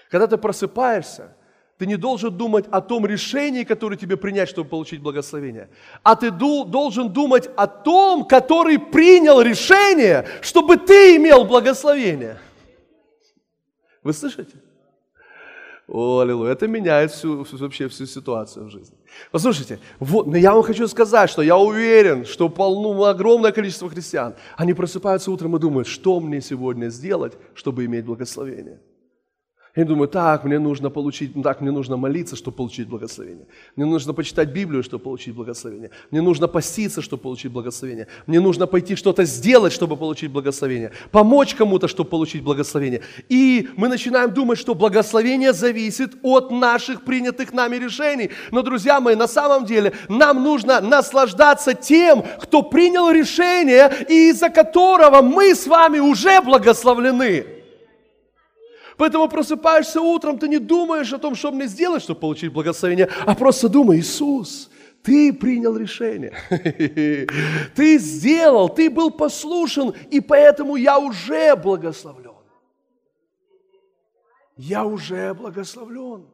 Когда 0.09 0.29
ты 0.29 0.39
просыпаешься, 0.39 1.37
ты 1.79 1.87
не 1.87 1.97
должен 1.97 2.39
думать 2.39 2.67
о 2.71 2.81
том 2.81 3.05
решении, 3.05 3.65
которое 3.65 3.97
тебе 3.97 4.17
принять, 4.17 4.49
чтобы 4.49 4.71
получить 4.71 5.03
благословение, 5.03 5.69
а 6.05 6.15
ты 6.15 6.31
должен 6.31 7.13
думать 7.13 7.51
о 7.57 7.67
том, 7.67 8.25
который 8.25 8.79
принял 8.79 9.41
решение, 9.41 10.29
чтобы 10.43 10.77
ты 10.77 11.17
имел 11.17 11.45
благословение. 11.45 12.39
Вы 14.05 14.13
слышите? 14.13 14.55
О, 15.89 16.21
аллилуйя. 16.21 16.53
Это 16.53 16.69
меняет 16.69 17.11
всю, 17.11 17.45
вообще 17.51 17.89
всю 17.89 18.07
ситуацию 18.07 18.67
в 18.67 18.71
жизни. 18.71 18.97
Послушайте, 19.31 19.79
вот, 19.99 20.27
но 20.27 20.37
я 20.37 20.53
вам 20.53 20.63
хочу 20.63 20.89
сказать, 20.89 21.29
что 21.29 21.43
я 21.43 21.57
уверен, 21.57 22.25
что 22.25 22.49
полно, 22.49 23.05
огромное 23.05 23.53
количество 23.53 23.89
христиан, 23.89 24.35
они 24.57 24.75
просыпаются 24.75 25.31
утром 25.31 25.57
и 25.57 25.59
думают, 25.59 25.89
что 25.89 26.21
мне 26.21 26.41
сегодня 26.41 26.89
сделать, 26.89 27.35
чтобы 27.55 27.85
иметь 27.85 28.05
благословение. 28.05 28.81
Я 29.75 29.87
думаю, 29.87 30.07
так, 30.09 30.45
мне 30.45 30.59
нужно 30.59 30.91
получить, 30.91 31.43
так, 31.43 31.63
мне 31.63 31.71
нужно 31.71 31.97
молиться, 31.97 32.37
чтобы 32.37 32.59
получить 32.59 32.89
благословение. 32.89 33.47
Мне 33.75 33.87
нужно 33.87 34.13
почитать 34.13 34.51
Библию, 34.51 34.83
чтобы 34.83 35.05
получить 35.05 35.35
благословение. 35.35 35.91
Мне 36.11 36.21
нужно 36.21 36.47
поститься, 36.47 37.01
чтобы 37.01 37.23
получить 37.23 37.51
благословение. 37.51 38.07
Мне 38.27 38.41
нужно 38.41 38.67
пойти 38.67 38.97
что-то 38.97 39.25
сделать, 39.25 39.73
чтобы 39.73 39.97
получить 39.97 40.31
благословение. 40.31 40.93
Помочь 41.11 41.55
кому-то, 41.55 41.89
чтобы 41.89 42.11
получить 42.11 42.43
благословение. 42.43 43.01
И 43.31 43.71
мы 43.77 43.89
начинаем 43.89 44.35
думать, 44.35 44.59
что 44.59 44.75
благословение 44.75 45.55
зависит 45.55 46.17
от 46.23 46.51
наших 46.51 47.03
принятых 47.05 47.55
нами 47.55 47.77
решений. 47.77 48.31
Но, 48.51 48.61
друзья 48.61 49.01
мои, 49.01 49.15
на 49.15 49.27
самом 49.27 49.65
деле 49.65 49.95
нам 50.11 50.43
нужно 50.45 50.83
наслаждаться 50.83 51.73
тем, 51.73 52.23
кто 52.43 52.63
принял 52.63 53.11
решение, 53.11 53.91
и 54.07 54.29
из-за 54.29 54.51
которого 54.51 55.23
мы 55.23 55.55
с 55.55 55.67
вами 55.67 55.99
уже 55.99 56.43
благословлены. 56.43 57.62
Поэтому 58.97 59.29
просыпаешься 59.29 60.01
утром, 60.01 60.39
ты 60.39 60.49
не 60.49 60.59
думаешь 60.59 61.13
о 61.13 61.19
том, 61.19 61.35
что 61.35 61.51
мне 61.51 61.67
сделать, 61.67 62.03
чтобы 62.03 62.21
получить 62.21 62.53
благословение, 62.53 63.09
а 63.27 63.35
просто 63.35 63.69
думай, 63.69 63.99
Иисус, 63.99 64.71
ты 65.03 65.33
принял 65.33 65.77
решение. 65.77 66.33
Ты 67.75 67.99
сделал, 67.99 68.69
ты 68.69 68.89
был 68.89 69.11
послушен, 69.11 69.95
и 70.11 70.21
поэтому 70.21 70.77
я 70.77 70.99
уже 70.99 71.57
благословлен. 71.57 72.31
Я 74.57 74.85
уже 74.85 75.35
благословлен. 75.35 76.27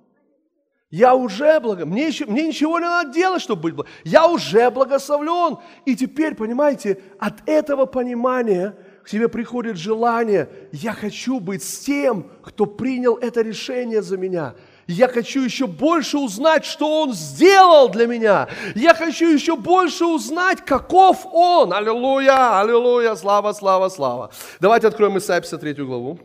Я 0.90 1.14
уже 1.14 1.60
благословлен. 1.60 1.88
Мне, 1.88 2.08
еще, 2.08 2.26
мне 2.26 2.48
ничего 2.48 2.78
не 2.78 2.84
надо 2.84 3.12
делать, 3.12 3.40
чтобы 3.40 3.62
быть 3.62 3.74
благословлен. 3.74 4.10
Я 4.12 4.28
уже 4.28 4.70
благословлен. 4.70 5.58
И 5.86 5.96
теперь, 5.96 6.34
понимаете, 6.34 7.00
от 7.18 7.48
этого 7.48 7.86
понимания– 7.86 8.76
к 9.08 9.10
тебе 9.10 9.30
приходит 9.30 9.78
желание, 9.78 10.50
я 10.70 10.92
хочу 10.92 11.40
быть 11.40 11.62
с 11.62 11.78
тем, 11.78 12.30
кто 12.42 12.66
принял 12.66 13.16
это 13.16 13.40
решение 13.40 14.02
за 14.02 14.18
меня. 14.18 14.54
Я 14.86 15.08
хочу 15.08 15.42
еще 15.42 15.66
больше 15.66 16.18
узнать, 16.18 16.66
что 16.66 17.04
Он 17.04 17.14
сделал 17.14 17.88
для 17.88 18.06
меня. 18.06 18.48
Я 18.74 18.92
хочу 18.92 19.32
еще 19.32 19.56
больше 19.56 20.04
узнать, 20.04 20.62
каков 20.62 21.24
Он. 21.24 21.72
Аллилуйя, 21.72 22.60
аллилуйя, 22.60 23.14
слава, 23.14 23.54
слава, 23.54 23.88
слава. 23.88 24.30
Давайте 24.60 24.88
откроем 24.88 25.16
Исайя 25.16 25.40
53 25.40 25.84
главу. 25.86 26.20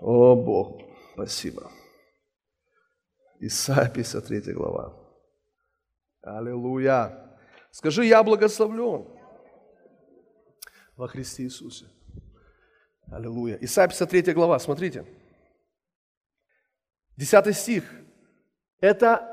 О, 0.00 0.34
Бог, 0.36 0.80
спасибо. 1.12 1.70
Исайя 3.38 3.90
53 3.90 4.54
глава. 4.54 4.94
Аллилуйя. 6.22 7.36
Скажи, 7.70 8.06
я 8.06 8.22
благословлен 8.22 9.13
во 10.96 11.08
Христе 11.08 11.44
Иисусе. 11.44 11.86
Аллилуйя. 13.10 13.58
Исайя 13.60 13.88
53 13.88 14.32
глава, 14.32 14.58
смотрите. 14.58 15.04
10 17.16 17.56
стих. 17.56 17.84
Это 18.80 19.30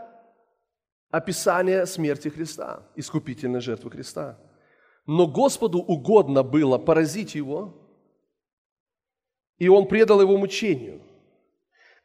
описание 1.10 1.86
смерти 1.86 2.30
Христа, 2.30 2.84
искупительной 2.96 3.62
жертвы 3.62 3.92
Христа. 3.92 4.40
Но 5.06 5.28
Господу 5.28 5.80
угодно 5.80 6.44
было 6.44 6.78
поразить 6.78 7.36
его, 7.36 7.78
и 9.58 9.68
он 9.68 9.88
предал 9.88 10.22
его 10.22 10.38
мучению. 10.38 11.02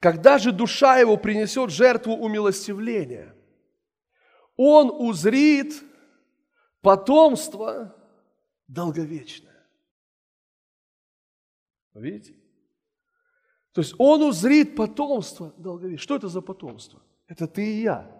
Когда 0.00 0.38
же 0.38 0.52
душа 0.52 0.98
его 0.98 1.16
принесет 1.16 1.70
жертву 1.70 2.14
умилостивления, 2.14 3.34
он 4.56 4.90
узрит 4.90 5.82
потомство 6.80 7.94
долговечное. 8.68 9.66
Видите? 11.94 12.34
То 13.72 13.80
есть 13.80 13.94
он 13.98 14.22
узрит 14.22 14.76
потомство 14.76 15.52
долговечное. 15.56 16.02
Что 16.02 16.16
это 16.16 16.28
за 16.28 16.40
потомство? 16.40 17.02
Это 17.26 17.46
ты 17.46 17.66
и 17.66 17.82
я. 17.82 18.10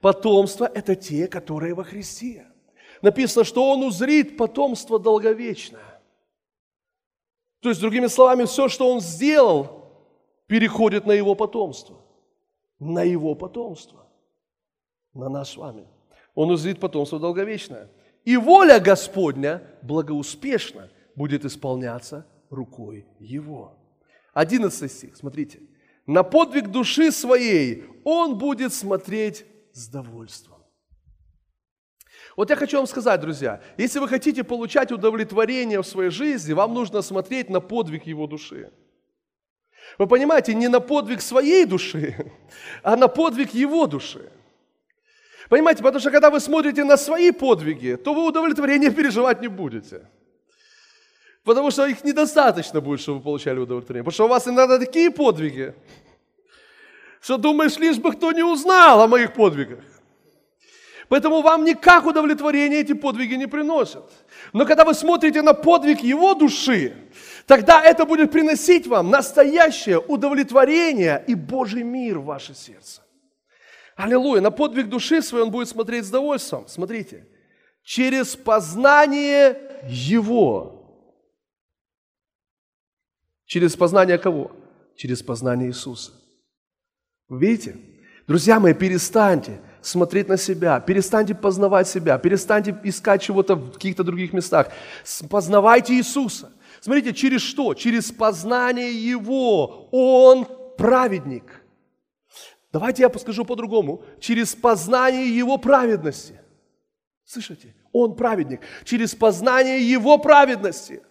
Потомство– 0.00 0.64
это 0.74 0.96
те, 0.96 1.28
которые 1.28 1.74
во 1.74 1.84
Христе. 1.84 2.50
Написано, 3.02 3.44
что 3.44 3.70
он 3.70 3.82
узрит 3.82 4.36
потомство 4.36 4.98
долговечное. 4.98 6.00
То 7.60 7.68
есть, 7.68 7.80
другими 7.80 8.06
словами, 8.06 8.44
все, 8.44 8.68
что 8.68 8.90
он 8.90 9.00
сделал, 9.00 9.84
переходит 10.46 11.04
на 11.04 11.12
его 11.12 11.34
потомство. 11.34 12.02
На 12.78 13.02
его 13.02 13.34
потомство. 13.34 14.06
На 15.12 15.28
нас 15.28 15.50
с 15.50 15.56
вами. 15.56 15.86
Он 16.34 16.50
узрит 16.50 16.80
потомство 16.80 17.18
долговечное 17.18 17.90
и 18.30 18.36
воля 18.36 18.78
Господня 18.78 19.60
благоуспешно 19.82 20.88
будет 21.16 21.44
исполняться 21.44 22.28
рукой 22.48 23.04
Его. 23.18 23.76
11 24.34 24.92
стих, 24.92 25.16
смотрите. 25.16 25.58
На 26.06 26.22
подвиг 26.22 26.68
души 26.68 27.10
своей 27.10 27.86
он 28.04 28.38
будет 28.38 28.72
смотреть 28.72 29.46
с 29.72 29.88
довольством. 29.88 30.58
Вот 32.36 32.50
я 32.50 32.54
хочу 32.54 32.76
вам 32.76 32.86
сказать, 32.86 33.20
друзья, 33.20 33.60
если 33.76 33.98
вы 33.98 34.06
хотите 34.06 34.44
получать 34.44 34.92
удовлетворение 34.92 35.82
в 35.82 35.86
своей 35.86 36.10
жизни, 36.10 36.52
вам 36.52 36.72
нужно 36.72 37.02
смотреть 37.02 37.50
на 37.50 37.60
подвиг 37.60 38.06
его 38.06 38.28
души. 38.28 38.70
Вы 39.98 40.06
понимаете, 40.06 40.54
не 40.54 40.68
на 40.68 40.78
подвиг 40.78 41.20
своей 41.20 41.64
души, 41.64 42.32
а 42.84 42.94
на 42.94 43.08
подвиг 43.08 43.54
его 43.54 43.88
души. 43.88 44.30
Понимаете, 45.50 45.82
потому 45.82 45.98
что 46.00 46.12
когда 46.12 46.30
вы 46.30 46.38
смотрите 46.38 46.84
на 46.84 46.96
свои 46.96 47.32
подвиги, 47.32 47.96
то 47.96 48.14
вы 48.14 48.24
удовлетворения 48.24 48.90
переживать 48.90 49.42
не 49.42 49.48
будете. 49.48 50.06
Потому 51.42 51.72
что 51.72 51.86
их 51.86 52.04
недостаточно 52.04 52.80
будет, 52.80 53.00
чтобы 53.00 53.18
вы 53.18 53.24
получали 53.24 53.58
удовлетворение. 53.58 54.04
Потому 54.04 54.14
что 54.14 54.24
у 54.26 54.28
вас 54.28 54.46
иногда 54.46 54.78
такие 54.78 55.10
подвиги, 55.10 55.74
Что 57.20 57.36
думаешь, 57.36 57.76
лишь 57.78 57.98
бы 57.98 58.12
кто 58.12 58.30
не 58.30 58.44
узнал 58.44 59.02
о 59.02 59.08
моих 59.08 59.34
подвигах. 59.34 59.80
Поэтому 61.08 61.42
вам 61.42 61.64
никак 61.64 62.06
удовлетворение 62.06 62.82
эти 62.82 62.92
подвиги 62.92 63.34
не 63.34 63.46
приносят. 63.46 64.08
Но 64.52 64.64
когда 64.64 64.84
вы 64.84 64.94
смотрите 64.94 65.42
на 65.42 65.52
подвиг 65.52 66.00
его 66.00 66.34
души, 66.34 66.94
тогда 67.46 67.82
это 67.82 68.06
будет 68.06 68.30
приносить 68.30 68.86
вам 68.86 69.10
настоящее 69.10 69.98
удовлетворение 69.98 71.24
и 71.26 71.34
Божий 71.34 71.82
мир 71.82 72.20
в 72.20 72.26
ваше 72.26 72.54
сердце. 72.54 73.02
Аллилуйя. 74.00 74.40
На 74.40 74.50
подвиг 74.50 74.88
души 74.88 75.20
свой 75.20 75.42
он 75.42 75.50
будет 75.50 75.68
смотреть 75.68 76.06
с 76.06 76.10
довольством. 76.10 76.66
Смотрите. 76.68 77.26
Через 77.82 78.34
познание 78.34 79.58
Его. 79.84 80.76
Через 83.44 83.76
познание 83.76 84.16
кого? 84.16 84.52
Через 84.96 85.22
познание 85.22 85.68
Иисуса. 85.68 86.12
Видите? 87.28 87.76
Друзья 88.26 88.58
мои, 88.58 88.74
перестаньте 88.74 89.60
смотреть 89.82 90.28
на 90.28 90.36
себя, 90.36 90.78
перестаньте 90.80 91.34
познавать 91.34 91.88
себя, 91.88 92.16
перестаньте 92.18 92.78
искать 92.84 93.22
чего-то 93.22 93.54
в 93.56 93.72
каких-то 93.72 94.04
других 94.04 94.32
местах. 94.32 94.68
Познавайте 95.28 95.94
Иисуса. 95.94 96.52
Смотрите, 96.80 97.12
через 97.12 97.42
что? 97.42 97.74
Через 97.74 98.12
познание 98.12 98.92
Его. 98.92 99.88
Он 99.90 100.46
праведник. 100.78 101.59
Давайте 102.72 103.02
я 103.02 103.18
скажу 103.18 103.44
по-другому. 103.44 104.02
Через 104.20 104.54
познание 104.54 105.36
Его 105.36 105.58
праведности. 105.58 106.40
Слышите? 107.24 107.74
Он 107.92 108.14
праведник. 108.14 108.60
Через 108.84 109.14
познание 109.14 109.80
Его 109.80 110.18
праведности. 110.18 111.02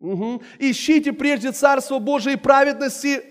Угу. 0.00 0.42
Ищите 0.58 1.12
прежде 1.12 1.52
Царство 1.52 1.98
Божие 1.98 2.36
и 2.36 2.38
праведности 2.38 3.22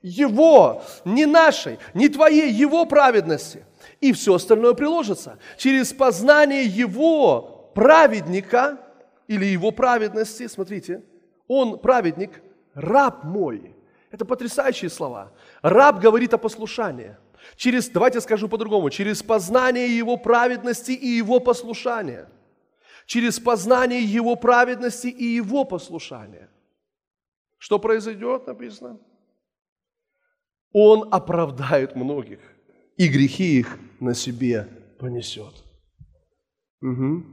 Его, 0.00 0.82
не 1.04 1.26
нашей, 1.26 1.78
не 1.92 2.08
твоей, 2.08 2.50
Его 2.50 2.86
праведности. 2.86 3.64
И 4.00 4.12
все 4.12 4.34
остальное 4.34 4.72
приложится. 4.72 5.38
Через 5.58 5.92
познание 5.92 6.64
Его 6.64 7.70
праведника 7.74 8.78
или 9.28 9.44
Его 9.44 9.70
праведности, 9.70 10.46
смотрите, 10.46 11.02
Он 11.46 11.78
праведник, 11.78 12.42
раб 12.72 13.24
мой. 13.24 13.73
Это 14.14 14.24
потрясающие 14.24 14.88
слова. 14.90 15.32
Раб 15.60 15.98
говорит 15.98 16.32
о 16.34 16.38
послушании. 16.38 17.16
Через, 17.56 17.88
давайте 17.88 18.20
скажу 18.20 18.48
по-другому, 18.48 18.88
через 18.88 19.24
познание 19.24 19.98
Его 19.98 20.16
праведности 20.16 20.92
и 20.92 21.08
Его 21.16 21.40
послушания. 21.40 22.28
Через 23.06 23.40
познание 23.40 24.04
Его 24.04 24.36
праведности 24.36 25.08
и 25.08 25.24
Его 25.24 25.64
послушания. 25.64 26.48
Что 27.58 27.80
произойдет, 27.80 28.46
написано? 28.46 29.00
Он 30.72 31.08
оправдает 31.12 31.96
многих, 31.96 32.38
и 32.96 33.08
грехи 33.08 33.58
их 33.58 33.78
на 33.98 34.14
себе 34.14 34.68
понесет. 35.00 35.64
Угу. 36.82 37.24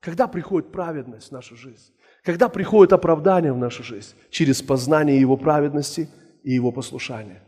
Когда 0.00 0.28
приходит 0.28 0.72
праведность 0.72 1.28
в 1.28 1.32
нашу 1.32 1.56
жизнь? 1.56 1.94
Когда 2.22 2.48
приходит 2.48 2.92
оправдание 2.92 3.52
в 3.52 3.58
нашу 3.58 3.82
жизнь? 3.82 4.14
Через 4.30 4.62
познание 4.62 5.20
Его 5.20 5.36
праведности 5.36 6.08
и 6.44 6.52
Его 6.52 6.70
послушания. 6.72 7.42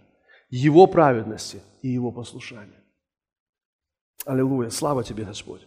Его 0.51 0.87
праведности 0.87 1.61
и 1.83 1.89
Его 1.89 2.11
послушания. 2.11 2.83
Аллилуйя. 4.27 4.71
Слава 4.71 5.05
Тебе, 5.05 5.25
Господь. 5.25 5.67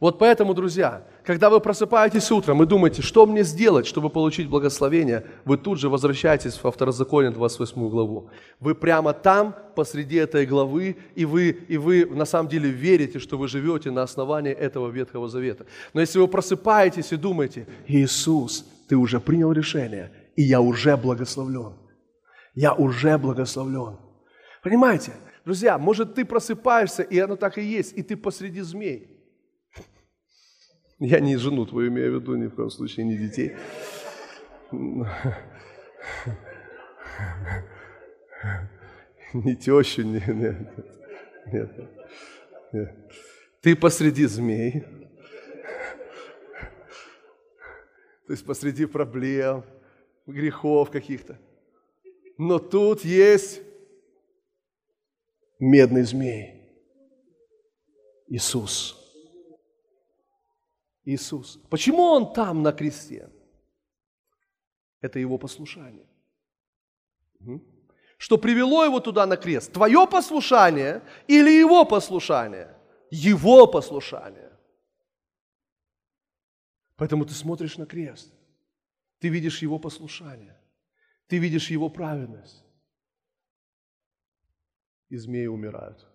Вот 0.00 0.18
поэтому, 0.18 0.54
друзья, 0.54 1.06
когда 1.24 1.48
вы 1.48 1.60
просыпаетесь 1.60 2.30
утром 2.30 2.62
и 2.62 2.66
думаете, 2.66 3.02
что 3.02 3.26
мне 3.26 3.44
сделать, 3.44 3.86
чтобы 3.86 4.10
получить 4.10 4.48
благословение, 4.48 5.24
вы 5.44 5.56
тут 5.56 5.78
же 5.78 5.88
возвращаетесь 5.88 6.58
во 6.62 6.70
Второзаконие 6.70 7.30
28 7.30 7.88
главу. 7.88 8.30
Вы 8.60 8.74
прямо 8.74 9.12
там, 9.12 9.54
посреди 9.76 10.16
этой 10.16 10.44
главы, 10.44 10.96
и 11.14 11.24
вы, 11.24 11.50
и 11.50 11.76
вы 11.76 12.06
на 12.06 12.24
самом 12.24 12.48
деле 12.48 12.68
верите, 12.70 13.18
что 13.18 13.38
вы 13.38 13.48
живете 13.48 13.90
на 13.90 14.02
основании 14.02 14.52
этого 14.52 14.90
Ветхого 14.90 15.28
Завета. 15.28 15.66
Но 15.94 16.00
если 16.00 16.18
вы 16.18 16.28
просыпаетесь 16.28 17.12
и 17.12 17.16
думаете, 17.16 17.66
Иисус, 17.86 18.64
ты 18.88 18.96
уже 18.96 19.20
принял 19.20 19.52
решение, 19.52 20.10
и 20.36 20.42
я 20.42 20.60
уже 20.60 20.96
благословлен 20.96 21.74
я 22.54 22.74
уже 22.74 23.18
благословлен. 23.18 23.98
Понимаете? 24.62 25.12
Друзья, 25.44 25.78
может 25.78 26.14
ты 26.14 26.24
просыпаешься, 26.24 27.02
и 27.02 27.18
оно 27.18 27.36
так 27.36 27.58
и 27.58 27.62
есть, 27.62 27.96
и 27.96 28.02
ты 28.02 28.16
посреди 28.16 28.60
змей. 28.60 29.11
Я 31.04 31.18
не 31.18 31.36
жену 31.36 31.66
твою 31.66 31.88
имею 31.88 32.12
в 32.12 32.20
виду, 32.20 32.36
ни 32.36 32.46
в 32.46 32.54
коем 32.54 32.70
случае, 32.70 33.04
не 33.04 33.16
детей. 33.16 33.56
Не 39.32 39.56
тещу, 39.56 40.02
не, 40.02 40.22
нет, 40.28 40.56
нет, 41.52 41.70
нет. 42.72 42.94
Ты 43.62 43.74
посреди 43.74 44.26
змей. 44.26 44.84
То 48.26 48.32
есть 48.32 48.46
посреди 48.46 48.86
проблем, 48.86 49.64
грехов 50.26 50.92
каких-то. 50.92 51.36
Но 52.38 52.60
тут 52.60 53.04
есть 53.04 53.60
медный 55.58 56.02
змей. 56.04 56.62
Иисус. 58.28 59.01
Иисус. 61.04 61.58
Почему 61.70 62.02
Он 62.02 62.32
там 62.32 62.62
на 62.62 62.72
кресте? 62.72 63.30
Это 65.00 65.18
Его 65.18 65.38
послушание. 65.38 66.06
Что 68.18 68.38
привело 68.38 68.84
Его 68.84 69.00
туда 69.00 69.26
на 69.26 69.36
крест? 69.36 69.72
Твое 69.72 70.06
послушание 70.06 71.02
или 71.26 71.50
Его 71.50 71.84
послушание? 71.84 72.76
Его 73.10 73.66
послушание. 73.66 74.52
Поэтому 76.96 77.24
ты 77.24 77.34
смотришь 77.34 77.78
на 77.78 77.86
крест, 77.86 78.32
ты 79.18 79.28
видишь 79.28 79.62
Его 79.62 79.78
послушание. 79.78 80.62
Ты 81.32 81.38
видишь 81.38 81.70
его 81.70 81.88
праведность. 81.88 82.62
И 85.08 85.16
змеи 85.16 85.46
умирают. 85.46 86.06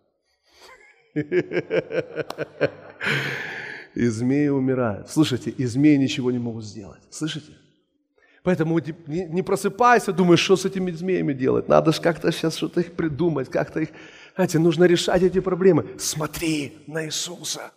И 3.97 4.09
змеи 4.09 4.49
умирают. 4.49 5.09
Слышите, 5.09 5.49
и 5.49 5.65
змеи 5.65 5.97
ничего 5.97 6.29
не 6.31 6.37
могут 6.37 6.63
сделать. 6.63 7.01
Слышите? 7.09 7.53
Поэтому 8.43 8.79
не 9.07 9.41
просыпайся, 9.41 10.13
думаешь, 10.13 10.39
что 10.39 10.55
с 10.55 10.65
этими 10.65 10.91
змеями 10.91 11.33
делать. 11.33 11.67
Надо 11.67 11.91
же 11.91 11.99
как-то 11.99 12.31
сейчас 12.31 12.57
что-то 12.57 12.81
их 12.81 12.91
придумать, 12.91 13.49
как-то 13.49 13.79
их... 13.79 13.89
Знаете, 14.35 14.59
нужно 14.59 14.83
решать 14.83 15.23
эти 15.23 15.39
проблемы. 15.39 15.87
Смотри 15.97 16.73
на 16.85 17.05
Иисуса. 17.05 17.71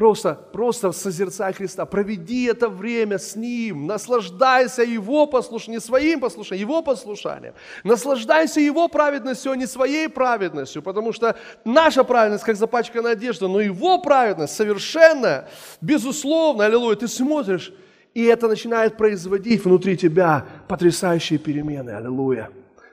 Просто, 0.00 0.34
просто 0.34 0.92
созерцай 0.92 1.52
Христа, 1.52 1.84
проведи 1.84 2.44
это 2.44 2.70
время 2.70 3.18
с 3.18 3.36
Ним, 3.36 3.86
наслаждайся 3.86 4.82
Его 4.82 5.26
послушанием, 5.26 5.78
не 5.78 5.84
своим 5.84 6.20
послушанием, 6.20 6.66
Его 6.66 6.80
послушанием. 6.80 7.52
Наслаждайся 7.84 8.60
Его 8.60 8.88
праведностью, 8.88 9.52
а 9.52 9.56
не 9.56 9.66
своей 9.66 10.08
праведностью, 10.08 10.80
потому 10.80 11.12
что 11.12 11.36
наша 11.66 12.02
праведность, 12.02 12.44
как 12.44 12.56
запачканная 12.56 13.12
одежда, 13.12 13.46
но 13.46 13.60
Его 13.60 14.00
праведность 14.00 14.56
совершенная, 14.56 15.50
безусловно, 15.82 16.64
аллилуйя, 16.64 16.96
ты 16.96 17.06
смотришь, 17.06 17.70
и 18.14 18.24
это 18.24 18.48
начинает 18.48 18.96
производить 18.96 19.62
внутри 19.62 19.98
тебя 19.98 20.46
потрясающие 20.66 21.38
перемены, 21.38 21.90
аллилуйя. 21.90 22.48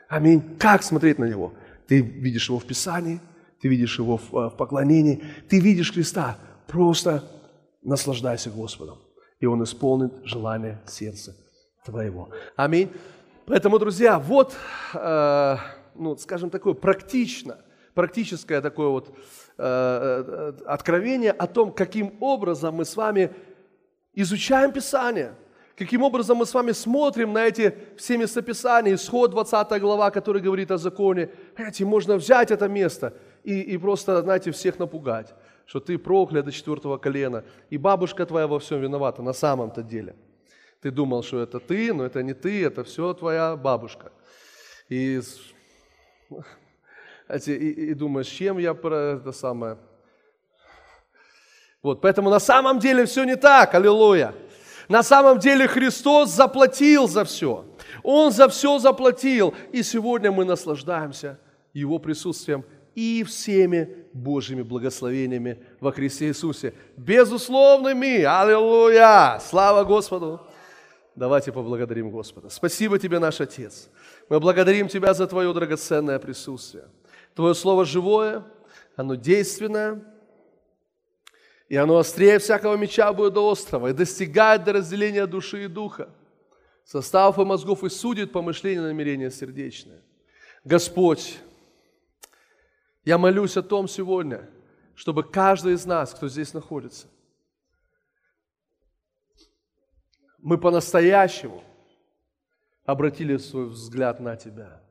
Аминь. 0.09 0.43
Как 0.59 0.83
смотреть 0.83 1.19
на 1.19 1.23
Него? 1.23 1.53
Ты 1.87 2.01
видишь 2.01 2.49
Его 2.49 2.59
в 2.59 2.65
Писании, 2.65 3.21
ты 3.61 3.69
видишь 3.69 3.97
Его 3.97 4.19
в 4.29 4.49
поклонении, 4.49 5.23
ты 5.47 5.61
видишь 5.61 5.93
Христа– 5.93 6.37
Просто 6.67 7.23
наслаждайся 7.81 8.49
Господом, 8.49 8.97
и 9.39 9.45
Он 9.45 9.63
исполнит 9.63 10.13
желание 10.23 10.79
сердца 10.85 11.35
твоего. 11.85 12.29
Аминь. 12.55 12.91
Поэтому, 13.45 13.79
друзья, 13.79 14.19
вот, 14.19 14.53
э, 14.93 15.57
ну, 15.95 16.17
скажем, 16.17 16.49
такое 16.49 16.73
практично, 16.73 17.57
практическое 17.93 18.59
такое 18.59 18.89
вот 18.89 19.07
э, 19.07 19.13
э, 19.57 20.53
откровение 20.65 21.31
о 21.31 21.47
том, 21.47 21.71
каким 21.71 22.17
образом 22.19 22.75
мы 22.75 22.83
с 22.83 22.97
вами 22.97 23.31
изучаем 24.13 24.73
Писание, 24.73 25.33
каким 25.77 26.03
образом 26.03 26.37
мы 26.37 26.45
с 26.45 26.53
вами 26.53 26.73
смотрим 26.73 27.31
на 27.31 27.45
эти 27.45 27.73
все 27.95 28.17
местописания, 28.17 28.95
исход 28.95 29.31
20 29.31 29.79
глава, 29.79 30.11
который 30.11 30.41
говорит 30.41 30.71
о 30.71 30.77
законе. 30.77 31.29
Понимаете, 31.55 31.85
можно 31.85 32.15
взять 32.15 32.51
это 32.51 32.67
место 32.67 33.13
и, 33.45 33.61
и 33.61 33.77
просто, 33.77 34.21
знаете, 34.21 34.51
всех 34.51 34.77
напугать 34.77 35.33
что 35.67 35.81
ты 35.81 35.97
проклят 35.97 36.45
до 36.45 36.51
четвертого 36.51 36.97
колена, 36.97 37.43
и 37.69 37.77
бабушка 37.77 38.25
твоя 38.25 38.47
во 38.47 38.57
всем 38.57 38.81
виновата 38.81 39.21
на 39.21 39.33
самом-то 39.33 39.83
деле. 39.83 40.15
Ты 40.81 40.91
думал, 40.91 41.23
что 41.23 41.41
это 41.41 41.59
ты, 41.59 41.93
но 41.93 42.05
это 42.05 42.23
не 42.23 42.33
ты, 42.33 42.65
это 42.65 42.83
все 42.83 43.13
твоя 43.13 43.55
бабушка. 43.57 44.11
И, 44.87 45.19
и, 47.45 47.51
и 47.51 47.93
думаешь, 47.93 48.27
чем 48.27 48.57
я 48.57 48.73
про 48.73 49.17
это 49.17 49.31
самое... 49.31 49.77
Вот, 51.83 52.01
поэтому 52.01 52.29
на 52.29 52.39
самом 52.39 52.79
деле 52.79 53.05
все 53.05 53.23
не 53.25 53.35
так, 53.35 53.75
аллилуйя. 53.75 54.33
На 54.87 55.03
самом 55.03 55.37
деле 55.37 55.67
Христос 55.67 56.29
заплатил 56.29 57.07
за 57.07 57.25
все. 57.25 57.65
Он 58.03 58.31
за 58.31 58.47
все 58.47 58.79
заплатил. 58.79 59.53
И 59.73 59.83
сегодня 59.83 60.31
мы 60.31 60.45
наслаждаемся 60.45 61.39
Его 61.73 61.99
присутствием 61.99 62.65
и 62.97 63.23
всеми 63.23 64.07
Божьими 64.11 64.63
благословениями 64.63 65.63
во 65.79 65.91
Христе 65.91 66.29
Иисусе. 66.29 66.73
Безусловными! 66.97 68.23
Аллилуйя! 68.23 69.39
Слава 69.39 69.83
Господу! 69.83 70.41
Давайте 71.15 71.51
поблагодарим 71.51 72.09
Господа. 72.09 72.49
Спасибо 72.49 72.97
Тебе, 72.97 73.19
наш 73.19 73.39
Отец. 73.39 73.89
Мы 74.29 74.39
благодарим 74.39 74.87
Тебя 74.87 75.13
за 75.13 75.27
Твое 75.27 75.53
драгоценное 75.53 76.17
присутствие. 76.17 76.85
Твое 77.35 77.53
Слово 77.53 77.85
живое, 77.85 78.43
оно 78.95 79.13
действенное, 79.13 80.03
и 81.69 81.75
оно 81.75 81.99
острее 81.99 82.39
всякого 82.39 82.77
меча 82.77 83.13
будет 83.13 83.33
до 83.33 83.47
острова 83.47 83.91
и 83.91 83.93
достигает 83.93 84.63
до 84.63 84.73
разделения 84.73 85.27
души 85.27 85.65
и 85.65 85.67
духа, 85.67 86.09
составов 86.83 87.37
и 87.37 87.45
мозгов 87.45 87.83
и 87.83 87.89
судит 87.89 88.31
помышления 88.31 88.81
и 88.81 88.87
намерения 88.87 89.29
сердечные. 89.29 90.01
Господь, 90.63 91.37
я 93.07 93.17
молюсь 93.17 93.55
о 93.55 93.63
том 93.63 93.87
сегодня, 93.87 94.49
чтобы 94.93 95.23
каждый 95.23 95.75
из 95.75 95.85
нас, 95.85 96.13
кто 96.13 96.27
здесь 96.27 96.53
находится, 96.53 97.07
мы 100.39 100.57
по-настоящему 100.57 101.63
обратили 102.83 103.37
свой 103.37 103.69
взгляд 103.69 104.19
на 104.19 104.35
Тебя. 104.35 104.83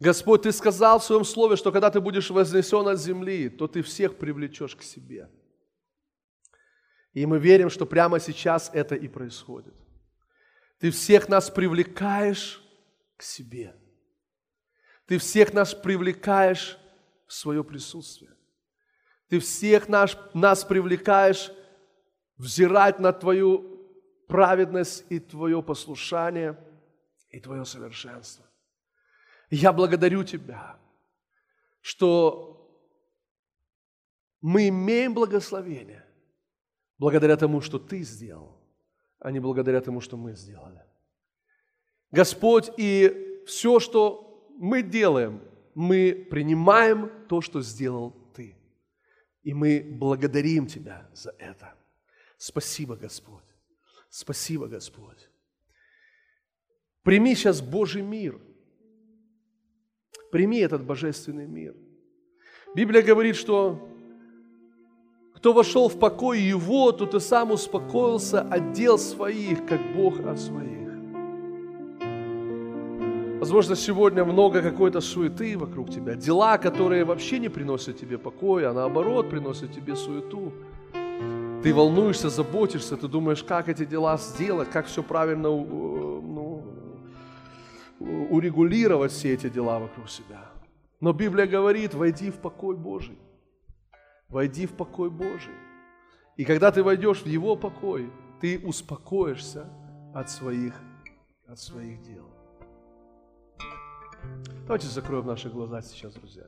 Господь, 0.00 0.40
Ты 0.40 0.52
сказал 0.52 1.00
в 1.00 1.04
Своем 1.04 1.24
Слове, 1.26 1.56
что 1.56 1.70
когда 1.70 1.90
Ты 1.90 2.00
будешь 2.00 2.30
вознесен 2.30 2.88
от 2.88 2.98
земли, 2.98 3.50
то 3.50 3.68
Ты 3.68 3.82
всех 3.82 4.16
привлечешь 4.16 4.74
к 4.74 4.82
себе. 4.82 5.28
И 7.12 7.26
мы 7.26 7.38
верим, 7.38 7.68
что 7.68 7.84
прямо 7.84 8.20
сейчас 8.20 8.70
это 8.72 8.94
и 8.94 9.06
происходит. 9.06 9.74
Ты 10.78 10.92
всех 10.92 11.28
нас 11.28 11.50
привлекаешь 11.50 12.62
к 13.18 13.22
себе. 13.22 13.77
Ты 15.08 15.16
всех 15.16 15.54
нас 15.54 15.74
привлекаешь 15.74 16.78
в 17.26 17.32
свое 17.32 17.64
присутствие. 17.64 18.30
Ты 19.28 19.40
всех 19.40 19.88
нас, 19.88 20.16
нас 20.34 20.64
привлекаешь 20.64 21.50
взирать 22.36 23.00
на 23.00 23.14
Твою 23.14 23.88
праведность 24.28 25.06
и 25.08 25.18
Твое 25.18 25.62
послушание 25.62 26.58
и 27.30 27.40
Твое 27.40 27.64
совершенство. 27.64 28.44
я 29.50 29.72
благодарю 29.72 30.24
Тебя, 30.24 30.78
что 31.80 32.54
мы 34.42 34.68
имеем 34.68 35.14
благословение 35.14 36.04
благодаря 36.98 37.38
тому, 37.38 37.62
что 37.62 37.78
Ты 37.78 38.02
сделал, 38.02 38.60
а 39.20 39.30
не 39.30 39.40
благодаря 39.40 39.80
тому, 39.80 40.02
что 40.02 40.18
мы 40.18 40.34
сделали. 40.34 40.84
Господь, 42.10 42.70
и 42.76 43.42
все, 43.46 43.80
что 43.80 44.27
мы 44.58 44.82
делаем, 44.82 45.40
мы 45.74 46.26
принимаем 46.30 47.10
то, 47.28 47.40
что 47.40 47.62
сделал 47.62 48.14
Ты. 48.34 48.56
И 49.42 49.54
мы 49.54 49.80
благодарим 49.88 50.66
Тебя 50.66 51.08
за 51.14 51.34
это. 51.38 51.74
Спасибо, 52.36 52.96
Господь. 52.96 53.44
Спасибо, 54.10 54.66
Господь. 54.66 55.28
Прими 57.02 57.34
сейчас 57.34 57.60
Божий 57.60 58.02
мир. 58.02 58.40
Прими 60.30 60.58
этот 60.58 60.84
божественный 60.84 61.46
мир. 61.46 61.74
Библия 62.74 63.02
говорит, 63.02 63.36
что 63.36 63.88
кто 65.34 65.52
вошел 65.52 65.88
в 65.88 65.98
покой 65.98 66.40
его, 66.40 66.92
тот 66.92 67.14
и 67.14 67.20
сам 67.20 67.52
успокоился 67.52 68.40
от 68.40 68.72
дел 68.72 68.98
своих, 68.98 69.66
как 69.66 69.80
Бог 69.94 70.20
от 70.20 70.38
своих. 70.38 70.77
Возможно, 73.38 73.76
сегодня 73.76 74.24
много 74.24 74.62
какой-то 74.62 75.00
суеты 75.00 75.56
вокруг 75.56 75.90
тебя. 75.90 76.16
Дела, 76.16 76.58
которые 76.58 77.04
вообще 77.04 77.38
не 77.38 77.48
приносят 77.48 77.96
тебе 77.96 78.18
покоя, 78.18 78.70
а 78.70 78.72
наоборот 78.72 79.30
приносят 79.30 79.72
тебе 79.72 79.94
суету. 79.94 80.52
Ты 81.62 81.72
волнуешься, 81.72 82.30
заботишься, 82.30 82.96
ты 82.96 83.06
думаешь, 83.06 83.44
как 83.44 83.68
эти 83.68 83.84
дела 83.84 84.18
сделать, 84.18 84.70
как 84.70 84.86
все 84.86 85.04
правильно 85.04 85.50
ну, 85.50 86.64
урегулировать 88.00 89.12
все 89.12 89.34
эти 89.34 89.48
дела 89.48 89.78
вокруг 89.78 90.10
себя. 90.10 90.50
Но 91.00 91.12
Библия 91.12 91.46
говорит, 91.46 91.94
войди 91.94 92.32
в 92.32 92.38
покой 92.40 92.76
Божий. 92.76 93.18
Войди 94.28 94.66
в 94.66 94.72
покой 94.72 95.10
Божий. 95.10 95.54
И 96.36 96.44
когда 96.44 96.72
ты 96.72 96.82
войдешь 96.82 97.22
в 97.22 97.26
Его 97.26 97.54
покой, 97.54 98.10
ты 98.40 98.58
успокоишься 98.58 99.70
от 100.12 100.28
своих, 100.28 100.74
от 101.46 101.60
своих 101.60 102.02
дел. 102.02 102.37
Давайте 104.66 104.86
закроем 104.86 105.26
наши 105.26 105.48
глаза 105.48 105.80
сейчас, 105.82 106.12
друзья. 106.14 106.44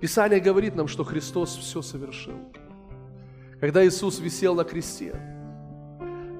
Писание 0.00 0.40
говорит 0.40 0.74
нам, 0.74 0.88
что 0.88 1.04
Христос 1.04 1.56
все 1.56 1.80
совершил. 1.80 2.34
Когда 3.60 3.86
Иисус 3.86 4.18
висел 4.18 4.56
на 4.56 4.64
кресте, 4.64 5.14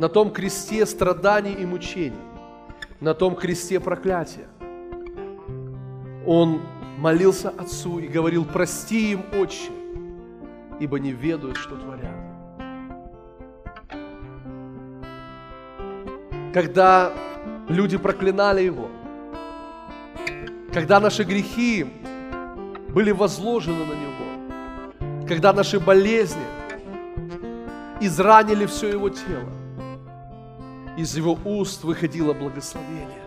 на 0.00 0.08
том 0.08 0.32
кресте 0.32 0.84
страданий 0.84 1.52
и 1.52 1.64
мучений, 1.64 2.18
на 2.98 3.14
том 3.14 3.36
кресте 3.36 3.78
проклятия, 3.78 4.48
Он 6.26 6.60
молился 6.98 7.50
Отцу 7.50 8.00
и 8.00 8.08
говорил, 8.08 8.44
прости 8.44 9.12
им, 9.12 9.24
Отче, 9.32 9.70
ибо 10.80 10.98
не 10.98 11.12
ведают, 11.12 11.56
что 11.56 11.76
творят. 11.76 12.21
Когда 16.52 17.12
люди 17.68 17.96
проклинали 17.96 18.62
Его, 18.62 18.90
когда 20.72 21.00
наши 21.00 21.24
грехи 21.24 21.86
были 22.90 23.10
возложены 23.10 23.84
на 23.86 23.92
Него, 23.92 25.26
когда 25.26 25.54
наши 25.54 25.80
болезни 25.80 26.44
изранили 28.00 28.66
все 28.66 28.88
Его 28.90 29.08
тело, 29.08 29.48
из 30.98 31.16
Его 31.16 31.38
уст 31.44 31.84
выходило 31.84 32.34
благословение. 32.34 33.22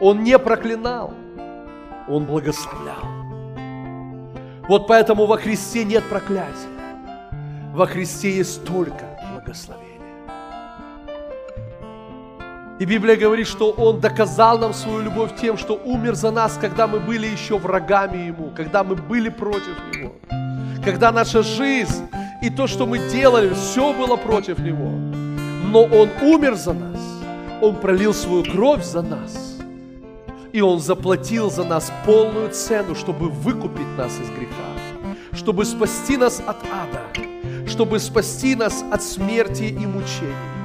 Он 0.00 0.22
не 0.22 0.38
проклинал, 0.38 1.12
Он 2.08 2.24
благословлял. 2.24 3.04
Вот 4.68 4.86
поэтому 4.86 5.26
во 5.26 5.36
Христе 5.36 5.84
нет 5.84 6.04
проклятия. 6.04 6.68
Во 7.74 7.86
Христе 7.86 8.36
есть 8.36 8.64
только 8.64 9.04
благословение. 9.34 9.87
И 12.78 12.84
Библия 12.84 13.16
говорит, 13.16 13.48
что 13.48 13.70
Он 13.72 13.98
доказал 13.98 14.58
нам 14.58 14.72
свою 14.72 15.00
любовь 15.00 15.32
тем, 15.40 15.58
что 15.58 15.74
умер 15.74 16.14
за 16.14 16.30
нас, 16.30 16.56
когда 16.60 16.86
мы 16.86 17.00
были 17.00 17.26
еще 17.26 17.58
врагами 17.58 18.28
Ему, 18.28 18.52
когда 18.56 18.84
мы 18.84 18.94
были 18.94 19.30
против 19.30 19.76
Него, 19.92 20.12
когда 20.84 21.10
наша 21.10 21.42
жизнь 21.42 22.06
и 22.40 22.50
то, 22.50 22.68
что 22.68 22.86
мы 22.86 22.98
делали, 23.10 23.52
все 23.52 23.92
было 23.92 24.14
против 24.14 24.60
Него. 24.60 24.90
Но 25.70 25.82
Он 25.82 26.08
умер 26.22 26.54
за 26.54 26.72
нас, 26.72 27.00
Он 27.60 27.74
пролил 27.74 28.14
свою 28.14 28.44
кровь 28.44 28.84
за 28.84 29.02
нас, 29.02 29.58
и 30.52 30.60
Он 30.60 30.78
заплатил 30.78 31.50
за 31.50 31.64
нас 31.64 31.92
полную 32.06 32.50
цену, 32.50 32.94
чтобы 32.94 33.28
выкупить 33.28 33.98
нас 33.98 34.12
из 34.20 34.30
греха, 34.30 35.16
чтобы 35.32 35.64
спасти 35.64 36.16
нас 36.16 36.40
от 36.46 36.58
ада, 36.72 37.02
чтобы 37.66 37.98
спасти 37.98 38.54
нас 38.54 38.84
от 38.92 39.02
смерти 39.02 39.64
и 39.64 39.84
мучений. 39.84 40.57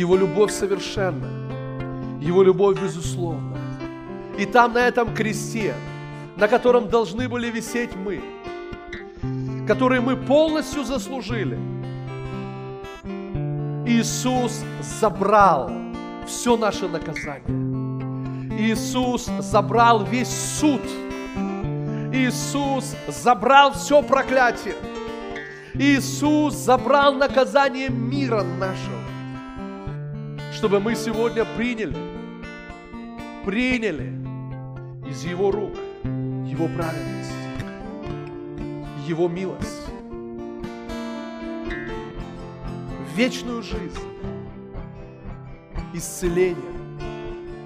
Его 0.00 0.16
любовь 0.16 0.50
совершенна, 0.50 1.28
Его 2.22 2.42
любовь 2.42 2.80
безусловна. 2.80 3.58
И 4.38 4.46
там, 4.46 4.72
на 4.72 4.78
этом 4.88 5.14
кресте, 5.14 5.74
на 6.36 6.48
котором 6.48 6.88
должны 6.88 7.28
были 7.28 7.50
висеть 7.50 7.90
мы, 7.96 8.22
который 9.66 10.00
мы 10.00 10.16
полностью 10.16 10.84
заслужили, 10.84 11.58
Иисус 13.86 14.62
забрал 14.80 15.70
все 16.26 16.56
наше 16.56 16.88
наказание. 16.88 17.44
Иисус 18.58 19.28
забрал 19.40 20.04
весь 20.04 20.34
суд. 20.58 20.80
Иисус 22.10 22.96
забрал 23.06 23.74
все 23.74 24.02
проклятие. 24.02 24.76
Иисус 25.74 26.54
забрал 26.54 27.12
наказание 27.12 27.90
мира 27.90 28.42
нашего 28.42 29.09
чтобы 30.60 30.78
мы 30.78 30.94
сегодня 30.94 31.46
приняли, 31.56 31.96
приняли 33.46 34.12
из 35.08 35.24
Его 35.24 35.50
рук 35.50 35.72
Его 36.04 36.68
праведность, 36.68 37.32
Его 39.06 39.26
милость, 39.26 39.86
вечную 43.16 43.62
жизнь, 43.62 44.02
исцеление 45.94 46.56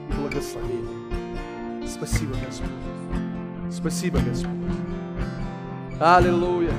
и 0.09 0.13
благословение. 0.13 1.89
Спасибо, 1.89 2.37
Господь. 2.47 3.73
Спасибо, 3.73 4.21
Господь. 4.21 4.53
Аллилуйя. 5.99 6.75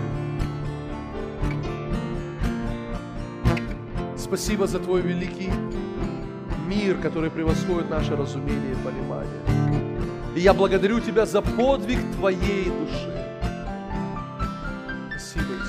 Спасибо 4.16 4.66
за 4.66 4.80
Твой 4.80 5.01
великий 5.01 5.51
мир, 6.68 6.97
который 6.97 7.30
превосходит 7.30 7.89
наше 7.89 8.16
разумение 8.16 8.74
и 8.74 8.76
понимание. 8.76 9.41
И 10.36 10.39
я 10.39 10.53
благодарю 10.53 10.99
Тебя 10.99 11.26
за 11.26 11.41
подвиг 11.41 11.99
Твоей 12.18 12.66
души. 12.66 13.11
Спасибо, 15.09 15.64